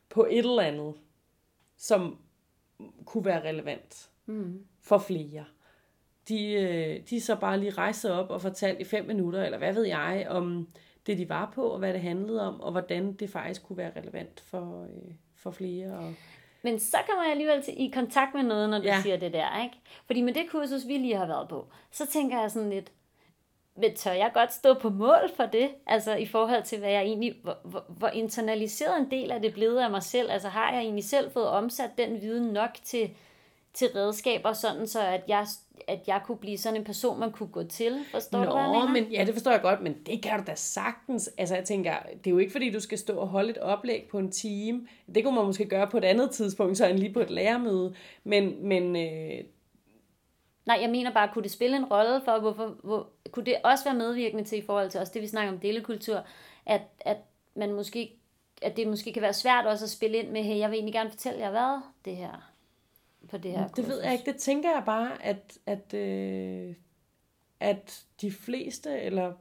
på 0.09 0.27
et 0.31 0.39
eller 0.39 0.63
andet, 0.63 0.95
som 1.77 2.19
kunne 3.05 3.25
være 3.25 3.49
relevant 3.49 4.11
mm. 4.27 4.65
for 4.81 4.99
flere. 4.99 5.45
De, 6.29 6.53
øh, 6.53 7.01
de 7.11 7.21
så 7.21 7.37
bare 7.37 7.61
lige 7.61 7.71
rejste 7.71 8.13
op 8.13 8.31
og 8.31 8.43
fortalte 8.43 8.81
i 8.81 8.85
fem 8.85 9.07
minutter, 9.07 9.45
eller 9.45 9.59
hvad 9.59 9.73
ved 9.73 9.85
jeg, 9.85 10.27
om 10.29 10.69
det 11.07 11.19
de 11.19 11.29
var 11.29 11.53
på, 11.55 11.69
og 11.69 11.79
hvad 11.79 11.92
det 11.92 12.01
handlede 12.01 12.49
om, 12.49 12.61
og 12.61 12.73
hvordan 12.73 13.12
det 13.12 13.31
faktisk 13.31 13.66
kunne 13.66 13.77
være 13.77 13.92
relevant 13.97 14.40
for, 14.40 14.83
øh, 14.83 15.14
for 15.37 15.51
flere. 15.51 15.99
Og... 15.99 16.14
Men 16.62 16.79
så 16.81 16.97
kommer 17.09 17.23
jeg 17.25 17.31
alligevel 17.33 17.62
til, 17.62 17.75
i 17.77 17.90
kontakt 17.95 18.35
med 18.35 18.42
noget, 18.42 18.71
når 18.71 18.79
du 18.79 18.85
Ja. 18.85 19.01
siger 19.03 19.16
det 19.16 19.33
der, 19.33 19.62
ikke? 19.64 19.77
Fordi 20.07 20.23
med 20.23 20.35
det 20.35 20.47
kursus, 20.51 20.87
vi 20.87 20.92
lige 20.99 21.16
har 21.16 21.27
været 21.27 21.49
på, 21.49 21.66
så 21.90 22.07
tænker 22.07 22.40
jeg 22.40 22.51
sådan 22.51 22.71
lidt, 22.71 22.92
men 23.79 23.95
tør 23.95 24.12
jeg 24.12 24.31
godt 24.35 24.53
stå 24.53 24.75
på 24.75 24.90
mål 24.90 25.31
for 25.37 25.47
det? 25.47 25.69
Altså 25.87 26.14
i 26.14 26.27
forhold 26.27 26.62
til, 26.62 26.79
hvad 26.79 26.90
jeg 26.90 27.03
egentlig, 27.03 27.35
hvor, 27.42 27.57
hvor, 27.64 27.85
hvor 27.88 28.09
internaliseret 28.09 28.99
en 28.99 29.11
del 29.11 29.31
af 29.31 29.40
det 29.42 29.53
blevet 29.55 29.79
af 29.79 29.90
mig 29.90 30.03
selv? 30.03 30.31
Altså 30.31 30.49
har 30.49 30.73
jeg 30.73 30.81
egentlig 30.81 31.05
selv 31.05 31.31
fået 31.31 31.49
omsat 31.49 31.90
den 31.99 32.21
viden 32.21 32.53
nok 32.53 32.71
til, 32.85 33.11
til 33.75 33.88
redskaber, 33.88 34.53
sådan 34.53 34.87
så 34.87 35.01
at 35.07 35.23
jeg, 35.29 35.47
at 35.88 35.99
jeg 36.07 36.20
kunne 36.25 36.38
blive 36.38 36.59
sådan 36.59 36.79
en 36.81 36.85
person, 36.85 37.20
man 37.20 37.33
kunne 37.33 37.49
gå 37.49 37.62
til? 37.62 38.05
Forstår 38.11 38.44
du, 38.44 38.53
hvad 38.53 38.62
Nå, 38.62 38.88
men 38.88 39.05
ja, 39.05 39.25
det 39.25 39.35
forstår 39.35 39.51
jeg 39.51 39.62
godt, 39.62 39.83
men 39.83 39.96
det 40.07 40.22
kan 40.22 40.38
du 40.38 40.44
da 40.46 40.55
sagtens. 40.55 41.31
Altså 41.38 41.55
jeg 41.55 41.64
tænker, 41.64 41.94
det 42.18 42.27
er 42.27 42.31
jo 42.31 42.38
ikke 42.38 42.53
fordi, 42.53 42.70
du 42.70 42.81
skal 42.81 42.99
stå 42.99 43.18
og 43.18 43.29
holde 43.29 43.51
et 43.51 43.59
oplæg 43.59 44.09
på 44.11 44.18
en 44.18 44.31
time. 44.31 44.87
Det 45.14 45.25
kunne 45.25 45.35
man 45.35 45.44
måske 45.44 45.68
gøre 45.68 45.87
på 45.87 45.99
et 45.99 46.05
andet 46.05 46.31
tidspunkt, 46.31 46.79
så 46.79 46.87
end 46.87 46.99
lige 46.99 47.12
på 47.12 47.20
et 47.20 47.31
lærermøde. 47.31 47.94
Men, 48.25 48.68
men 48.68 48.96
øh, 48.96 49.44
Nej, 50.66 50.79
jeg 50.81 50.90
mener 50.90 51.12
bare, 51.12 51.29
kunne 51.33 51.42
det 51.42 51.51
spille 51.51 51.77
en 51.77 51.85
rolle 51.85 52.20
for, 52.25 52.38
hvorfor, 52.38 52.77
hvor, 52.85 53.09
kunne 53.31 53.46
det 53.46 53.57
også 53.64 53.85
være 53.85 53.94
medvirkende 53.94 54.44
til 54.44 54.59
i 54.59 54.66
forhold 54.66 54.90
til 54.90 55.01
også 55.01 55.12
det, 55.14 55.22
vi 55.22 55.27
snakker 55.27 55.53
om 55.53 55.59
delekultur, 55.59 56.25
at, 56.66 56.81
at 57.01 57.16
man 57.57 57.72
måske, 57.72 58.12
at 58.62 58.77
det 58.77 58.88
måske 58.88 59.12
kan 59.12 59.22
være 59.22 59.33
svært 59.33 59.66
også 59.66 59.85
at 59.85 59.90
spille 59.90 60.18
ind 60.18 60.29
med, 60.29 60.42
hey, 60.42 60.59
jeg 60.59 60.70
vil 60.70 60.77
egentlig 60.77 60.94
gerne 60.94 61.11
fortælle 61.11 61.38
jer, 61.38 61.51
hvad 61.51 61.81
det 62.05 62.16
her, 62.16 62.53
på 63.31 63.39
det 63.39 63.51
her 63.51 63.69
Det 63.69 63.89
ved 63.89 64.03
jeg 64.03 64.12
ikke. 64.12 64.33
Det 64.33 64.37
tænker 64.37 64.71
jeg 64.71 64.83
bare, 64.87 65.25
at, 65.25 65.59
at, 65.67 65.95
øh, 65.95 66.75
at 67.61 68.05
de 68.21 68.33
fleste, 68.33 69.01
eller 69.01 69.33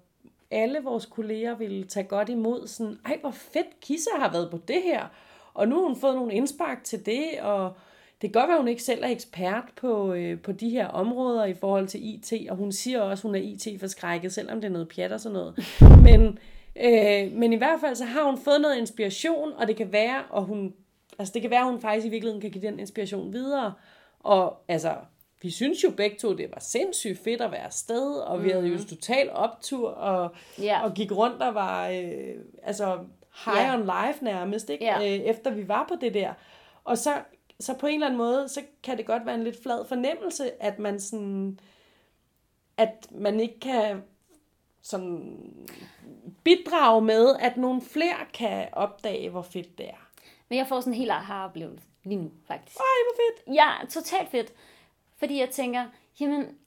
alle 0.51 0.79
vores 0.83 1.05
kolleger 1.05 1.55
ville 1.55 1.83
tage 1.83 2.07
godt 2.07 2.29
imod 2.29 2.67
sådan, 2.67 2.97
ej 3.05 3.17
hvor 3.21 3.31
fedt, 3.31 3.79
Kissa 3.81 4.09
har 4.17 4.31
været 4.31 4.51
på 4.51 4.59
det 4.67 4.81
her, 4.83 5.07
og 5.53 5.67
nu 5.67 5.75
har 5.75 5.83
hun 5.83 5.95
fået 5.95 6.15
nogle 6.15 6.33
indspark 6.33 6.83
til 6.83 7.05
det, 7.05 7.23
og 7.41 7.73
det 8.21 8.33
kan 8.33 8.41
godt 8.41 8.47
være, 8.47 8.57
at 8.57 8.61
hun 8.61 8.67
ikke 8.67 8.83
selv 8.83 9.03
er 9.03 9.07
ekspert 9.07 9.63
på, 9.75 10.13
øh, 10.13 10.39
på 10.41 10.51
de 10.51 10.69
her 10.69 10.87
områder 10.87 11.45
i 11.45 11.53
forhold 11.53 11.87
til 11.87 12.07
IT, 12.07 12.33
og 12.49 12.55
hun 12.55 12.71
siger 12.71 13.01
også, 13.01 13.27
at 13.27 13.29
hun 13.29 13.35
er 13.35 13.39
IT-forskrækket, 13.39 14.33
selvom 14.33 14.61
det 14.61 14.67
er 14.67 14.71
noget 14.71 14.89
pjat 14.95 15.11
og 15.11 15.19
sådan 15.19 15.33
noget. 15.33 15.65
Men, 16.07 16.39
øh, 16.75 17.31
men 17.31 17.53
i 17.53 17.55
hvert 17.55 17.79
fald 17.81 17.95
så 17.95 18.05
har 18.05 18.23
hun 18.23 18.37
fået 18.37 18.61
noget 18.61 18.77
inspiration, 18.77 19.53
og 19.53 19.67
det 19.67 19.75
kan 19.75 19.91
være, 19.91 20.23
og 20.29 20.43
hun, 20.43 20.73
altså 21.19 21.33
det 21.33 21.41
kan 21.41 21.51
være, 21.51 21.59
at 21.59 21.65
hun 21.71 21.81
faktisk 21.81 22.07
i 22.07 22.09
virkeligheden 22.09 22.41
kan 22.41 22.51
give 22.51 22.67
den 22.67 22.79
inspiration 22.79 23.33
videre. 23.33 23.73
Og 24.19 24.57
altså, 24.67 24.95
vi 25.41 25.49
synes 25.51 25.83
jo 25.83 25.89
begge 25.97 26.17
to, 26.17 26.33
det 26.37 26.51
var 26.51 26.59
sindssygt 26.59 27.19
fedt 27.23 27.41
at 27.41 27.51
være 27.51 27.63
afsted, 27.65 28.15
og 28.15 28.43
vi 28.43 28.49
havde 28.49 28.67
jo 28.67 28.77
total 28.83 29.29
optur, 29.31 29.89
og, 29.89 30.35
Ja. 30.61 30.83
og 30.83 30.93
gik 30.93 31.11
rundt 31.11 31.41
og 31.41 31.55
var, 31.55 31.89
øh, 31.89 32.35
altså, 32.63 32.99
high 33.45 33.57
Ja. 33.57 33.73
on 33.73 33.79
life 33.81 34.23
nærmest, 34.23 34.69
ikke? 34.69 34.85
Ja. 34.85 34.97
Øh, 34.99 35.03
efter 35.25 35.51
vi 35.51 35.67
var 35.67 35.85
på 35.89 35.95
det 36.01 36.13
der. 36.13 36.33
Og 36.83 36.97
så, 36.97 37.13
så 37.59 37.73
på 37.77 37.87
en 37.87 37.93
eller 37.93 38.07
anden 38.07 38.17
måde, 38.17 38.49
så 38.49 38.61
kan 38.83 38.97
det 38.97 39.05
godt 39.05 39.25
være 39.25 39.35
en 39.35 39.43
lidt 39.43 39.63
flad 39.63 39.85
fornemmelse, 39.85 40.63
at 40.63 40.79
man 40.79 40.99
sådan, 40.99 41.59
at 42.77 43.07
man 43.11 43.39
ikke 43.39 43.59
kan 43.59 44.03
sådan 44.81 45.37
bidrage 46.43 47.01
med, 47.01 47.35
at 47.39 47.57
nogle 47.57 47.81
flere 47.81 48.15
kan 48.33 48.67
opdage, 48.71 49.29
hvor 49.29 49.41
fedt 49.41 49.77
det 49.77 49.85
er. 49.89 50.04
Men 50.49 50.57
jeg 50.57 50.67
får 50.67 50.79
sådan 50.79 50.93
en 50.93 50.97
helt 50.99 51.11
aha-oplevelse 51.11 51.85
lige 52.03 52.21
nu, 52.21 52.31
faktisk. 52.47 52.77
Ej, 52.77 52.83
hvor 53.05 53.15
fedt! 53.23 53.55
Ja, 53.55 53.71
totalt 53.89 54.29
fedt. 54.29 54.53
Fordi 55.17 55.39
jeg 55.39 55.49
tænker, 55.49 55.85
jamen, 56.19 56.57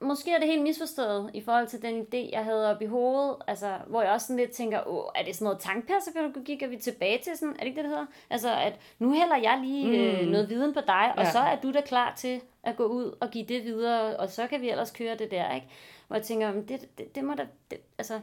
måske 0.00 0.32
er 0.32 0.38
det 0.38 0.48
helt 0.48 0.62
misforstået 0.62 1.30
i 1.34 1.40
forhold 1.40 1.66
til 1.66 1.82
den 1.82 2.02
idé, 2.02 2.30
jeg 2.32 2.44
havde 2.44 2.70
op 2.70 2.82
i 2.82 2.86
hovedet, 2.86 3.36
altså, 3.46 3.78
hvor 3.86 4.02
jeg 4.02 4.12
også 4.12 4.26
sådan 4.26 4.36
lidt 4.40 4.50
tænker, 4.50 4.80
Åh, 4.88 5.04
er 5.14 5.24
det 5.24 5.34
sådan 5.36 5.44
noget 5.44 5.60
tankperspektiv, 5.60 6.56
er 6.62 6.66
vi 6.66 6.76
tilbage 6.76 7.18
til 7.18 7.36
sådan, 7.36 7.54
er 7.54 7.58
det 7.58 7.66
ikke 7.66 7.76
det, 7.76 7.84
det 7.84 7.90
hedder? 7.90 8.06
Altså, 8.30 8.50
at 8.54 8.80
nu 8.98 9.12
hælder 9.12 9.36
jeg 9.36 9.58
lige 9.64 9.86
mm. 9.86 9.94
øh, 10.26 10.30
noget 10.30 10.48
viden 10.48 10.74
på 10.74 10.80
dig, 10.86 11.12
og 11.16 11.24
Ja. 11.24 11.30
så 11.30 11.38
er 11.38 11.60
du 11.60 11.72
da 11.72 11.80
klar 11.80 12.14
til 12.14 12.40
at 12.62 12.76
gå 12.76 12.84
ud 12.86 13.16
og 13.20 13.30
give 13.30 13.44
det 13.44 13.64
videre, 13.64 14.16
og 14.16 14.30
så 14.30 14.46
kan 14.46 14.60
vi 14.60 14.70
ellers 14.70 14.90
køre 14.90 15.14
det 15.16 15.30
der, 15.30 15.54
ikke? 15.54 15.66
Hvor 16.06 16.16
jeg 16.16 16.24
tænker, 16.24 16.52
"Men 16.52 16.68
det, 16.68 16.98
det, 16.98 17.14
det 17.14 17.24
må 17.24 17.34
da, 17.34 17.46
det, 17.70 17.78
altså, 17.98 18.20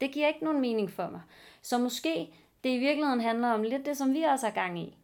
det 0.00 0.10
giver 0.12 0.28
ikke 0.28 0.44
nogen 0.44 0.60
mening 0.60 0.90
for 0.90 1.08
mig. 1.10 1.20
Så 1.62 1.78
måske 1.78 2.34
det 2.64 2.70
i 2.70 2.78
virkeligheden 2.78 3.20
handler 3.20 3.48
om 3.48 3.62
lidt 3.62 3.86
det, 3.86 3.96
som 3.96 4.14
vi 4.14 4.22
også 4.22 4.46
har 4.46 4.52
gang 4.54 4.78
i. 4.78 4.96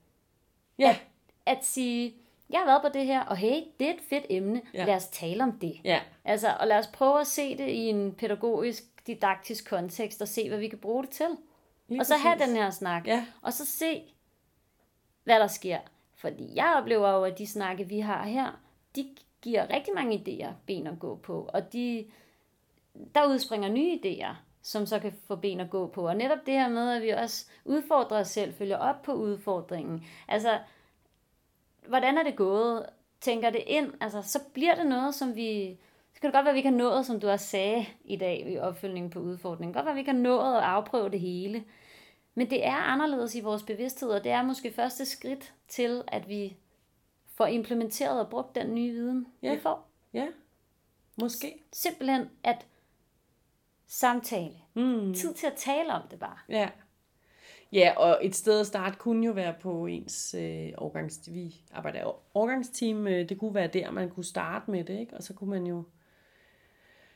Ja, 0.78 0.96
At 1.46 1.64
sige, 1.64 2.14
jeg 2.50 2.58
har 2.58 2.66
været 2.66 2.82
på 2.82 2.88
det 2.98 3.06
her, 3.06 3.20
og 3.24 3.36
hey, 3.36 3.62
det 3.80 3.88
er 3.88 3.94
et 3.94 4.00
fedt 4.08 4.26
emne, 4.30 4.62
Ja. 4.74 4.84
lad 4.84 4.94
os 4.94 5.08
tale 5.08 5.42
om 5.42 5.52
det. 5.58 5.80
ja, 5.84 6.00
Altså, 6.24 6.56
og 6.60 6.66
lad 6.66 6.78
os 6.78 6.86
prøve 6.86 7.20
at 7.20 7.26
se 7.26 7.58
det 7.58 7.68
i 7.68 7.78
en 7.88 8.12
pædagogisk, 8.12 9.06
didaktisk 9.06 9.68
kontekst, 9.68 10.22
og 10.22 10.28
se, 10.28 10.48
hvad 10.48 10.58
vi 10.58 10.68
kan 10.68 10.78
bruge 10.78 11.02
det 11.02 11.10
til. 11.10 11.26
lige 11.88 12.00
og 12.00 12.06
så 12.06 12.16
have 12.16 12.36
præcis. 12.36 12.48
den 12.48 12.56
her 12.62 12.70
snak. 12.70 13.06
Ja. 13.06 13.26
Og 13.42 13.52
så 13.52 13.66
se, 13.66 14.02
hvad 15.24 15.40
der 15.40 15.46
sker. 15.46 15.78
Fordi 16.14 16.48
jeg 16.54 16.74
oplever 16.80 17.10
jo, 17.10 17.24
at 17.24 17.38
de 17.38 17.46
snakke, 17.46 17.84
vi 17.88 17.98
har 18.00 18.24
her, 18.24 18.60
de 18.96 19.16
giver 19.42 19.70
rigtig 19.70 19.94
mange 19.94 20.16
idéer 20.26 20.52
ben 20.66 20.86
at 20.86 20.98
gå 20.98 21.16
på. 21.16 21.50
Og 21.52 21.72
de, 21.72 22.06
der 23.14 23.26
udspringer 23.28 23.68
nye 23.68 23.98
idéer, 24.04 24.34
som 24.66 24.86
så 24.86 24.98
kan 24.98 25.12
få 25.26 25.36
ben 25.36 25.60
at 25.60 25.70
gå 25.70 25.86
på. 25.86 26.08
Og 26.08 26.16
netop 26.16 26.38
det 26.46 26.54
her 26.54 26.68
med, 26.68 26.90
at 26.96 27.02
vi 27.02 27.10
også 27.10 27.46
udfordrer 27.64 28.20
os 28.20 28.28
selv, 28.28 28.54
følger 28.54 28.76
op 28.76 29.02
på 29.02 29.12
udfordringen. 29.12 30.06
Altså, 30.28 30.58
hvordan 31.88 32.18
er 32.18 32.22
det 32.22 32.36
gået? 32.36 32.86
Tænker 33.20 33.50
det 33.50 33.62
ind? 33.66 33.92
Altså, 34.00 34.22
så 34.22 34.40
bliver 34.54 34.74
det 34.74 34.86
noget, 34.86 35.14
som 35.14 35.36
vi... 35.36 35.78
Så 36.14 36.20
kan 36.20 36.28
det 36.28 36.34
godt 36.34 36.44
være, 36.44 36.50
at 36.50 36.54
vi 36.54 36.58
ikke 36.58 36.70
har 36.70 36.76
nået, 36.76 37.06
som 37.06 37.20
du 37.20 37.28
også 37.28 37.46
sagde 37.46 37.86
i 38.04 38.16
dag 38.16 38.52
i 38.52 38.58
opfølgningen 38.58 39.10
på 39.10 39.18
udfordringen. 39.18 39.74
Godt 39.74 39.84
være, 39.84 39.92
at 39.92 39.96
vi 39.96 40.00
ikke 40.00 40.12
har 40.12 40.18
nået 40.18 40.56
at 40.56 40.62
afprøve 40.62 41.10
det 41.10 41.20
hele. 41.20 41.64
Men 42.34 42.50
det 42.50 42.66
er 42.66 42.74
anderledes 42.76 43.34
i 43.34 43.40
vores 43.40 43.62
bevidsthed, 43.62 44.08
og 44.08 44.24
det 44.24 44.32
er 44.32 44.42
måske 44.42 44.72
første 44.72 45.04
skridt 45.04 45.54
til, 45.68 46.02
at 46.08 46.28
vi 46.28 46.56
får 47.34 47.46
implementeret 47.46 48.20
og 48.20 48.28
brugt 48.30 48.54
den 48.54 48.74
nye 48.74 48.92
viden, 48.92 49.26
Ja. 49.42 49.54
vi 49.54 49.60
får. 49.60 49.88
Ja, 50.14 50.26
måske. 51.16 51.62
Simpelthen 51.72 52.30
at 52.44 52.66
samtale. 53.88 54.54
Mm. 54.74 55.14
Tid 55.14 55.34
til 55.34 55.46
at 55.46 55.54
tale 55.56 55.92
om 55.92 56.02
det 56.10 56.18
bare. 56.18 56.38
Ja. 56.48 56.68
Ja, 57.72 57.92
og 57.96 58.18
et 58.22 58.34
sted 58.34 58.60
at 58.60 58.66
starte 58.66 58.96
kunne 58.96 59.26
jo 59.26 59.32
være 59.32 59.54
på 59.60 59.86
ens 59.86 60.34
øh, 60.38 60.68
årgangs... 60.78 61.20
Vi 61.32 61.54
arbejder 61.74 62.36
årgangsteam. 62.36 63.06
Øh, 63.06 63.28
det 63.28 63.38
kunne 63.38 63.54
være 63.54 63.66
der, 63.66 63.90
man 63.90 64.10
kunne 64.10 64.24
starte 64.24 64.70
med 64.70 64.84
det, 64.84 65.00
ikke? 65.00 65.16
Og 65.16 65.22
så 65.22 65.34
kunne 65.34 65.50
man 65.50 65.66
jo 65.66 65.84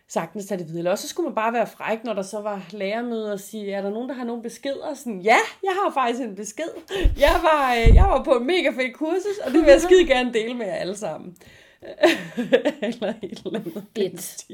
sagtens 0.09 0.47
tage 0.47 0.59
det 0.59 0.67
videre. 0.67 0.79
Eller 0.79 0.91
også 0.91 1.03
så 1.03 1.09
skulle 1.09 1.29
man 1.29 1.35
bare 1.35 1.53
være 1.53 1.67
fræk, 1.67 2.05
når 2.05 2.15
der 2.15 2.23
så 2.23 2.41
var 2.41 2.67
lærermøder 2.71 3.33
og 3.33 3.41
sige, 3.41 3.73
er 3.73 3.83
der 3.83 3.91
nogen, 3.91 4.09
der 4.09 4.15
har 4.15 4.25
nogle 4.25 4.43
beskeder? 4.43 4.95
Sådan, 4.95 5.21
ja, 5.21 5.37
jeg 5.63 5.73
har 5.73 5.91
faktisk 5.95 6.23
en 6.23 6.35
besked. 6.35 6.71
Jeg 7.19 7.41
var, 7.43 7.75
øh, 7.75 7.95
jeg 7.95 8.05
var 8.05 8.25
på 8.25 8.31
en 8.31 8.47
mega 8.47 8.71
fed 8.71 8.93
kursus, 8.95 9.39
og 9.45 9.53
det 9.53 9.61
vil 9.61 9.69
jeg 9.69 9.81
skide 9.89 10.07
gerne 10.07 10.33
dele 10.33 10.55
med 10.55 10.67
jer 10.67 10.75
alle 10.75 10.97
sammen. 10.97 11.37
eller 12.83 13.15
et 13.23 13.43
eller 13.47 13.59
andet. 13.61 13.85
Fedt. 13.97 14.45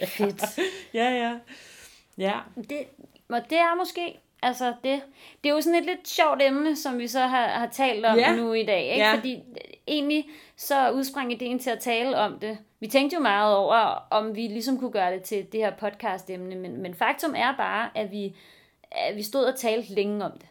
Ja. 0.00 0.04
Fedt. 0.06 0.42
Ja, 0.94 1.10
ja. 1.10 1.32
Ja, 2.18 2.38
Det, 2.56 2.78
og 3.28 3.40
det 3.50 3.58
er 3.58 3.74
måske, 3.76 4.18
altså 4.42 4.66
det, 4.84 5.02
det 5.44 5.50
er 5.50 5.54
jo 5.54 5.60
sådan 5.60 5.78
et 5.78 5.84
lidt 5.84 6.08
sjovt 6.08 6.42
emne, 6.42 6.76
som 6.76 6.98
vi 6.98 7.06
så 7.08 7.20
har, 7.20 7.46
har 7.48 7.66
talt 7.66 8.04
om 8.06 8.18
Ja. 8.18 8.36
nu 8.36 8.52
i 8.52 8.62
dag, 8.64 8.82
ikke? 8.84 9.04
Ja. 9.04 9.14
Fordi 9.14 9.42
egentlig 9.88 10.26
så 10.56 10.90
udsprang 10.90 11.32
ideen 11.32 11.58
til 11.58 11.70
at 11.70 11.78
tale 11.78 12.16
om 12.18 12.38
det. 12.38 12.58
Vi 12.80 12.86
tænkte 12.86 13.14
jo 13.14 13.20
meget 13.20 13.56
over, 13.56 14.06
om 14.10 14.36
vi 14.36 14.40
ligesom 14.40 14.78
kunne 14.78 14.90
gøre 14.92 15.12
det 15.14 15.22
til 15.22 15.46
det 15.52 15.60
her 15.60 15.70
podcast-emne, 15.70 16.54
men, 16.56 16.82
men 16.82 16.94
faktum 16.94 17.34
er 17.36 17.56
bare, 17.56 17.90
at 17.94 18.10
vi, 18.10 18.36
at 18.90 19.16
vi 19.16 19.22
stod 19.22 19.44
og 19.44 19.56
talte 19.58 19.94
længe 19.94 20.24
om 20.24 20.32
det, 20.32 20.48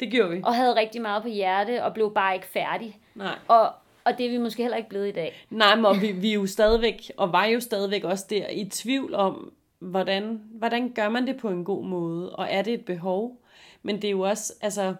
det 0.00 0.10
gjorde 0.10 0.30
vi. 0.30 0.40
og 0.44 0.54
havde 0.54 0.74
rigtig 0.76 1.02
meget 1.02 1.22
på 1.22 1.28
hjerte, 1.28 1.84
og 1.84 1.94
blev 1.94 2.14
bare 2.14 2.34
ikke 2.34 2.46
færdig. 2.46 2.98
Nej. 3.14 3.38
Og, 3.48 3.72
og 4.06 4.18
det 4.18 4.26
er 4.26 4.30
vi 4.30 4.38
måske 4.38 4.62
heller 4.62 4.76
ikke 4.76 4.88
blevet 4.88 5.08
i 5.08 5.12
dag. 5.12 5.46
Nej, 5.50 5.76
men 5.76 6.00
vi, 6.00 6.12
vi 6.12 6.30
er 6.30 6.34
jo 6.34 6.46
stadigvæk, 6.46 7.12
og 7.16 7.32
var 7.32 7.44
jo 7.44 7.60
stadigvæk 7.60 8.04
også 8.04 8.26
der 8.30 8.48
i 8.48 8.64
tvivl 8.64 9.14
om, 9.14 9.52
hvordan, 9.78 10.42
hvordan 10.50 10.92
gør 10.92 11.08
man 11.08 11.26
det 11.26 11.36
på 11.36 11.48
en 11.48 11.64
god 11.64 11.84
måde, 11.84 12.36
og 12.36 12.46
er 12.50 12.62
det 12.62 12.74
et 12.74 12.84
behov? 12.84 13.40
Men 13.82 13.96
det 13.96 14.04
er 14.04 14.10
jo 14.10 14.20
også, 14.20 14.52
altså, 14.60 14.94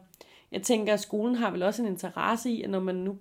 jeg 0.52 0.62
tænker, 0.62 0.92
at 0.92 1.00
skolen 1.00 1.34
har 1.34 1.50
vel 1.50 1.62
også 1.62 1.82
en 1.82 1.88
interesse 1.88 2.50
i, 2.50 2.62
at 2.62 2.70
når 2.70 2.80
man 2.80 2.94
nu, 2.94 3.16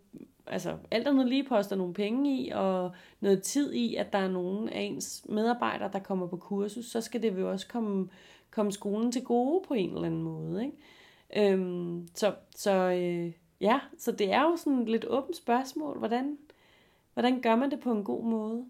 altså, 0.47 0.77
alt 0.91 1.07
andet 1.07 1.27
lige 1.27 1.43
poster 1.43 1.75
nogle 1.75 1.93
penge 1.93 2.37
i, 2.37 2.51
og 2.53 2.91
noget 3.19 3.43
tid 3.43 3.73
i, 3.73 3.95
at 3.95 4.13
der 4.13 4.19
er 4.19 4.29
nogen 4.29 4.69
af 4.69 4.81
ens 4.81 5.25
medarbejdere, 5.29 5.89
der 5.93 5.99
kommer 5.99 6.27
på 6.27 6.37
kursus, 6.37 6.85
så 6.85 7.01
skal 7.01 7.21
det 7.21 7.39
jo 7.39 7.51
også 7.51 7.67
komme, 7.67 8.09
komme 8.51 8.71
skolen 8.71 9.11
til 9.11 9.23
gode 9.23 9.63
på 9.67 9.73
en 9.73 9.89
eller 9.89 10.05
anden 10.05 10.23
måde, 10.23 10.65
ikke? 10.65 11.51
Øhm, 11.51 12.07
så, 12.15 12.33
så 12.55 12.71
øh, 12.71 13.31
ja, 13.61 13.79
så 13.97 14.11
det 14.11 14.31
er 14.33 14.41
jo 14.41 14.55
sådan 14.57 14.79
et 14.81 14.89
lidt 14.89 15.05
åbent 15.05 15.37
spørgsmål, 15.37 15.97
hvordan, 15.97 16.37
hvordan 17.13 17.41
gør 17.41 17.55
man 17.55 17.71
det 17.71 17.79
på 17.79 17.91
en 17.91 18.03
god 18.03 18.23
måde? 18.23 18.65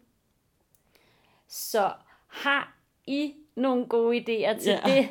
Så 1.47 1.91
har 2.27 2.73
I 3.07 3.33
nogle 3.55 3.85
gode 3.85 4.17
idéer 4.17 4.59
til 4.59 4.71
Ja. 4.71 4.79
det, 4.85 5.09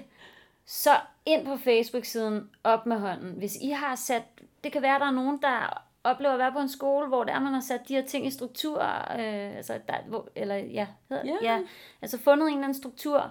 så 0.67 0.91
ind 1.27 1.47
på 1.47 1.57
Facebook-siden 1.57 2.51
op 2.65 2.87
med 2.87 2.99
hånden. 2.99 3.33
Hvis 3.33 3.57
I 3.63 3.69
har 3.71 3.95
sat, 3.95 4.23
det 4.65 4.73
kan 4.73 4.83
være, 4.83 4.99
der 4.99 5.07
er 5.07 5.11
nogen, 5.11 5.39
der 5.43 5.83
oplever 6.05 6.33
at 6.33 6.39
være 6.39 6.53
på 6.53 6.59
en 6.59 6.69
skole, 6.69 7.09
hvor 7.09 7.25
der 7.25 7.39
man 7.41 7.53
har 7.55 7.61
sat 7.61 7.89
de 7.89 7.95
her 7.95 8.07
ting 8.07 8.27
i 8.27 8.31
struktur, 8.31 8.83
øh, 9.19 9.57
altså 9.57 9.81
der, 9.89 9.95
hvor, 10.09 10.29
eller 10.37 10.57
ja, 10.57 10.87
hedder, 11.09 11.25
Ja. 11.25 11.37
ja, 11.43 11.61
altså 12.03 12.19
fundet 12.19 12.47
en 12.49 12.55
eller 12.55 12.65
anden 12.65 12.79
struktur, 12.79 13.31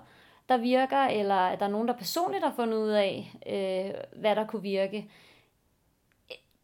der 0.50 0.58
virker, 0.58 0.98
eller 0.98 1.36
at 1.36 1.60
der 1.60 1.66
er 1.66 1.70
nogen, 1.70 1.88
der 1.88 1.94
personligt 1.98 2.44
har 2.44 2.54
fundet 2.56 2.78
ud 2.78 2.90
af, 2.90 3.36
øh, 3.48 4.20
hvad 4.22 4.36
der 4.36 4.48
kunne 4.48 4.62
virke. 4.62 5.10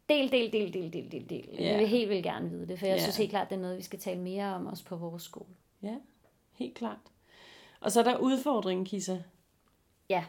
Del, 0.10 0.32
del, 0.32 0.51
del, 0.53 0.74
del, 0.74 0.93
del, 0.93 1.12
del, 1.12 1.30
del. 1.30 1.49
Ja. 1.60 1.70
Jeg 1.72 1.80
vil 1.80 1.88
helt 1.88 2.10
vildt 2.10 2.24
gerne 2.24 2.49
vide 2.49 2.68
det, 2.68 2.80
for 2.80 2.86
jeg 2.86 2.95
Ja. 2.95 3.01
synes 3.01 3.18
helt 3.18 3.30
klart, 3.30 3.49
det 3.49 3.55
er 3.55 3.60
noget, 3.60 3.78
vi 3.78 3.84
skal 3.84 3.99
tale 3.99 4.20
mere 4.20 4.55
om 4.55 4.68
også 4.68 4.86
på 4.86 4.95
vores 4.95 5.24
skole. 5.24 5.49
Ja, 5.84 5.95
helt 6.53 6.74
klart. 6.76 6.97
Og 7.82 7.91
så 7.91 7.99
er 7.99 8.03
der 8.03 8.18
udfordringen, 8.18 8.86
Kisa. 8.86 9.18
Ja. 10.10 10.24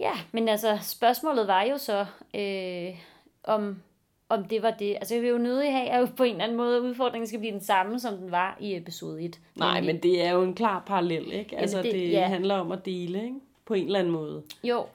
Ja, 0.00 0.12
men 0.32 0.48
altså, 0.48 0.78
spørgsmålet 0.82 1.46
var 1.46 1.62
jo 1.62 1.78
så, 1.78 2.06
øh, 2.34 2.98
om, 3.44 3.82
om 4.28 4.44
det 4.44 4.62
var 4.62 4.70
det. 4.70 4.94
Altså, 4.94 5.14
jeg 5.14 5.22
vil 5.22 5.30
jo 5.30 5.38
nødig 5.38 5.72
have, 5.72 5.88
at 5.88 6.14
på 6.16 6.22
en 6.22 6.30
eller 6.30 6.44
anden 6.44 6.56
måde, 6.56 6.82
udfordringen 6.82 7.26
skal 7.26 7.38
blive 7.40 7.52
den 7.52 7.60
samme, 7.60 8.00
som 8.00 8.16
den 8.16 8.30
var 8.30 8.56
i 8.60 8.76
episode 8.76 9.22
1. 9.24 9.40
Nej, 9.56 9.80
men 9.80 10.02
det 10.02 10.22
er 10.24 10.30
jo 10.30 10.42
en 10.42 10.54
klar 10.54 10.82
parallel, 10.86 11.32
ikke? 11.32 11.56
Altså, 11.58 11.76
det, 11.76 11.84
det- 11.84 11.92
det 11.94 12.10
ja. 12.12 12.26
handler 12.26 12.54
om 12.54 12.72
at 12.72 12.84
dele, 12.86 13.22
ikke? 13.24 13.36
På 13.64 13.74
en 13.74 13.86
eller 13.86 13.98
anden 13.98 14.12
måde. 14.12 14.42
Jo, 14.64 14.86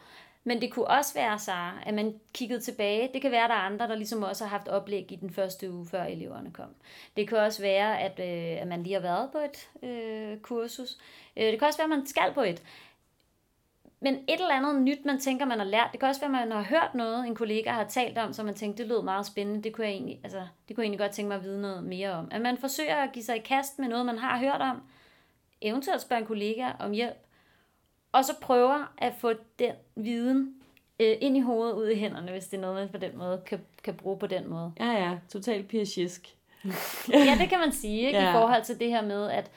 men 0.44 0.62
det 0.62 0.72
kunne 0.72 0.88
også 0.88 1.14
være, 1.14 1.40
Sara, 1.40 1.74
at 1.86 1.94
man 1.94 2.20
kiggede 2.34 2.60
tilbage. 2.60 3.10
Det 3.14 3.22
kan 3.22 3.32
være, 3.32 3.44
at 3.44 3.50
der 3.50 3.56
er 3.56 3.60
andre, 3.60 3.88
der 3.88 3.96
ligesom 3.96 4.24
også 4.24 4.44
har 4.44 4.50
haft 4.58 4.68
oplæg 4.68 5.12
i 5.12 5.16
den 5.16 5.30
første 5.30 5.72
uge, 5.72 5.86
før 5.86 6.04
eleverne 6.04 6.52
kom. 6.52 6.70
Det 7.18 7.28
kan 7.28 7.38
også 7.38 7.62
være, 7.62 8.00
at, 8.00 8.20
øh, 8.20 8.62
at 8.62 8.68
man 8.68 8.84
lige 8.84 8.94
har 8.94 9.02
været 9.02 9.30
på 9.32 9.38
et 9.38 9.90
øh, 9.90 10.38
kursus. 10.38 10.98
Øh, 11.38 11.46
det 11.46 11.60
kan 11.60 11.68
også 11.68 11.80
være, 11.80 11.94
at 11.94 11.98
man 12.00 12.08
skal 12.08 12.32
på 12.34 12.42
et. 12.42 12.64
Men 14.00 14.14
et 14.16 14.42
eller 14.42 14.56
andet 14.56 14.82
nyt, 14.82 15.06
man 15.06 15.20
tænker, 15.20 15.46
man 15.46 15.60
har 15.60 15.66
lært. 15.66 15.90
Det 15.92 16.00
kan 16.00 16.10
også 16.10 16.22
være, 16.22 16.42
at 16.42 16.48
man 16.48 16.58
har 16.58 16.64
hørt 16.64 16.96
noget, 16.96 17.28
en 17.28 17.36
kollega 17.36 17.72
har 17.72 17.84
talt 17.84 18.18
om, 18.18 18.34
som 18.34 18.46
man 18.46 18.56
tænkte, 18.56 18.84
det 18.84 18.90
lød 18.90 19.04
meget 19.04 19.26
spændende. 19.26 19.64
Det 19.64 19.74
kunne 19.74 19.88
jeg 19.88 19.94
egentlig, 19.94 20.20
altså, 20.24 20.48
det 20.68 20.76
kunne 20.76 20.82
jeg 20.82 20.86
egentlig 20.86 21.00
godt 21.00 21.12
tænke 21.12 21.28
mig 21.28 21.38
at 21.38 21.44
vide 21.44 21.62
noget 21.62 21.84
mere 21.84 22.12
om. 22.12 22.28
At 22.32 22.42
man 22.42 22.58
forsøger 22.58 22.96
at 22.96 23.12
give 23.14 23.26
sig 23.26 23.36
i 23.36 23.40
kast 23.40 23.80
med 23.80 23.88
noget, 23.88 24.06
man 24.06 24.18
har 24.18 24.40
hørt 24.40 24.62
om. 24.62 24.82
Eventuelt 25.62 26.02
spørge 26.02 26.20
en 26.20 26.28
kollega 26.28 26.72
om 26.80 26.92
hjælp 26.92 27.23
og 28.14 28.26
så 28.26 28.34
prøver 28.42 28.94
at 28.98 29.14
få 29.20 29.34
den 29.60 29.72
viden 29.96 30.54
øh, 31.00 31.18
ind 31.22 31.38
i 31.38 31.40
hovedet, 31.40 31.74
ud 31.74 31.88
i 31.90 31.96
hænderne, 32.00 32.32
hvis 32.32 32.48
det 32.48 32.58
er 32.58 32.62
noget, 32.62 32.76
man 32.76 32.90
på 32.90 32.98
den 32.98 33.18
måde 33.18 33.42
kan, 33.46 33.60
kan 33.84 33.94
bruge 33.94 34.18
på 34.18 34.28
den 34.28 34.50
måde. 34.50 34.72
Ja, 34.80 34.92
ja, 34.92 35.18
totalt 35.30 35.68
piagisk. 35.68 36.36
Ja, 37.14 37.38
det 37.40 37.50
kan 37.50 37.60
man 37.60 37.72
sige, 37.72 38.02
ikke? 38.08 38.20
Ja. 38.20 38.30
I 38.30 38.34
forhold 38.34 38.64
til 38.64 38.80
det 38.80 38.90
her 38.90 39.02
med, 39.02 39.30
at, 39.32 39.52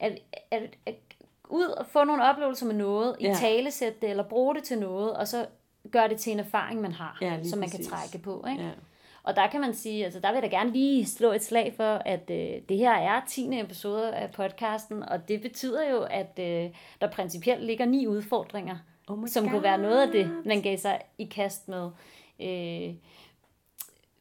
at, 0.00 0.18
at, 0.50 0.62
at 0.86 0.94
ud 1.48 1.64
og 1.66 1.86
få 1.86 2.04
nogle 2.04 2.22
oplevelser 2.24 2.66
med 2.66 2.74
noget, 2.74 3.16
i 3.20 3.24
Ja. 3.26 3.34
talesæt 3.34 4.02
det, 4.02 4.10
eller 4.10 4.22
bruge 4.22 4.54
det 4.54 4.62
til 4.64 4.78
noget, 4.78 5.12
og 5.16 5.28
så 5.28 5.46
gøre 5.90 6.08
det 6.08 6.18
til 6.20 6.32
en 6.32 6.40
erfaring, 6.40 6.80
man 6.80 6.92
har, 6.92 7.18
Ja, 7.20 7.42
som 7.44 7.58
man 7.58 7.68
kan 7.68 7.78
præcis. 7.78 7.92
trække 7.92 8.18
på. 8.24 8.44
Ikke? 8.50 8.62
Ja. 8.62 8.70
Og 9.22 9.36
der 9.36 9.46
kan 9.46 9.60
man 9.60 9.74
sige, 9.74 10.04
altså 10.04 10.20
der 10.20 10.28
vil 10.28 10.40
jeg 10.42 10.50
da 10.50 10.56
gerne 10.56 10.72
lige 10.72 11.06
slå 11.06 11.32
et 11.32 11.44
slag 11.44 11.74
for, 11.76 11.94
at 11.94 12.30
øh, 12.30 12.62
det 12.68 12.76
her 12.76 12.92
er 12.92 13.20
10. 13.28 13.60
episode 13.60 14.14
af 14.14 14.30
podcasten, 14.30 15.02
og 15.02 15.28
det 15.28 15.42
betyder 15.42 15.90
jo, 15.90 16.02
at 16.02 16.38
øh, 16.38 16.70
der 17.00 17.10
principielt 17.12 17.64
ligger 17.64 17.84
ni 17.84 18.06
udfordringer, 18.06 18.76
Oh 19.08 19.28
som 19.28 19.44
God. 19.44 19.50
kunne 19.50 19.62
være 19.62 19.78
noget 19.78 20.06
af 20.06 20.12
det, 20.12 20.46
man 20.46 20.62
gav 20.62 20.76
sig 20.78 21.00
i 21.18 21.24
kast 21.24 21.68
med. 21.68 21.90
Øh, 22.40 22.94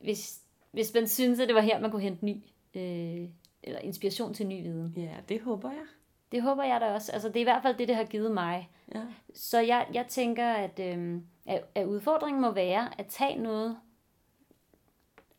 hvis, 0.03 0.39
hvis 0.71 0.93
man 0.93 1.07
synes, 1.07 1.39
at 1.39 1.47
det 1.47 1.55
var 1.55 1.61
her, 1.61 1.79
man 1.79 1.91
kunne 1.91 2.01
hente 2.01 2.25
ny, 2.25 2.35
øh, 2.75 3.29
eller 3.63 3.79
inspiration 3.79 4.33
til 4.33 4.47
ny 4.47 4.63
viden. 4.63 4.93
Ja, 4.97 5.15
det 5.29 5.41
håber 5.41 5.69
jeg. 5.69 5.85
Det 6.31 6.41
håber 6.41 6.63
jeg 6.63 6.81
da 6.81 6.85
også. 6.93 7.11
Altså, 7.11 7.27
det 7.27 7.35
er 7.35 7.41
i 7.41 7.43
hvert 7.43 7.61
fald 7.63 7.77
det, 7.77 7.87
det 7.87 7.95
har 7.95 8.03
givet 8.03 8.31
mig. 8.31 8.69
Ja. 8.95 9.01
Så 9.33 9.59
jeg, 9.59 9.87
jeg 9.93 10.05
tænker, 10.07 10.47
at, 10.53 10.79
øh, 10.79 11.17
at, 11.45 11.63
at 11.75 11.85
udfordringen 11.85 12.41
må 12.41 12.51
være 12.51 12.89
at 12.99 13.05
tage 13.05 13.35
noget 13.41 13.77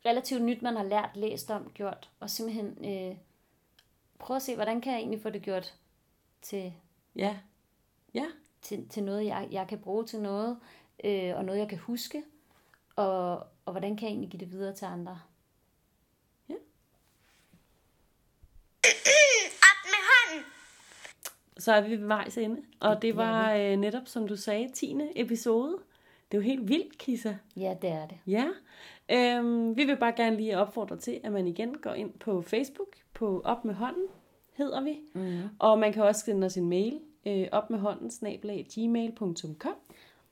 relativt 0.07 0.43
nyt, 0.43 0.63
man 0.63 0.77
har 0.77 0.85
lært, 0.85 1.11
læst 1.15 1.51
om, 1.51 1.71
gjort, 1.75 2.11
og 2.21 2.31
simpelthen 2.31 2.67
øh, 2.85 3.17
prøve 4.19 4.37
at 4.37 4.43
se, 4.43 4.55
hvordan 4.55 4.81
kan 4.81 4.93
jeg 4.93 4.99
egentlig 5.01 5.23
få 5.23 5.31
det 5.31 5.43
gjort 5.43 5.75
til, 6.43 6.73
Ja. 7.17 7.37
Ja. 8.15 8.27
til, 8.63 8.89
til 8.89 9.03
noget, 9.03 9.27
jeg, 9.27 9.49
jeg 9.51 9.67
kan 9.69 9.79
bruge 9.79 10.05
til 10.05 10.21
noget, 10.21 10.59
øh, 11.05 11.37
og 11.37 11.45
noget, 11.45 11.59
jeg 11.59 11.69
kan 11.69 11.79
huske, 11.79 12.23
og, 12.97 13.37
og 13.39 13.73
hvordan 13.73 13.97
kan 13.97 14.07
jeg 14.07 14.11
egentlig 14.11 14.31
give 14.31 14.41
det 14.41 14.51
videre 14.53 14.75
til 14.75 14.85
andre. 14.85 15.21
Op 19.63 19.85
med 19.85 20.01
hånden. 20.11 20.45
Så 21.59 21.73
er 21.73 21.81
vi 21.81 21.91
ved 21.91 22.07
vejs 22.07 22.39
ende. 22.39 22.63
Og 22.81 23.03
det 23.03 23.17
var 23.17 23.53
øh, 23.53 23.77
netop, 23.77 24.03
som 24.07 24.29
du 24.29 24.37
sagde, 24.37 24.71
10. 24.75 24.97
episode. 25.17 25.79
Det 26.33 26.39
er 26.39 26.43
jo 26.43 26.49
helt 26.49 26.69
vildt, 26.69 26.99
Kissa. 26.99 27.35
Ja, 27.57 27.75
det 27.83 27.91
er 27.91 28.07
det. 28.07 28.17
Ja. 28.27 28.47
Øhm, 29.11 29.77
vi 29.77 29.85
vil 29.85 29.97
bare 29.97 30.13
gerne 30.17 30.37
lige 30.37 30.59
opfordre 30.59 30.97
til, 30.97 31.21
at 31.25 31.33
man 31.33 31.47
igen 31.47 31.75
går 31.83 31.93
ind 31.93 32.13
på 32.13 32.43
Facebook, 32.43 32.89
på 33.15 33.43
Op 33.45 33.65
med 33.65 33.75
hånden, 33.75 34.07
hedder 34.53 34.81
vi. 34.81 35.01
Mm. 35.15 35.41
Og 35.59 35.79
man 35.79 35.93
kan 35.93 36.03
også 36.03 36.25
sende 36.25 36.45
os 36.45 36.57
en 36.57 36.69
mail, 36.69 37.01
øh, 37.27 37.47
op 37.53 37.71
med 37.71 37.79
hånden, 37.79 38.11
snablag, 38.11 38.67
gmail.com. 38.75 39.75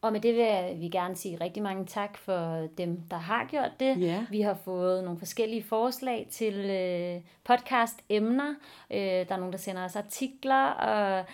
Og 0.03 0.13
med 0.13 0.21
det 0.21 0.35
vil 0.35 0.81
vi 0.81 0.89
gerne 0.89 1.17
sige 1.17 1.39
rigtig 1.41 1.63
mange 1.63 1.87
tak 1.87 2.19
for 2.19 2.69
dem, 2.79 3.01
der 3.11 3.17
har 3.17 3.47
gjort 3.51 3.73
det. 3.81 4.01
Ja. 4.01 4.27
Vi 4.31 4.41
har 4.41 4.55
fået 4.55 5.05
nogle 5.05 5.19
forskellige 5.19 5.63
forslag 5.63 6.27
til 6.31 6.55
øh, 6.55 7.21
podcast-emner. 7.45 8.55
Øh, 8.91 8.99
der 8.99 9.35
er 9.35 9.37
nogen, 9.37 9.53
der 9.53 9.59
sender 9.59 9.85
os 9.85 9.97
artikler 9.97 10.67
og 10.67 11.25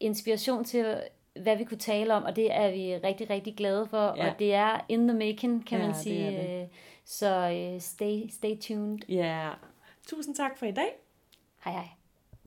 inspiration 0.00 0.64
til, 0.64 0.96
hvad 1.40 1.56
vi 1.56 1.64
kunne 1.64 1.78
tale 1.78 2.14
om, 2.14 2.22
og 2.24 2.36
det 2.36 2.52
er 2.54 2.70
vi 2.70 2.96
rigtig, 2.96 3.30
rigtig 3.30 3.56
glade 3.56 3.86
for. 3.86 4.14
Ja. 4.16 4.30
Og 4.30 4.38
det 4.38 4.54
er 4.54 4.80
in 4.88 5.08
the 5.08 5.16
making, 5.18 5.66
kan 5.66 5.78
Ja, 5.78 5.84
man 5.84 5.94
det 5.94 6.02
sige. 6.02 6.24
er 6.24 6.30
det. 6.56 6.62
Øh, 6.62 6.68
Så 7.04 7.50
øh, 7.74 7.80
stay, 7.80 8.28
stay 8.30 8.58
tuned. 8.60 8.98
Ja. 9.08 9.50
Tusind 10.08 10.34
tak 10.34 10.58
for 10.58 10.66
i 10.66 10.70
dag. 10.72 10.88
Hej 11.64 11.72
hej. 11.72 11.88